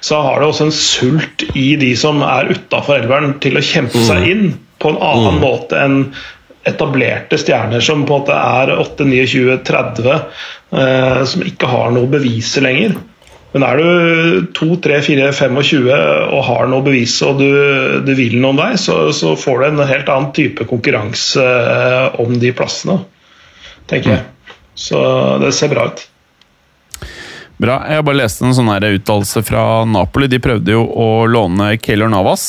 så 0.06 0.22
har 0.24 0.40
det 0.40 0.48
også 0.48 0.68
en 0.68 0.76
sult 0.76 1.44
i 1.58 1.66
de 1.80 1.90
som 1.98 2.22
er 2.24 2.52
utafor 2.54 3.02
elveren, 3.02 3.34
til 3.42 3.58
å 3.58 3.64
kjempe 3.64 4.00
mm. 4.00 4.06
seg 4.06 4.28
inn 4.30 4.46
på 4.80 4.94
en 4.94 5.00
annen 5.02 5.36
mm. 5.36 5.42
måte 5.42 5.82
enn 5.82 5.98
etablerte 6.68 7.38
stjerner 7.40 7.80
som 7.84 8.02
på 8.04 8.18
en 8.18 8.24
måte 8.24 8.36
er 8.36 8.74
8, 8.76 9.06
29, 9.08 9.60
30, 9.66 10.10
uh, 10.76 11.22
som 11.24 11.46
ikke 11.46 11.70
har 11.70 11.94
noe 11.94 12.10
beviser 12.10 12.66
lenger. 12.66 12.98
Men 13.50 13.64
er 13.66 13.80
du 13.80 14.50
2, 14.54 14.68
3, 14.84 15.00
4, 15.02 15.30
25 15.34 15.88
og 15.90 16.42
har 16.46 16.68
noe 16.70 16.84
bevis 16.86 17.16
og 17.26 17.40
du, 17.40 17.48
du 18.06 18.12
vil 18.14 18.36
noen 18.38 18.60
vei, 18.60 18.70
så, 18.78 19.08
så, 19.16 19.34
får 19.38 19.58
du 19.58 19.66
en 19.66 19.88
helt 19.88 20.12
annen 20.12 20.30
type 20.36 20.66
konkurranse 20.70 21.42
eh, 21.42 22.20
om 22.22 22.36
de 22.38 22.52
plassene, 22.54 23.00
tenker 23.90 24.14
jeg. 24.14 24.54
Så 24.78 25.00
det 25.42 25.50
ser 25.56 25.72
bra 25.72 25.88
ut. 25.90 26.06
Bra. 27.60 27.80
Jeg 27.90 27.98
har 27.98 28.06
bare 28.06 28.22
lest 28.22 28.40
en 28.40 28.54
sånn 28.56 28.70
uttalelse 28.70 29.42
fra 29.44 29.82
Napoli. 29.84 30.30
De 30.30 30.38
prøvde 30.40 30.72
jo 30.72 30.86
å 30.86 31.26
låne 31.28 31.74
Keylor 31.82 32.08
Navas. 32.08 32.46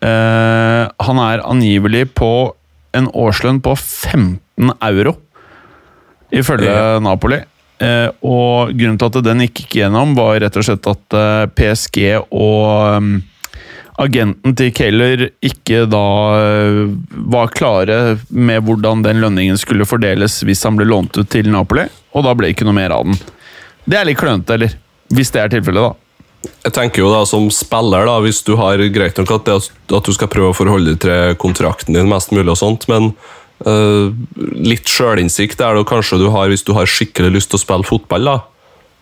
Eh, 0.00 0.84
han 0.86 1.20
er 1.24 1.42
angivelig 1.44 2.06
på 2.16 2.30
en 2.96 3.08
årslønn 3.12 3.60
på 3.64 3.74
15 3.76 4.72
euro, 4.88 5.14
ifølge 6.34 6.74
Napoli. 7.04 7.40
Uh, 7.78 8.10
og 8.26 8.72
grunnen 8.74 8.98
til 8.98 9.10
at 9.10 9.18
den 9.28 9.44
ikke 9.44 9.62
gikk 9.62 9.76
gjennom, 9.82 10.16
var 10.18 10.40
rett 10.42 10.56
og 10.58 10.64
slett 10.66 10.86
at 10.90 11.14
eh, 11.14 11.44
PSG 11.54 11.98
og 12.34 12.96
um, 12.98 13.12
agenten 14.02 14.56
til 14.58 14.72
Keller 14.74 15.22
ikke 15.46 15.84
da 15.90 16.02
var 17.30 17.54
klare 17.54 18.18
med 18.30 18.66
hvordan 18.66 19.04
den 19.06 19.22
lønningen 19.22 19.58
skulle 19.58 19.86
fordeles 19.86 20.40
hvis 20.46 20.62
han 20.66 20.78
ble 20.78 20.86
lånt 20.90 21.18
ut 21.18 21.30
til 21.30 21.50
Napoli, 21.54 21.86
og 22.14 22.26
da 22.26 22.34
ble 22.34 22.50
det 22.50 22.56
ikke 22.56 22.66
noe 22.66 22.78
mer 22.78 22.94
av 22.94 23.06
den. 23.06 23.18
Det 23.88 23.98
er 23.98 24.10
litt 24.10 24.20
klønete, 24.20 24.58
eller? 24.58 24.74
Hvis 25.14 25.32
det 25.34 25.42
er 25.42 25.54
tilfellet, 25.54 25.86
da. 25.86 26.07
Jeg 26.64 26.74
tenker 26.74 27.02
jo 27.04 27.10
da 27.12 27.22
Som 27.28 27.48
spiller, 27.54 28.06
da, 28.08 28.18
hvis 28.24 28.42
du 28.46 28.54
har 28.58 28.82
greit 28.92 29.18
nok 29.20 29.34
at, 29.38 29.48
at 29.48 30.08
du 30.08 30.14
skal 30.14 30.30
prøve 30.32 30.52
å 30.52 30.56
forholde 30.56 30.94
deg 30.94 31.02
til 31.04 31.38
kontrakten 31.40 31.96
din 31.96 32.10
mest 32.10 32.34
mulig, 32.34 32.50
og 32.54 32.60
sånt, 32.60 32.88
men 32.92 33.12
Uh, 33.58 34.14
litt 34.38 34.86
sjølinnsikt 34.86 35.58
er 35.66 35.74
det 35.74 35.80
kanskje 35.90 36.20
du 36.20 36.28
har 36.30 36.46
hvis 36.46 36.62
du 36.62 36.68
har 36.76 36.86
skikkelig 36.86 37.32
lyst 37.34 37.50
til 37.50 37.58
å 37.58 37.62
spille 37.64 37.88
fotball. 37.88 38.28
da 38.28 38.36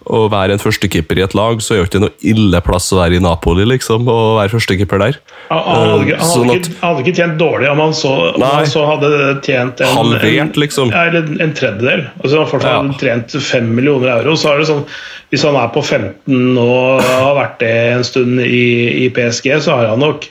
Å 0.07 0.21
være 0.31 0.55
en 0.55 0.61
førstekeeper 0.63 1.19
i 1.19 1.25
et 1.25 1.33
lag, 1.35 1.59
så 1.65 1.75
er 1.75 1.81
jo 1.81 1.87
ikke 1.89 2.01
noe 2.05 2.13
ille 2.23 2.61
plass 2.63 2.93
å 2.95 3.01
være 3.01 3.19
i 3.19 3.23
Napoli, 3.23 3.65
liksom. 3.67 4.07
Å 4.07 4.37
være 4.37 4.53
førstekeeper 4.53 5.03
der. 5.03 5.19
Han, 5.49 5.65
hadde, 5.67 5.97
ikke, 6.05 6.19
han, 6.21 6.31
sånn 6.31 6.53
at, 6.53 6.61
ikke, 6.61 6.75
hadde, 6.83 7.03
ikke, 7.03 7.15
tjent 7.19 7.37
dårlig 7.41 7.71
om 7.73 7.83
han 7.83 7.97
så, 7.99 8.13
om 8.31 8.45
han 8.47 8.71
så 8.71 8.85
hadde 8.87 9.11
tjent 9.47 9.83
en, 9.83 9.99
Halvert, 9.99 10.61
liksom. 10.63 10.95
en, 10.95 11.33
en, 11.43 11.57
tredjedel. 11.59 12.07
Altså 12.23 12.39
han 12.39 12.51
fortsatt 12.53 12.79
hadde 12.79 13.01
trent 13.03 13.37
fem 13.49 13.69
millioner 13.75 14.15
euro, 14.21 14.37
så 14.39 14.53
er 14.53 14.63
det 14.63 14.71
sånn 14.71 14.87
Hvis 15.35 15.43
han 15.49 15.59
er 15.59 15.75
på 15.75 15.83
15 15.83 16.63
og 16.63 17.03
har 17.03 17.35
vært 17.41 17.59
det 17.65 17.75
en 17.97 18.07
stund 18.07 18.41
i, 18.47 18.67
i 19.07 19.11
PSG, 19.11 19.51
så 19.67 19.81
har 19.81 19.91
han 19.97 20.05
nok 20.07 20.31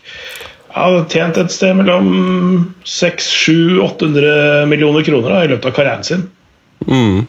han 0.75 0.91
hadde 0.91 1.05
tjent 1.07 1.37
et 1.39 1.53
sted 1.55 1.77
mellom 1.79 2.07
600-800 2.83 4.65
millioner 4.67 5.05
kroner 5.07 5.31
da, 5.31 5.37
i 5.45 5.51
løpet 5.53 5.69
av 5.69 5.75
karrieren 5.77 6.03
sin. 6.03 6.25
Mm. 6.83 7.21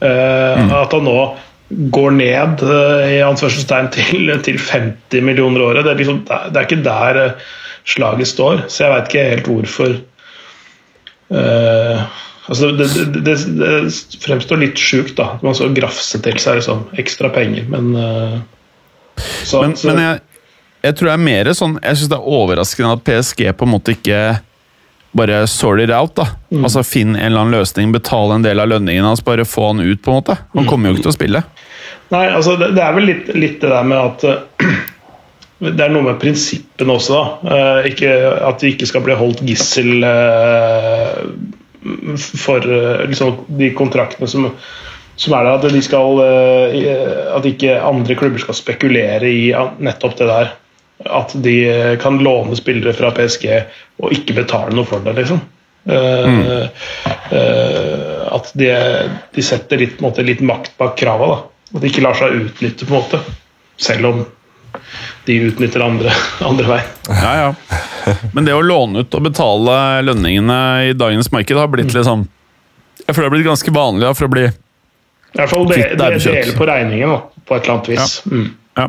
Uh, 0.00 0.72
At 0.80 0.96
han 0.96 1.06
nå 1.06 1.14
går 1.70 2.14
ned 2.18 2.62
uh, 2.66 3.06
i 3.06 3.20
anførselstegn 3.24 3.90
til, 3.94 4.30
til 4.46 4.60
50 4.60 5.26
millioner 5.26 5.64
året, 5.68 5.84
det 5.86 5.92
er, 5.94 6.00
liksom, 6.00 6.22
det 6.26 6.56
er 6.56 6.66
ikke 6.66 6.84
der 6.86 7.20
uh, 7.24 7.50
slaget 7.88 8.30
står. 8.30 8.64
Så 8.68 8.84
jeg 8.84 8.94
veit 8.94 9.10
ikke 9.10 9.28
helt 9.34 9.50
hvorfor. 9.50 10.00
Altså 12.50 12.72
det, 12.74 12.88
det, 13.22 13.34
det, 13.54 13.84
fremstår 14.24 14.58
litt 14.58 14.80
sjukt 14.82 15.20
at 15.22 15.44
man 15.46 15.54
skal 15.54 15.70
grafse 15.76 16.18
til 16.18 16.40
seg 16.42 16.58
liksom, 16.58 16.80
ekstra 16.98 17.30
penger, 17.30 17.68
men 17.70 17.92
så, 19.46 19.60
men, 19.62 19.76
så, 19.78 19.92
men 19.92 20.02
jeg 20.02 20.18
jeg 20.80 20.96
tror 20.96 21.10
det 21.10 21.14
er 21.14 21.24
mer 21.24 21.50
sånn 21.56 21.74
Jeg 21.82 21.98
syns 21.98 22.10
det 22.10 22.16
er 22.16 22.30
overraskende 22.36 22.94
at 22.96 23.02
PSG 23.04 23.42
på 23.56 23.66
en 23.66 23.72
måte 23.74 23.94
ikke 23.96 24.20
bare 25.12 25.46
sort 25.46 25.80
it 25.80 25.90
out. 25.90 26.14
da. 26.14 26.26
Mm. 26.50 26.64
Altså 26.64 26.82
Finn 26.82 27.16
en 27.16 27.26
eller 27.26 27.40
annen 27.40 27.58
løsning, 27.58 27.92
betale 27.92 28.34
en 28.34 28.46
del 28.46 28.60
av 28.60 28.70
lønningen 28.70 29.04
hans, 29.04 29.24
bare 29.24 29.44
få 29.44 29.72
han 29.72 29.80
ut. 29.80 30.02
på 30.02 30.10
en 30.10 30.20
måte. 30.20 30.36
Han 30.54 30.68
kommer 30.68 30.90
jo 30.90 30.96
ikke 30.96 31.08
til 31.08 31.14
å 31.14 31.18
spille. 31.18 31.42
Nei, 32.10 32.26
altså 32.28 32.56
det, 32.58 32.72
det 32.74 32.82
er 32.84 32.96
vel 32.96 33.06
litt, 33.06 33.30
litt, 33.34 33.60
det 33.62 33.70
der 33.70 33.86
med 33.86 33.98
at 33.98 34.24
uh, 34.26 34.70
Det 35.60 35.84
er 35.84 35.90
noe 35.92 36.06
med 36.06 36.16
prinsippene 36.16 36.94
også, 36.94 37.18
da. 37.18 37.24
Uh, 37.44 37.88
ikke, 37.90 38.12
at 38.48 38.62
vi 38.64 38.70
ikke 38.72 38.86
skal 38.88 39.02
bli 39.04 39.16
holdt 39.18 39.42
gissel 39.44 40.06
uh, 40.06 41.18
for 42.16 42.64
liksom, 43.08 43.44
de 43.60 43.74
kontraktene 43.76 44.28
som 44.30 44.52
som 45.20 45.34
er 45.36 45.44
det 45.44 45.50
at 45.52 45.74
de 45.74 45.80
skal 45.84 46.20
At 47.36 47.44
ikke 47.44 47.74
andre 47.84 48.14
klubber 48.16 48.40
skal 48.40 48.56
spekulere 48.56 49.28
i 49.28 49.50
nettopp 49.84 50.14
det 50.16 50.28
der 50.30 50.52
at 51.04 51.32
de 51.34 51.56
kan 52.02 52.18
låne 52.20 52.56
spillere 52.58 52.92
fra 52.96 53.12
PSG 53.16 53.46
og 54.02 54.12
ikke 54.12 54.36
betale 54.42 54.74
noe 54.76 54.88
for 54.88 55.04
det, 55.04 55.14
liksom. 55.16 55.40
Mm. 55.88 56.40
Uh, 57.32 58.34
at 58.36 58.50
de, 58.54 58.68
de 59.34 59.44
setter 59.44 59.80
litt, 59.80 60.00
måte, 60.04 60.24
litt, 60.26 60.42
makt 60.44 60.76
bak 60.80 60.98
krava. 61.00 61.38
At 61.72 61.80
de 61.80 61.88
ikke 61.88 62.04
lar 62.04 62.18
seg 62.18 62.36
utnytte, 62.36 62.86
på 62.86 62.94
en 62.94 63.00
måte. 63.00 63.22
Selv 63.80 64.10
om 64.10 64.22
de 65.24 65.36
utnytter 65.48 65.82
andre, 65.84 66.12
andre 66.50 66.68
vei. 66.68 66.80
Ja, 67.08 67.32
ja. 67.40 67.76
Men 68.34 68.46
det 68.48 68.56
å 68.56 68.62
låne 68.64 69.04
ut 69.04 69.14
og 69.16 69.24
betale 69.28 69.74
lønningene 70.04 70.60
i 70.90 70.94
dagens 70.96 71.30
marked 71.34 71.58
har 71.58 71.68
blitt 71.70 71.92
litt 71.92 72.06
sånn 72.06 72.22
Jeg 73.04 73.12
føler 73.12 73.26
det 73.26 73.28
har 73.28 73.34
blitt 73.34 73.48
ganske 73.50 73.74
vanlig 73.76 74.06
da, 74.06 74.12
for 74.16 74.26
å 74.26 74.32
bli 74.32 74.46
I 74.48 75.36
hvert 75.36 75.52
fall 75.52 75.68
det, 75.68 75.82
det, 76.00 76.08
det 76.24 76.54
på 76.56 76.68
regningen, 76.70 77.12
da, 77.12 77.42
på 77.44 77.56
et 77.56 77.66
eller 77.66 77.76
annet 77.76 77.90
vis. 77.92 78.14
Ja. 78.24 78.32
Mm. 78.32 78.48
ja. 78.80 78.88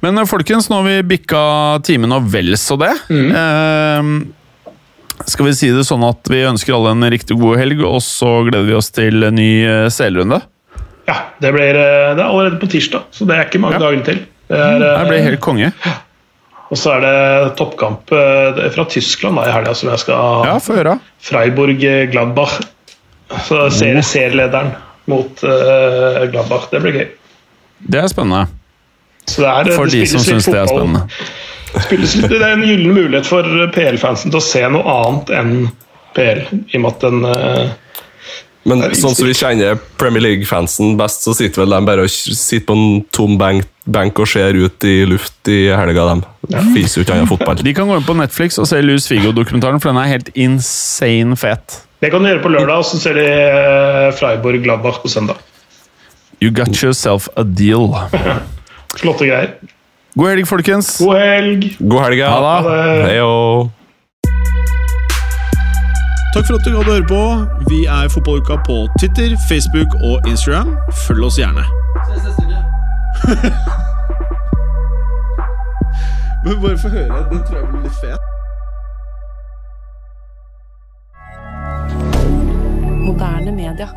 Men 0.00 0.18
eh, 0.18 0.28
folkens, 0.28 0.70
nå 0.70 0.80
har 0.80 0.88
vi 0.88 0.98
bikka 1.16 1.40
timen 1.86 2.12
og 2.16 2.28
vel 2.32 2.56
så 2.60 2.78
det. 2.80 2.92
Mm. 3.12 3.30
Eh, 3.40 5.24
skal 5.28 5.50
vi 5.50 5.56
si 5.56 5.70
det 5.74 5.84
sånn 5.88 6.04
at 6.06 6.30
vi 6.32 6.42
ønsker 6.48 6.76
alle 6.76 6.94
en 6.96 7.10
riktig 7.12 7.36
god 7.40 7.60
helg, 7.60 7.82
og 7.84 8.00
så 8.04 8.40
gleder 8.48 8.68
vi 8.68 8.76
oss 8.78 8.90
til 8.96 9.26
en 9.28 9.36
ny 9.36 9.50
eh, 9.68 9.88
selrunde? 9.92 10.40
Ja, 11.08 11.18
det 11.42 11.52
blir 11.56 11.76
eh, 11.76 12.12
det 12.16 12.22
er 12.22 12.28
allerede 12.28 12.60
på 12.62 12.70
tirsdag, 12.72 13.10
så 13.12 13.28
det 13.28 13.36
er 13.36 13.50
ikke 13.50 13.62
mange 13.62 13.80
ja. 13.80 13.84
dager 13.86 14.06
til. 14.08 14.22
Det, 14.50 14.58
er, 14.58 14.80
det 14.82 15.10
blir 15.10 15.26
helt 15.28 15.42
konge. 15.44 15.70
Og 16.70 16.78
så 16.78 16.96
er 16.96 17.04
det 17.04 17.54
toppkamp 17.58 18.10
fra 18.10 18.84
Tyskland 18.90 19.38
da, 19.38 19.46
i 19.46 19.54
helga 19.54 19.74
som 19.78 19.90
jeg 19.90 20.02
skal 20.02 20.46
Ja, 20.46 20.56
få 20.62 20.76
høre. 20.78 20.96
Freiburg-Gladbach. 21.26 22.56
Så 23.46 23.64
serielederen 23.74 24.72
mot 25.10 25.42
uh, 25.46 26.26
Gladbach. 26.30 26.68
Det 26.70 26.82
blir 26.82 26.98
gøy. 26.98 27.08
Det 27.90 28.02
er 28.02 28.10
spennende. 28.10 28.59
Så 29.26 29.44
det 29.44 29.50
er, 29.50 29.72
for 29.76 29.90
det 29.90 30.00
de 30.00 30.08
som 30.10 30.24
syns 30.24 30.48
det 30.48 30.58
er 30.58 30.70
spennende. 30.70 31.04
Litt, 31.90 32.16
det 32.32 32.40
er 32.40 32.56
en 32.56 32.64
gyllen 32.66 32.96
mulighet 32.96 33.28
for 33.28 33.46
PL-fansen 33.74 34.32
til 34.32 34.40
å 34.40 34.42
se 34.42 34.64
noe 34.74 34.96
annet 34.96 35.30
enn 35.38 35.54
PL, 36.16 36.42
i 36.72 36.80
og 36.80 36.82
med 36.82 36.90
at 36.90 37.04
den 37.04 37.22
uh, 37.28 37.76
men 38.68 38.82
sånn 38.92 39.14
som 39.16 39.24
vi 39.24 39.34
kjenner 39.36 39.78
Premier 40.00 40.22
League-fansen 40.22 40.92
best, 41.00 41.24
så 41.24 41.32
sitter 41.36 41.62
vel 41.62 41.72
de 41.72 41.80
bare 41.88 42.04
og 42.04 42.12
sitter 42.12 42.66
på 42.68 42.76
en 42.76 42.98
tom 43.14 43.38
benk, 43.40 43.64
benk 43.88 44.20
og 44.20 44.28
ser 44.28 44.58
ut 44.58 44.84
i 44.84 44.98
luft 45.08 45.48
i 45.48 45.62
helga. 45.72 46.04
De 46.12 46.52
ja. 46.52 46.64
fiser 46.74 47.00
jo 47.00 47.06
ikke 47.06 47.16
annen 47.16 47.30
fotball. 47.30 47.62
De 47.64 47.74
kan 47.76 47.88
gå 47.88 47.96
inn 47.96 48.04
på 48.04 48.18
Netflix 48.18 48.60
og 48.60 48.68
se 48.68 48.82
Louis 48.84 49.08
Figo-dokumentaren, 49.08 49.80
for 49.80 49.94
den 49.94 50.02
er 50.02 50.12
helt 50.12 50.28
insane 50.36 51.38
fet. 51.40 51.80
Det 52.04 52.12
kan 52.12 52.24
du 52.24 52.30
gjøre 52.30 52.44
på 52.44 52.52
lørdag, 52.52 52.84
og 52.84 52.88
så 52.88 53.00
ser 53.00 53.16
de 53.16 53.26
eh, 53.30 54.12
Freiburg 54.16 54.60
Gladbach 54.64 55.00
på 55.00 55.08
søndag. 55.12 55.40
You 56.40 56.52
got 56.52 56.76
yourself 56.82 57.28
a 57.36 57.44
deal. 57.44 57.96
Flotte 58.98 59.26
greier. 59.26 59.54
God 60.18 60.28
helg, 60.28 60.46
folkens. 60.48 60.98
God 60.98 61.16
helg. 61.18 61.76
God 61.78 62.00
helg, 62.04 62.18
ja. 62.18 62.30
Ha 62.30 62.62
det. 62.66 63.70
Takk 66.34 66.46
for 66.46 66.54
at 66.54 66.64
du 66.64 66.70
hadde 66.76 66.92
høre 66.92 67.06
på. 67.10 67.22
Vi 67.70 67.84
er 67.86 68.08
Fotballuka 68.08 68.56
på 68.66 68.88
Twitter, 69.00 69.36
Facebook 69.48 69.94
og 70.02 70.28
Instagram. 70.30 70.76
Følg 71.06 71.24
oss 71.26 71.38
gjerne. 71.38 71.64
Ses 72.10 72.22
neste 72.26 72.42
uke. 72.46 72.58
Men 76.44 76.60
bare 76.62 76.78
få 76.78 76.88
høre. 76.88 77.24
Den 77.30 77.42
tror 77.46 77.56
jeg 77.58 77.66
blir 77.70 77.82
litt 77.82 77.98
fet. 78.02 78.20
Moderne 83.06 83.52
media. 83.52 83.88